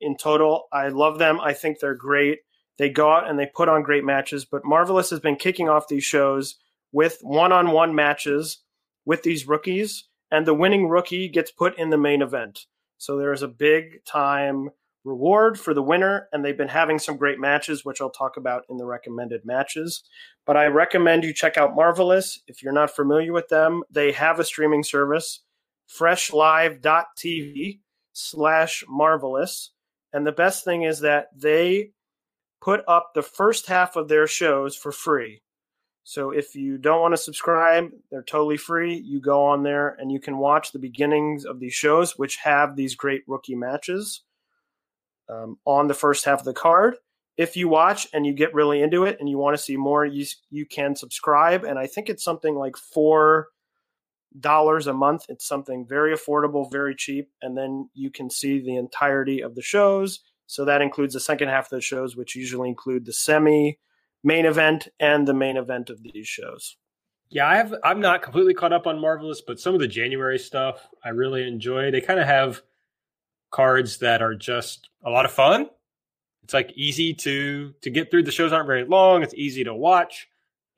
[0.01, 0.65] in total.
[0.73, 1.41] I love them.
[1.41, 2.41] I think they're great.
[2.79, 5.89] They go out and they put on great matches, but Marvelous has been kicking off
[5.89, 6.57] these shows
[6.93, 8.63] with one on one matches
[9.05, 12.67] with these rookies, and the winning rookie gets put in the main event.
[12.99, 14.71] So there's a big time
[15.05, 18.65] reward for the winner, and they've been having some great matches, which I'll talk about
[18.69, 20.03] in the recommended matches.
[20.47, 22.41] But I recommend you check out Marvelous.
[22.47, 25.41] If you're not familiar with them, they have a streaming service,
[25.89, 27.81] freshlive.tv
[28.13, 29.71] slash marvelous.
[30.13, 31.93] And the best thing is that they
[32.61, 35.41] put up the first half of their shows for free.
[36.05, 38.97] So if you don't want to subscribe, they're totally free.
[38.97, 42.75] You go on there and you can watch the beginnings of these shows, which have
[42.75, 44.23] these great rookie matches
[45.31, 46.97] um, on the first half of the card.
[47.37, 50.05] If you watch and you get really into it and you want to see more,
[50.05, 51.65] you you can subscribe.
[51.65, 53.49] And I think it's something like four
[54.39, 55.27] dollars a month.
[55.29, 59.63] It's something very affordable, very cheap, and then you can see the entirety of the
[59.63, 60.21] shows.
[60.47, 63.79] So that includes the second half of the shows, which usually include the semi,
[64.23, 66.77] main event, and the main event of these shows.
[67.31, 67.75] Yeah, I have.
[67.85, 71.47] I'm not completely caught up on Marvelous, but some of the January stuff I really
[71.47, 71.91] enjoy.
[71.91, 72.63] They kind of have
[73.51, 75.69] cards that are just a lot of fun.
[76.43, 78.25] It's like easy to to get through.
[78.25, 79.23] The shows aren't very long.
[79.23, 80.29] It's easy to watch,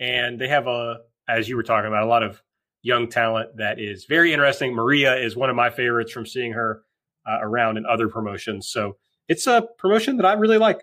[0.01, 2.43] and they have a, as you were talking about, a lot of
[2.83, 4.75] young talent that is very interesting.
[4.75, 6.83] Maria is one of my favorites from seeing her
[7.27, 8.69] uh, around in other promotions.
[8.69, 8.97] So
[9.29, 10.83] it's a promotion that I really like.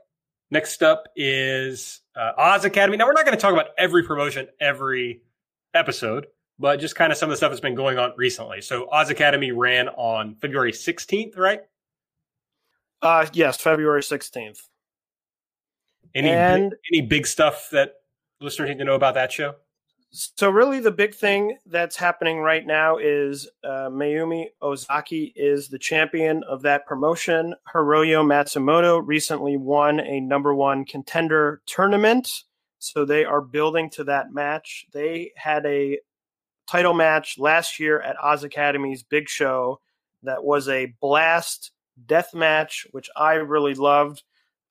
[0.51, 2.97] Next up is uh, Oz Academy.
[2.97, 5.21] Now, we're not going to talk about every promotion every
[5.73, 8.61] episode, but just kind of some of the stuff that's been going on recently.
[8.61, 11.61] So Oz Academy ran on February 16th, right?
[13.01, 14.59] Uh, yes, February 16th.
[16.15, 17.93] Any, and, any big stuff that
[18.41, 19.55] listeners need to know about that show?
[20.11, 25.77] So really, the big thing that's happening right now is uh, Mayumi Ozaki is the
[25.77, 27.53] champion of that promotion.
[27.71, 32.27] Hiroyo Matsumoto recently won a number one contender tournament,
[32.79, 34.87] so they are building to that match.
[34.93, 35.99] They had a
[36.67, 39.79] title match last year at Oz Academy's big show
[40.23, 41.71] that was a blast
[42.05, 44.23] death match, which I really loved.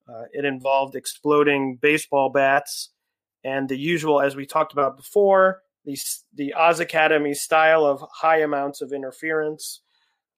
[0.09, 2.91] Uh, it involved exploding baseball bats
[3.45, 5.97] and the usual, as we talked about before, the,
[6.35, 9.81] the Oz Academy style of high amounts of interference.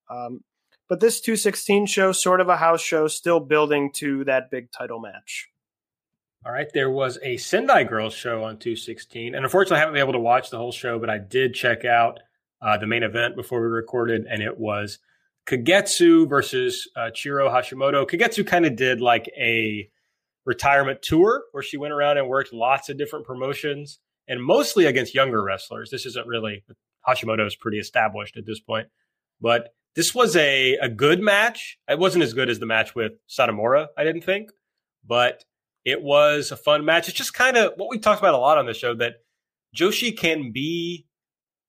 [0.09, 0.41] Um,
[0.89, 5.01] but this 216 show, sort of a house show, still building to that big title
[5.01, 5.49] match.
[6.45, 10.03] All right, there was a Sendai Girls show on 216, and unfortunately, I haven't been
[10.03, 12.19] able to watch the whole show, but I did check out
[12.63, 14.99] uh, the main event before we recorded, and it was
[15.51, 18.09] Kagetsu versus uh, Chihiro Hashimoto.
[18.09, 19.91] Kagetsu kind of did like a
[20.45, 23.99] retirement tour where she went around and worked lots of different promotions
[24.29, 25.91] and mostly against younger wrestlers.
[25.91, 26.63] This isn't really
[27.07, 28.87] Hashimoto is pretty established at this point,
[29.41, 31.79] but this was a, a good match.
[31.89, 34.51] It wasn't as good as the match with Satomura, I didn't think,
[35.05, 35.45] but
[35.85, 37.09] it was a fun match.
[37.09, 39.15] It's just kind of what we talked about a lot on the show that
[39.77, 41.07] Joshi can be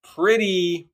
[0.03, 0.90] pretty.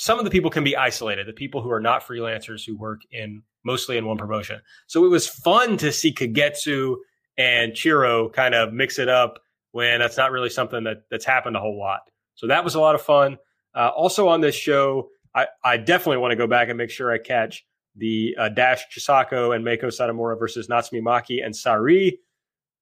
[0.00, 1.26] Some of the people can be isolated.
[1.26, 4.62] The people who are not freelancers who work in mostly in one promotion.
[4.86, 6.96] So it was fun to see Kagetsu
[7.36, 9.40] and Chihiro kind of mix it up
[9.72, 12.00] when that's not really something that, that's happened a whole lot.
[12.34, 13.36] So that was a lot of fun.
[13.74, 17.12] Uh, also on this show, I, I definitely want to go back and make sure
[17.12, 22.16] I catch the uh, Dash Chisako and Meiko Satomura versus Natsumi Maki and Sareee.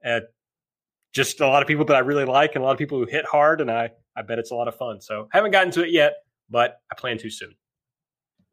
[0.05, 0.21] Uh,
[1.13, 3.07] just a lot of people that I really like and a lot of people who
[3.07, 5.01] hit hard, and I, I bet it's a lot of fun.
[5.01, 6.15] So haven't gotten to it yet,
[6.51, 7.55] but I plan to soon.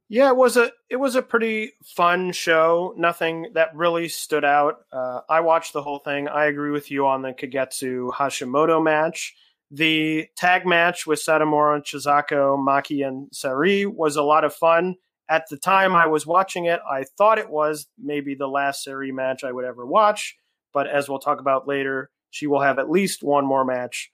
[0.08, 2.94] Yeah, it was a it was a pretty fun show.
[2.96, 4.86] Nothing that really stood out.
[4.92, 6.28] Uh, I watched the whole thing.
[6.28, 9.34] I agree with you on the Kagetsu Hashimoto match.
[9.72, 14.96] The tag match with Satomura, Chisako, Maki, and Sareee was a lot of fun.
[15.28, 19.12] At the time I was watching it, I thought it was maybe the last Sareee
[19.12, 20.38] match I would ever watch.
[20.72, 24.12] But as we'll talk about later, she will have at least one more match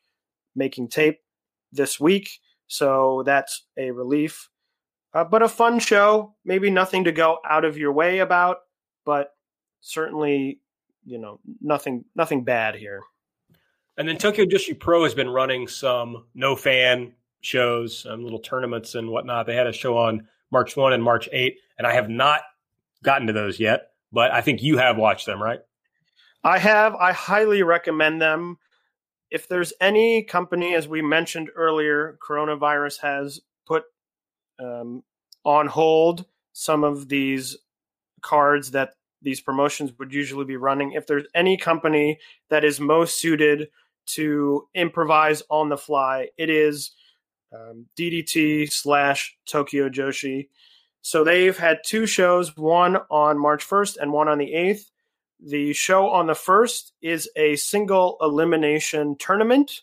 [0.56, 1.20] making tape
[1.74, 2.30] this week.
[2.72, 4.49] So that's a relief.
[5.14, 6.35] Uh, but a fun show.
[6.45, 8.60] Maybe nothing to go out of your way about,
[9.06, 9.35] but
[9.81, 10.61] certainly,
[11.03, 13.02] you know, nothing nothing bad here.
[13.98, 17.11] And then Tokyo Joshi Pro has been running some no fan
[17.41, 19.48] shows, some little tournaments and whatnot.
[19.48, 22.41] They had a show on March 1 and March 8, and I have not
[23.03, 25.60] gotten to those yet, but I think you have watched them, right?
[26.41, 26.95] I have.
[26.95, 28.60] I highly recommend them.
[29.32, 33.86] If there's any company, as we mentioned earlier, coronavirus has put
[34.60, 35.03] um,
[35.45, 37.58] on hold some of these
[38.22, 40.91] cards that these promotions would usually be running.
[40.91, 43.70] If there's any company that is most suited
[44.08, 46.91] to improvise on the fly, it is
[47.53, 50.49] um, DDT slash Tokyo Joshi.
[51.02, 54.90] So they've had two shows, one on March 1st and one on the 8th.
[55.43, 59.81] The show on the 1st is a single elimination tournament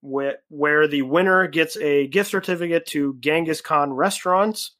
[0.00, 4.72] where, where the winner gets a gift certificate to Genghis Khan restaurants.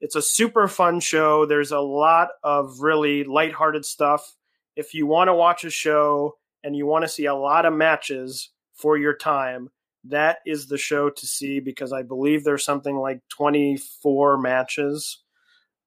[0.00, 1.46] It's a super fun show.
[1.46, 4.36] There's a lot of really lighthearted stuff.
[4.76, 7.72] If you want to watch a show and you want to see a lot of
[7.72, 9.70] matches for your time,
[10.04, 15.18] that is the show to see because I believe there's something like 24 matches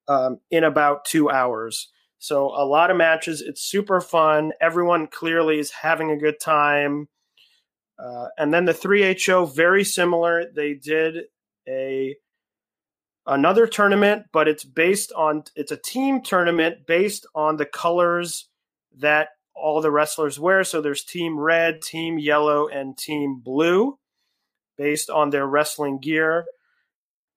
[0.08, 1.90] um, in about two hours.
[2.22, 3.42] So a lot of matches.
[3.42, 4.52] It's super fun.
[4.62, 7.10] Everyone clearly is having a good time.
[7.98, 10.46] Uh, and then the 3HO, very similar.
[10.56, 11.24] They did
[11.68, 12.16] a
[13.26, 18.48] another tournament, but it's based on it's a team tournament based on the colors
[19.00, 20.64] that all the wrestlers wear.
[20.64, 23.98] So there's team red, team yellow, and team blue
[24.78, 26.46] based on their wrestling gear.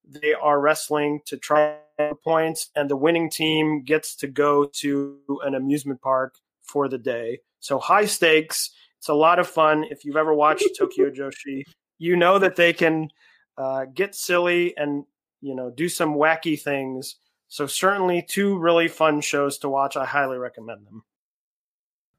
[0.09, 1.78] They are wrestling to try
[2.22, 7.40] points, and the winning team gets to go to an amusement park for the day.
[7.60, 8.70] So high stakes.
[8.98, 9.85] It's a lot of fun.
[9.90, 11.64] If you've ever watched Tokyo Joshi,
[11.98, 13.09] you know that they can
[13.56, 15.05] uh, get silly and
[15.40, 17.16] you know do some wacky things.
[17.48, 19.97] So certainly two really fun shows to watch.
[19.97, 21.05] I highly recommend them.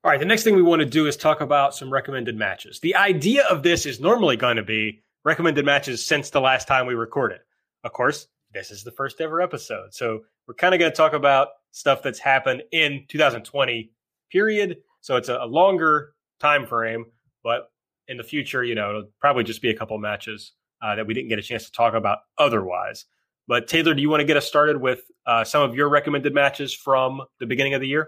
[0.03, 2.79] All right, the next thing we want to do is talk about some recommended matches.
[2.79, 6.85] The idea of this is normally going to be recommended matches since the last time
[6.85, 7.39] we recorded.
[7.85, 9.93] Of course, this is the first ever episode.
[9.93, 13.91] So we're kind of going to talk about stuff that's happened in 2020
[14.31, 14.77] period.
[15.01, 17.05] So it's a, a, longer time frame,
[17.43, 17.69] but
[18.07, 21.13] in the future, you know, it'll probably just be a couple matches uh, that we
[21.13, 23.05] didn't get a chance to talk about otherwise.
[23.47, 26.33] But Taylor, do you want to get us started with uh, some of your recommended
[26.33, 28.07] matches from the beginning of the year?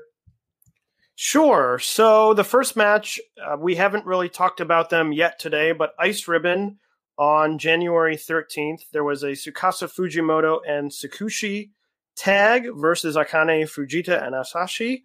[1.13, 1.77] Sure.
[1.79, 6.27] So the first match, uh, we haven't really talked about them yet today, but Ice
[6.27, 6.79] Ribbon
[7.17, 11.71] on January 13th, there was a Tsukasa Fujimoto and Tsukushi
[12.15, 15.03] tag versus Akane Fujita and Asahi.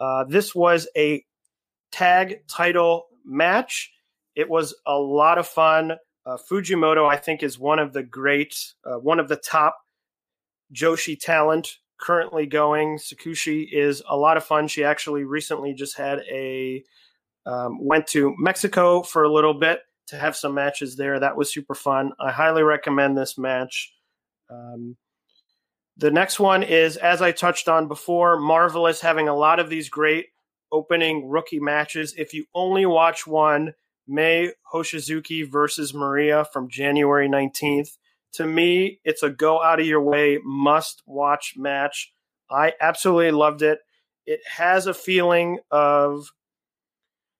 [0.00, 1.24] Uh, this was a
[1.92, 3.92] tag title match.
[4.34, 5.92] It was a lot of fun.
[6.26, 9.78] Uh, Fujimoto, I think, is one of the great, uh, one of the top
[10.72, 12.98] Joshi talent currently going.
[12.98, 14.66] Tsukushi is a lot of fun.
[14.68, 16.82] She actually recently just had a
[17.46, 21.18] um, went to Mexico for a little bit to have some matches there.
[21.20, 22.12] That was super fun.
[22.20, 23.92] I highly recommend this match.
[24.50, 24.96] Um,
[25.96, 29.88] the next one is, as I touched on before, Marvelous having a lot of these
[29.88, 30.26] great
[30.72, 32.14] opening rookie matches.
[32.16, 33.74] If you only watch one,
[34.06, 37.96] Mei Hoshizuki versus Maria from January 19th,
[38.34, 42.12] to me, it's a go out of your way, must watch match.
[42.50, 43.78] I absolutely loved it.
[44.26, 46.26] It has a feeling of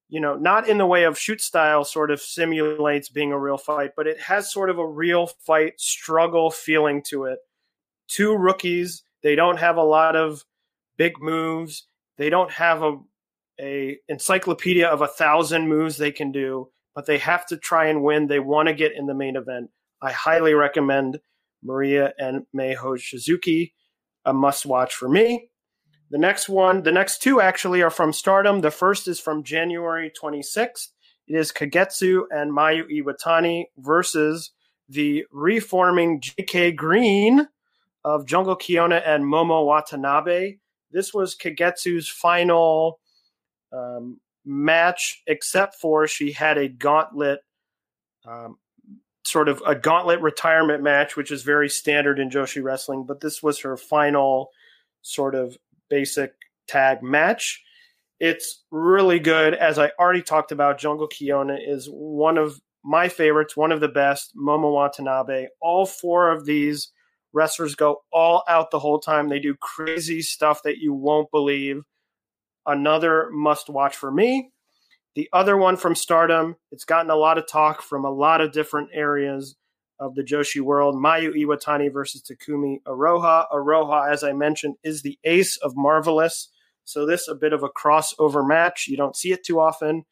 [0.09, 3.59] you know, not in the way of shoot style sort of simulates being a real
[3.59, 7.39] fight, but it has sort of a real fight struggle feeling to it.
[8.09, 10.45] Two rookies, they don't have a lot of
[10.97, 11.87] big moves.
[12.19, 12.99] They don't have a
[13.61, 18.03] a encyclopedia of a thousand moves they can do, but they have to try and
[18.03, 18.27] win.
[18.27, 19.71] They want to get in the main event.
[20.03, 21.21] I highly recommend
[21.63, 23.73] Maria and Mei Hoshizuki,
[24.25, 25.51] a must watch for me.
[26.15, 28.61] The next one, the next two actually are from Stardom.
[28.61, 30.91] The first is from January 26th.
[31.27, 34.53] It is Kagetsu and Mayu Iwatani versus
[34.89, 37.49] the reforming JK Green
[38.05, 40.59] of Jungle Kyona and Momo Watanabe.
[40.93, 43.01] This was Kagetsu's final
[43.73, 47.41] um, match, except for she had a gauntlet
[48.25, 48.59] um,
[49.25, 53.43] sort of a gauntlet retirement match, which is very standard in Joshi wrestling, but this
[53.43, 54.51] was her final
[55.03, 55.59] sort of
[55.89, 56.33] basic
[56.69, 57.63] tag match.
[58.21, 59.55] It's really good.
[59.55, 63.89] As I already talked about, Jungle Kyona is one of my favorites, one of the
[63.89, 64.37] best.
[64.37, 65.47] Momo Watanabe.
[65.61, 66.91] All four of these
[67.33, 69.29] wrestlers go all out the whole time.
[69.29, 71.83] They do crazy stuff that you won't believe.
[72.67, 74.51] Another must watch for me.
[75.17, 78.53] The other one from Stardom, it's gotten a lot of talk from a lot of
[78.53, 79.55] different areas
[79.99, 80.97] of the Joshi world.
[80.97, 83.47] Mayu Iwatani versus Takumi Iroha.
[83.53, 86.49] Iroha, as I mentioned, is the ace of Marvelous.
[86.85, 88.87] So this a bit of a crossover match.
[88.89, 90.05] You don't see it too often.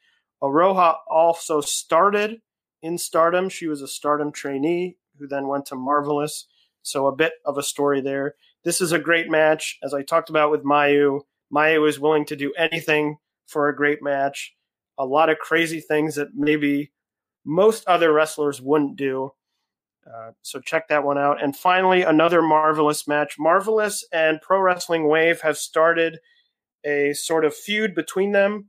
[0.42, 2.40] Iroha also started
[2.80, 3.48] in Stardom.
[3.48, 6.46] She was a Stardom trainee who then went to Marvelous.
[6.82, 8.34] So a bit of a story there.
[8.64, 9.78] This is a great match.
[9.82, 11.20] As I talked about with Mayu,
[11.52, 14.54] Mayu is willing to do anything for a great match.
[14.98, 16.92] A lot of crazy things that maybe
[17.44, 19.32] most other wrestlers wouldn't do.
[20.06, 21.42] Uh, so check that one out.
[21.42, 23.36] And finally, another marvelous match.
[23.38, 26.18] Marvelous and Pro Wrestling Wave have started
[26.84, 28.68] a sort of feud between them.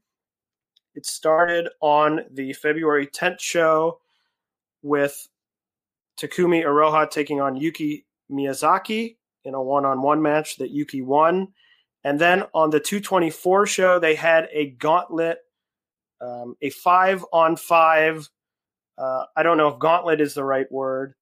[0.96, 4.00] It started on the February 10th show
[4.84, 5.28] with
[6.20, 11.48] Takumi Iroha taking on Yuki Miyazaki in a one on one match that Yuki won.
[12.04, 15.40] And then on the 224 show, they had a gauntlet,
[16.22, 18.30] um, a five on five.
[18.98, 21.16] Uh, I don't know if gauntlet is the right word,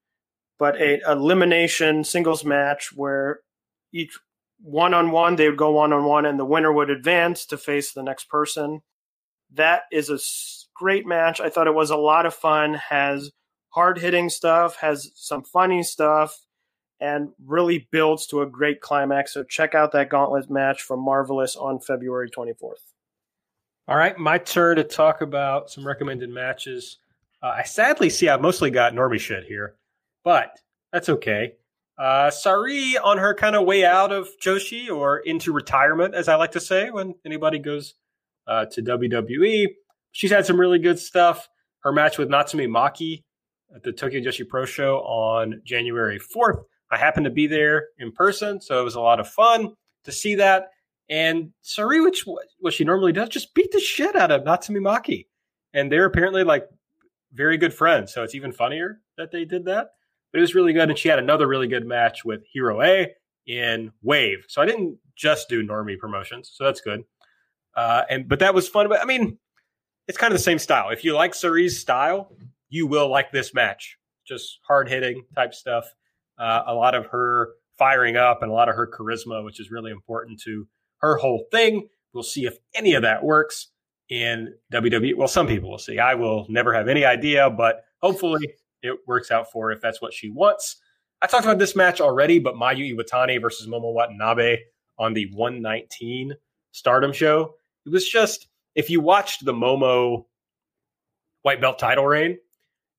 [0.62, 3.40] but a elimination singles match where
[3.92, 4.16] each
[4.62, 7.58] one on one they would go one on one, and the winner would advance to
[7.58, 8.84] face the next person.
[9.52, 10.20] That is a
[10.76, 11.42] great match.
[11.42, 12.76] I thought it was a lot of fun.
[12.76, 13.32] Has
[13.70, 16.46] hard hitting stuff, has some funny stuff,
[17.00, 19.34] and really builds to a great climax.
[19.34, 22.86] So check out that gauntlet match from Marvelous on February 24th.
[23.88, 27.00] All right, my turn to talk about some recommended matches.
[27.42, 29.74] Uh, I sadly see I mostly got normie shit here,
[30.24, 30.58] but
[30.92, 31.54] that's okay.
[31.98, 36.36] Uh, Sareee on her kind of way out of Joshi or into retirement, as I
[36.36, 37.94] like to say when anybody goes
[38.48, 39.68] uh, to WWE.
[40.12, 41.48] She's had some really good stuff.
[41.82, 43.24] Her match with Natsumi Maki
[43.76, 46.64] at the Tokyo Joshi Pro Show on January 4th.
[46.92, 49.74] I happened to be there in person, so it was a lot of fun
[50.04, 50.70] to see that.
[51.10, 52.26] And Sareee, which
[52.60, 55.28] what she normally does, just beat the shit out of Natsumi Maki.
[55.74, 56.68] And they're apparently like
[57.34, 59.92] very good friends, so it's even funnier that they did that.
[60.32, 63.10] But it was really good, and she had another really good match with Hero A
[63.48, 64.46] in Wave.
[64.48, 67.04] So I didn't just do normie promotions, so that's good.
[67.76, 68.88] Uh, and but that was fun.
[68.90, 69.38] But I mean,
[70.08, 70.90] it's kind of the same style.
[70.90, 72.36] If you like Sareee's style,
[72.70, 73.98] you will like this match.
[74.26, 75.86] Just hard hitting type stuff.
[76.38, 79.72] Uh, a lot of her firing up and a lot of her charisma, which is
[79.72, 80.68] really important to
[80.98, 81.88] her whole thing.
[82.14, 83.68] We'll see if any of that works
[84.10, 85.16] in WWE.
[85.16, 85.98] Well, some people will see.
[85.98, 90.14] I will never have any idea, but hopefully it works out for if that's what
[90.14, 90.78] she wants.
[91.22, 94.58] I talked about this match already, but Mayu Iwatani versus Momo Watanabe
[94.98, 96.34] on the 119
[96.72, 97.56] Stardom show.
[97.86, 100.26] It was just if you watched the Momo
[101.44, 102.38] white belt title reign,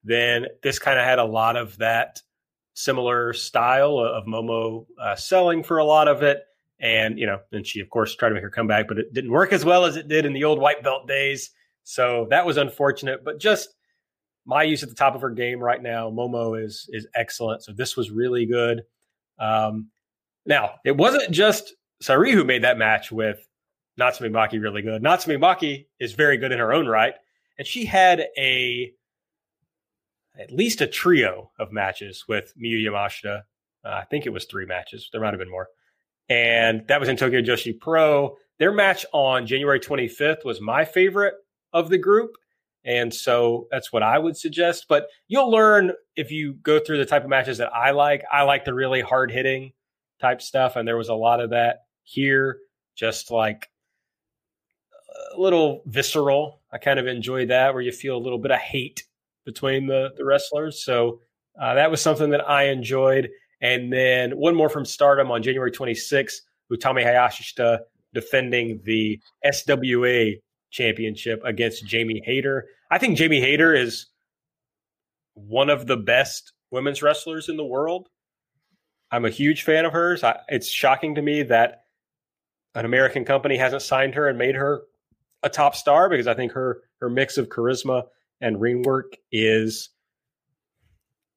[0.05, 2.21] then this kind of had a lot of that
[2.75, 6.43] similar style of Momo uh, selling for a lot of it.
[6.81, 9.31] And, you know, then she, of course, tried to make her comeback, but it didn't
[9.31, 11.51] work as well as it did in the old white belt days.
[11.85, 13.25] So that was unfortunate.
[13.25, 13.75] But just
[14.49, 16.11] Mayu's at the top of her game right now.
[16.11, 17.63] Momo is is excellent.
[17.63, 18.83] So this was really good.
[19.39, 19.89] Um,
[20.47, 23.47] now, it wasn't just Sareee who made that match with
[23.99, 25.03] Natsumi Maki really good.
[25.03, 27.15] Natsumi Maki is very good in her own right.
[27.59, 28.93] And she had a
[30.39, 33.43] at least a trio of matches with Miyu Yamashita.
[33.85, 35.09] Uh, I think it was three matches.
[35.13, 35.69] There might have been more.
[36.29, 38.37] And that was in Tokyo Joshi Pro.
[38.59, 41.35] Their match on January 25th was my favorite
[41.73, 42.37] of the group.
[42.85, 44.87] And so that's what I would suggest.
[44.89, 48.25] But you'll learn if you go through the type of matches that I like.
[48.31, 49.73] I like the really hard hitting
[50.21, 50.77] type stuff.
[50.77, 52.59] And there was a lot of that here,
[52.97, 53.69] just like
[55.35, 56.61] a little visceral.
[56.73, 59.05] I kind of enjoy that where you feel a little bit of hate
[59.45, 60.85] between the, the wrestlers.
[60.85, 61.21] So
[61.61, 63.29] uh, that was something that I enjoyed.
[63.61, 66.35] And then one more from Stardom on January 26th,
[66.73, 67.81] Utami Hayashishita
[68.15, 70.35] defending the SWA
[70.73, 72.67] championship against Jamie Hayter.
[72.91, 74.07] I think Jamie Hayter is
[75.35, 78.09] one of the best women's wrestlers in the world.
[79.11, 80.25] I'm a huge fan of hers.
[80.25, 81.85] I, it's shocking to me that
[82.75, 84.83] an American company hasn't signed her and made her
[85.43, 88.05] a top star because I think her her mix of charisma
[88.41, 89.91] and ring work is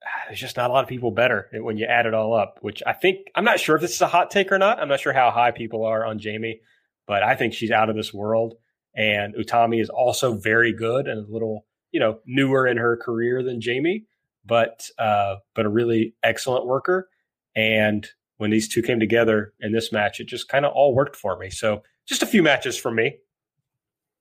[0.06, 2.60] ah, there's just not a lot of people better when you add it all up.
[2.62, 4.80] Which I think I'm not sure if this is a hot take or not.
[4.80, 6.62] I'm not sure how high people are on Jamie,
[7.06, 8.56] but I think she's out of this world.
[8.96, 13.44] And Utami is also very good and a little you know newer in her career
[13.44, 14.06] than Jamie,
[14.46, 17.10] but uh, but a really excellent worker.
[17.56, 18.08] And
[18.38, 21.38] when these two came together in this match, it just kind of all worked for
[21.38, 21.50] me.
[21.50, 23.18] So just a few matches from me.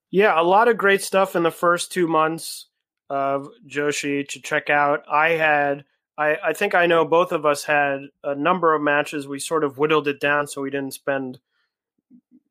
[0.09, 2.67] Yeah, a lot of great stuff in the first two months
[3.09, 5.03] of Joshi to check out.
[5.11, 5.83] I had,
[6.17, 9.27] I, I think I know both of us had a number of matches.
[9.27, 11.39] We sort of whittled it down so we didn't spend,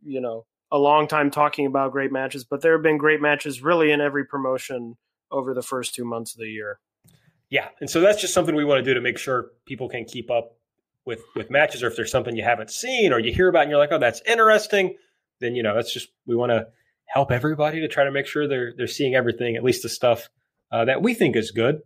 [0.04, 0.44] you know,
[0.74, 4.00] a long time talking about great matches, but there have been great matches really in
[4.00, 4.96] every promotion
[5.30, 6.80] over the first two months of the year.
[7.48, 10.04] Yeah, and so that's just something we want to do to make sure people can
[10.04, 10.56] keep up
[11.04, 13.70] with with matches, or if there's something you haven't seen or you hear about and
[13.70, 14.96] you're like, oh, that's interesting,
[15.38, 16.66] then you know that's just we want to
[17.04, 20.28] help everybody to try to make sure they're they're seeing everything, at least the stuff
[20.72, 21.82] uh, that we think is good.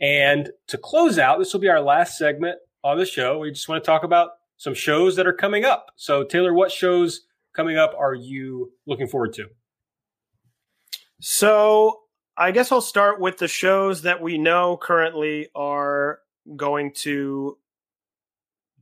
[0.00, 3.38] And to close out, this will be our last segment on the show.
[3.38, 5.92] We just want to talk about some shows that are coming up.
[5.94, 7.20] So, Taylor, what shows
[7.56, 9.46] coming up are you looking forward to?
[11.20, 12.00] So,
[12.36, 16.18] I guess I'll start with the shows that we know currently are
[16.54, 17.56] going to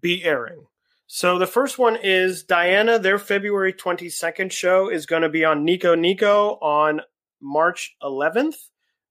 [0.00, 0.66] be airing.
[1.06, 2.98] So the first one is Diana.
[2.98, 7.00] Their February 22nd show is going to be on Nico Nico on
[7.40, 8.56] March 11th.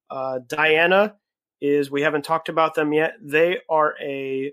[0.09, 1.15] Uh, Diana
[1.61, 3.13] is, we haven't talked about them yet.
[3.21, 4.51] They are a,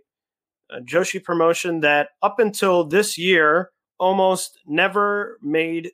[0.70, 3.70] a Joshi promotion that up until this year
[4.00, 5.92] almost never made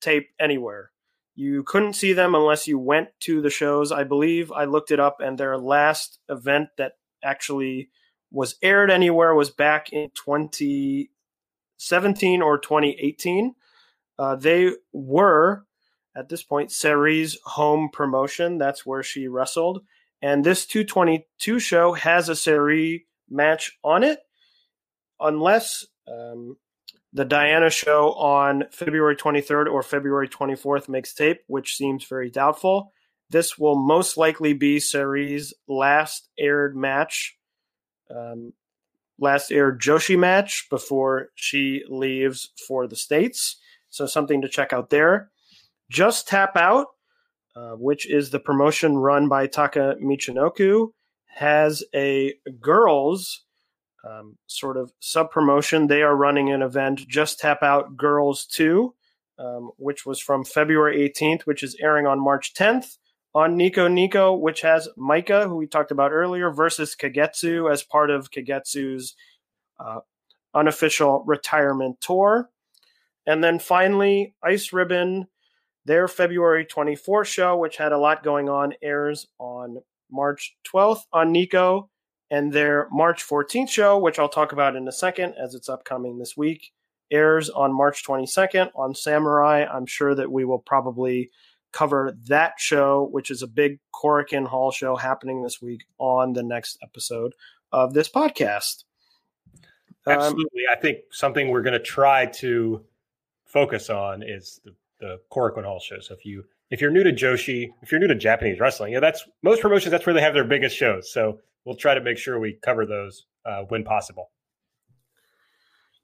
[0.00, 0.92] tape anywhere.
[1.34, 3.90] You couldn't see them unless you went to the shows.
[3.90, 7.88] I believe I looked it up, and their last event that actually
[8.30, 13.54] was aired anywhere was back in 2017 or 2018.
[14.18, 15.64] Uh, they were
[16.16, 18.58] at this point Sareee's home promotion.
[18.58, 19.82] That's where she wrestled,
[20.20, 24.18] and this 222 show has a Saree match on it,
[25.20, 26.56] unless um,
[27.18, 32.92] the Diana show on February 23rd or February 24th makes tape, which seems very doubtful.
[33.28, 37.36] This will most likely be Sareee's last aired match
[38.08, 38.52] um,
[39.18, 43.56] last aired Joshi match before she leaves for the States.
[43.90, 45.32] So something to check out there.
[45.90, 46.86] Just Tap Out,
[47.56, 50.90] uh, which is the promotion run by Taka Michinoku,
[51.26, 53.44] has a girls
[54.04, 55.86] um, sort of sub promotion.
[55.86, 58.94] They are running an event, Just Tap Out Girls 2,
[59.38, 62.98] um, which was from February 18th, which is airing on March 10th
[63.34, 68.10] on Nico Nico, which has Maika, who we talked about earlier, versus Kagetsu as part
[68.10, 69.14] of Kagetsu's
[69.78, 70.00] uh,
[70.54, 72.50] unofficial retirement tour.
[73.26, 75.28] And then finally, Ice Ribbon,
[75.84, 79.78] their February 24th show, which had a lot going on, airs on
[80.10, 81.90] March 12th on Nico.
[82.30, 86.18] And their March 14th show, which I'll talk about in a second as it's upcoming
[86.18, 86.72] this week,
[87.10, 89.64] airs on March 22nd on Samurai.
[89.64, 91.30] I'm sure that we will probably
[91.72, 96.42] cover that show, which is a big Korakuen Hall show happening this week on the
[96.42, 97.34] next episode
[97.72, 98.84] of this podcast.
[100.06, 100.62] Um, Absolutely.
[100.68, 102.84] Um, I think something we're going to try to
[103.44, 106.00] focus on is the, the Korakuen Hall show.
[106.00, 109.00] So if you if you're new to Joshi, if you're new to Japanese wrestling, yeah,
[109.00, 109.90] that's most promotions.
[109.90, 111.10] That's where they have their biggest shows.
[111.12, 114.30] So we'll try to make sure we cover those uh, when possible.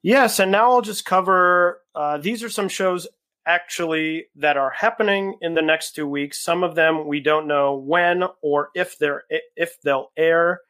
[0.02, 1.80] Yes, and now I'll just cover.
[1.94, 3.08] Uh, these are some shows
[3.46, 6.44] actually that are happening in the next two weeks.
[6.44, 9.22] Some of them we don't know when or if they're
[9.56, 10.60] if they'll air,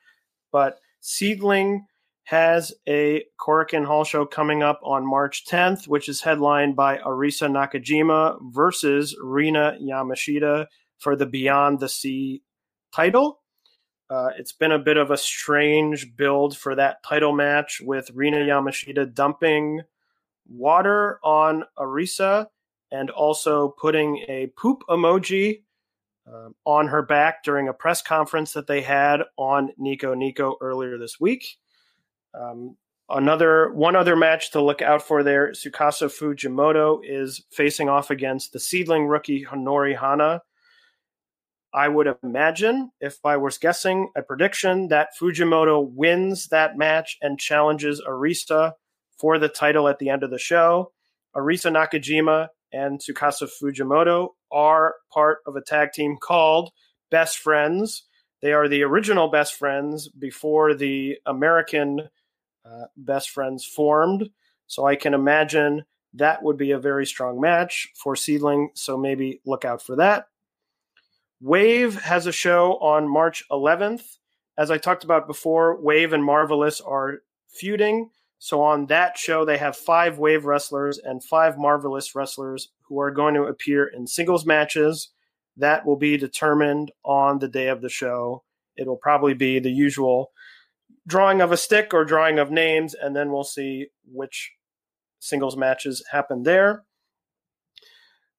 [0.53, 1.83] but SEAdLINNNG
[2.27, 7.51] has a Korakuen Hall show coming up on March 10th, which is headlined by Arisa
[7.51, 10.67] Nakajima versus Rina Yamashita
[10.99, 12.43] for the Beyond the Sea
[12.95, 13.41] title.
[14.11, 18.39] Uh, it's been a bit of a strange build for that title match with Rina
[18.39, 19.81] Yamashita dumping
[20.47, 22.47] water on Arisa
[22.91, 25.63] and also putting a poop emoji
[26.31, 30.99] uh, on her back during a press conference that they had on Nico Nico earlier
[30.99, 31.59] this week.
[32.35, 32.77] Um,
[33.09, 38.53] another one other match to look out for there Tsukasa Fujimoto is facing off against
[38.53, 40.43] the SEAdLINNNG rookie Honori Hana.
[41.75, 47.39] I would imagine, if I was guessing a prediction, that Fujimoto wins that match and
[47.39, 48.75] challenges Arisa
[49.19, 50.93] for the title at the end of the show.
[51.35, 56.71] Arisa Nakajima and Tsukasa Fujimoto are part of a tag team called
[57.11, 58.05] Best Friends.
[58.41, 62.09] They are the original Best Friends before the American
[62.65, 64.31] uh, Best Friends formed.
[64.69, 65.85] So I can imagine
[66.15, 68.69] that would be a very strong match for SEAdLINNNG.
[68.75, 70.27] So maybe look out for that.
[71.45, 74.17] Wave has a show on March 11th.
[74.57, 77.19] As I talked about before, Wave and Marvelous are
[77.49, 78.09] feuding.
[78.39, 83.11] So on that show, they have five Wave wrestlers and five Marvelous wrestlers who are
[83.11, 85.11] going to appear in singles matches.
[85.57, 88.43] That will be determined on the day of the show
[88.77, 90.33] it'll probably be the usual
[91.07, 94.53] drawing of a stick or drawing of names, and then we'll see which
[95.21, 96.85] singles matches happen there.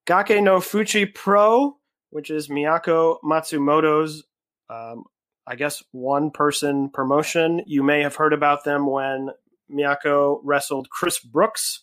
[0.07, 1.77] Gake no Fuchi Pro,
[2.16, 4.24] which is Miyako Matsumoto's,
[4.70, 5.04] um,
[5.46, 7.62] I guess, one person promotion.
[7.66, 9.32] You may have heard about them when
[9.70, 11.82] Miyako wrestled Chris Brooks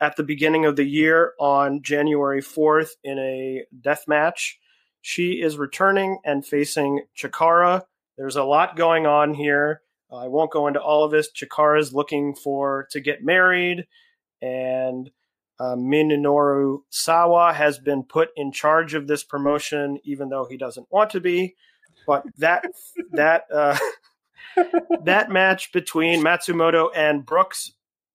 [0.00, 4.58] at the beginning of the year on January 4th in a death match.
[5.02, 7.82] She is returning and facing Chikara.
[8.16, 9.82] There's a lot going on here.
[10.10, 11.28] I won't go into all of this.
[11.30, 13.84] Chikara is looking for to get married,
[14.40, 15.10] and
[15.60, 20.86] uh, Minoru Sawa has been put in charge of this promotion, even though he doesn't
[20.90, 21.54] want to be.
[22.06, 22.64] But that
[23.12, 23.78] that uh,
[25.04, 27.72] that match between Matsumoto and Brooks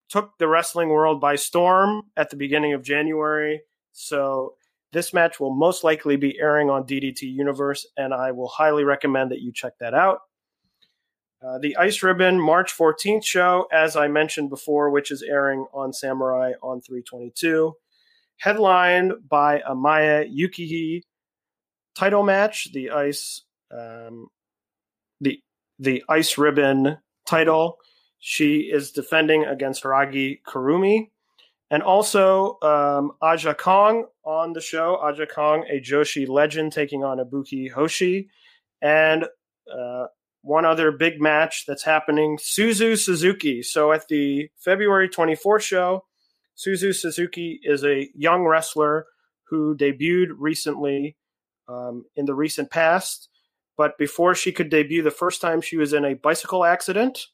[0.10, 3.61] took the wrestling world by storm at the beginning of January.
[3.94, 4.56] So
[4.91, 9.32] this match will most likely be airing on DDT Universe, and I will highly recommend
[9.32, 10.22] that you check that out.
[11.41, 15.94] Uh, the Ice Ribbon March 14th show, as I mentioned before, which is airing on
[15.94, 17.74] Samurai on 322,
[18.40, 21.03] headlined by a Maya Yukihi
[21.95, 24.28] title match, the Ice, um,
[25.22, 25.40] the
[25.80, 27.78] the Ice Ribbon title.
[28.20, 31.10] She is defending against Hiiragi Kurumi.
[31.72, 34.98] And also um, Aja Kong on the show.
[34.98, 38.28] Aja Kong, a Joshi legend, taking on Ibuki Hoshi.
[38.82, 39.26] And
[39.72, 40.07] uh,
[40.41, 43.61] one other big match that's happening Suzu Suzuki.
[43.61, 46.06] So at the February 24th show,
[46.57, 49.06] Suzu Suzuki is a young wrestler
[49.49, 51.18] who debuted recently
[51.68, 53.30] um, in the recent past.
[53.78, 57.28] But before she could debut the first time, she was in a bicycle accident,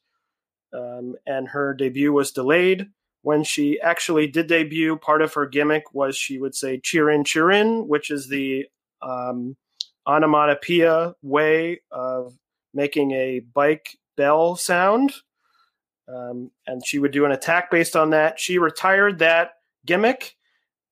[0.72, 2.86] um, and her debut was delayed.
[3.22, 7.88] When she actually did debut, part of her gimmick was she would say "cheerin, cheerin,"
[7.88, 8.66] which is the
[9.02, 9.56] um,
[10.06, 12.34] onomatopoeia way of
[12.76, 15.12] making a bike bell sound.
[16.06, 18.38] Um, and she would do an attack based on that.
[18.38, 19.54] She retired that
[19.84, 20.36] gimmick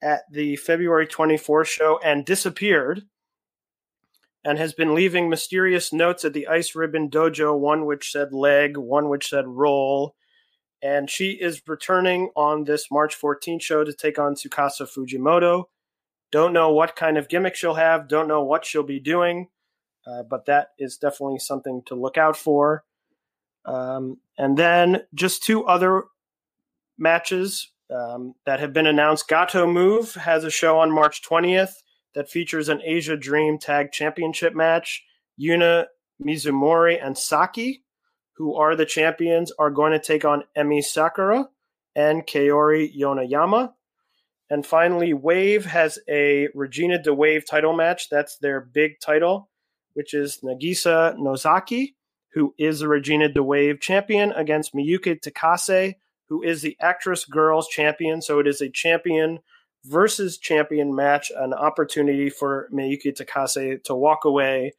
[0.02, 3.02] at the February 24th show and disappeared
[4.44, 8.77] and has been leaving mysterious notes at the Ice Ribbon Dojo, one which said leg,
[8.77, 10.16] one which said roll.
[10.82, 15.65] And she is returning on this March 14th show to take on Tsukasa Fujimoto.
[16.32, 19.48] Don't know what kind of gimmick she'll have, don't know what she'll be doing.
[20.06, 22.85] Uh, but that is definitely something to look out for.
[23.64, 26.05] Um, and then just two other
[26.98, 29.28] matches um, that have been announced.
[29.28, 31.82] Gatoh Move has a show on March 20th
[32.14, 35.05] that features an Asia Dream Tag Championship match.
[35.40, 35.86] Yuna
[36.22, 37.82] Mizumori and Saki,
[38.36, 41.48] who are the champions, are going to take on Emi Sakura
[41.97, 43.72] and Kaori Yoneyama.
[44.51, 48.10] And finally, Wave has a Regina di Wave title match.
[48.10, 49.48] That's their big title
[49.95, 51.95] which is Nagisa Nozaki,
[52.33, 55.95] who is the Regina di Wave champion, against Miyuki Takase,
[56.29, 58.21] who is the Actress Girls champion.
[58.21, 59.39] So it is a champion
[59.85, 64.75] versus champion match, an opportunity for Miyuki Takase to walk away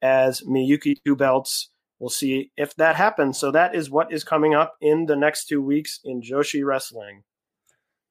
[0.00, 1.70] as Miyuki Two Belts.
[1.98, 3.38] We'll see if that happens.
[3.38, 7.22] So that is what is coming up in the next two weeks in Joshi Wrestling.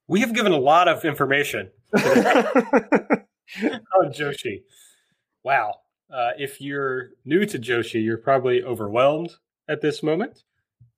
[0.07, 2.01] We have given a lot of information on
[3.63, 4.63] oh, Joshi.
[5.43, 5.80] Wow.
[6.13, 9.35] Uh, if you're new to Joshi, you're probably overwhelmed
[9.67, 10.43] at this moment.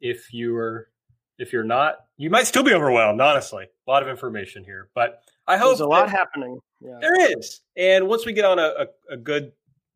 [0.01, 0.89] If you're
[1.37, 3.19] if you're not, you might still be overwhelmed.
[3.19, 6.59] Honestly, a lot of information here, but I hope there's a lot happening.
[6.79, 6.97] Yeah.
[7.01, 9.51] There is, and once we get on a, a, a good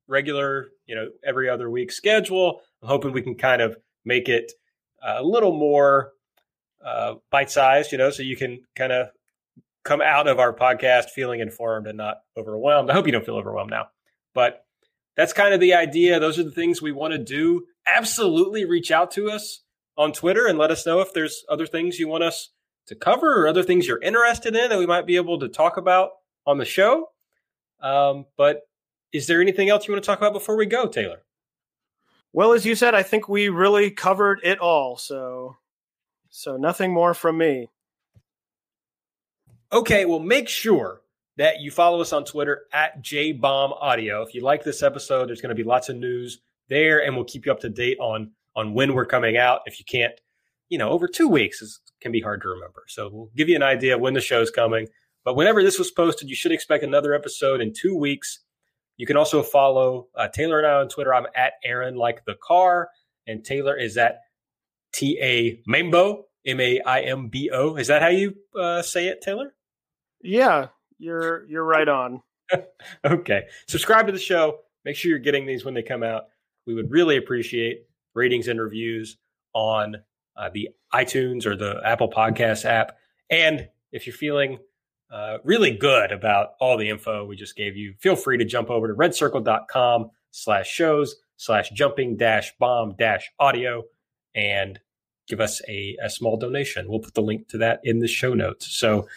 [0.07, 4.51] regular, you know, every other week schedule, I'm hoping we can kind of make it
[5.03, 6.13] a little more
[6.83, 9.09] uh, bite sized, you know, so you can kind of
[9.83, 12.89] come out of our podcast feeling informed and not overwhelmed.
[12.89, 13.87] I hope you don't feel overwhelmed now,
[14.33, 14.65] but
[15.17, 16.19] that's kind of the idea.
[16.19, 17.65] Those are the things we want to do.
[17.87, 19.61] Absolutely reach out to us
[19.97, 22.49] on Twitter and let us know if there's other things you want us
[22.85, 25.75] to cover or other things you're interested in that we might be able to talk
[25.75, 26.11] about
[26.45, 27.09] on the show.
[27.81, 28.61] Um, but
[29.11, 31.23] is there anything else you want to talk about before we go, Taylor?
[32.31, 34.97] Well, as you said, I think we really covered it all.
[34.97, 35.57] So,
[36.29, 37.69] so nothing more from me.
[39.71, 41.01] Okay, well, make sure
[41.37, 44.25] that you follow us on Twitter at JBombAudio.
[44.27, 47.25] If you like this episode, there's going to be lots of news there, and we'll
[47.25, 49.61] keep you up to date on on when we're coming out.
[49.65, 50.13] If you can't,
[50.67, 52.83] you know, over two weeks is, can be hard to remember.
[52.87, 54.87] So we'll give you an idea of when the show's coming.
[55.23, 58.39] But whenever this was posted, you should expect another episode in two weeks.
[58.95, 61.13] You can also follow uh, Taylor and I on Twitter.
[61.13, 62.89] I'm at Aaron like the car,
[63.27, 64.21] and Taylor is at
[64.93, 67.75] T A Maimbo M A I M B O.
[67.75, 69.53] Is that how you uh, say it, Taylor?
[70.23, 72.21] Yeah, you're you're right on.
[73.05, 73.43] okay.
[73.67, 74.59] Subscribe to the show.
[74.85, 76.27] Make sure you're getting these when they come out.
[76.65, 79.17] we would really appreciate ratings and reviews
[79.53, 79.97] on
[80.35, 82.97] uh, the iTunes or the Apple Podcast app.
[83.29, 84.59] And if you're feeling
[85.11, 88.69] uh, really good about all the info we just gave you, feel free to jump
[88.69, 93.83] over to redcircle.com slash shows slash jumping dash bomb dash audio
[94.35, 94.79] and
[95.27, 96.87] give us a, a small donation.
[96.87, 98.67] We'll put the link to that in the show notes.
[98.77, 99.07] So,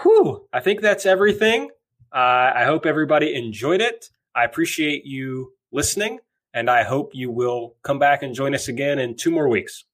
[0.00, 1.70] whew, I think that's everything.
[2.12, 4.10] Uh, I hope everybody enjoyed it.
[4.34, 6.20] I appreciate you listening,
[6.54, 9.84] and I hope you will come back and join us again in two more weeks.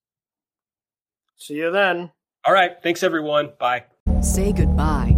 [1.36, 2.10] See you then.
[2.44, 2.72] All right.
[2.82, 3.52] Thanks, everyone.
[3.58, 3.84] Bye.
[4.20, 5.17] Say goodbye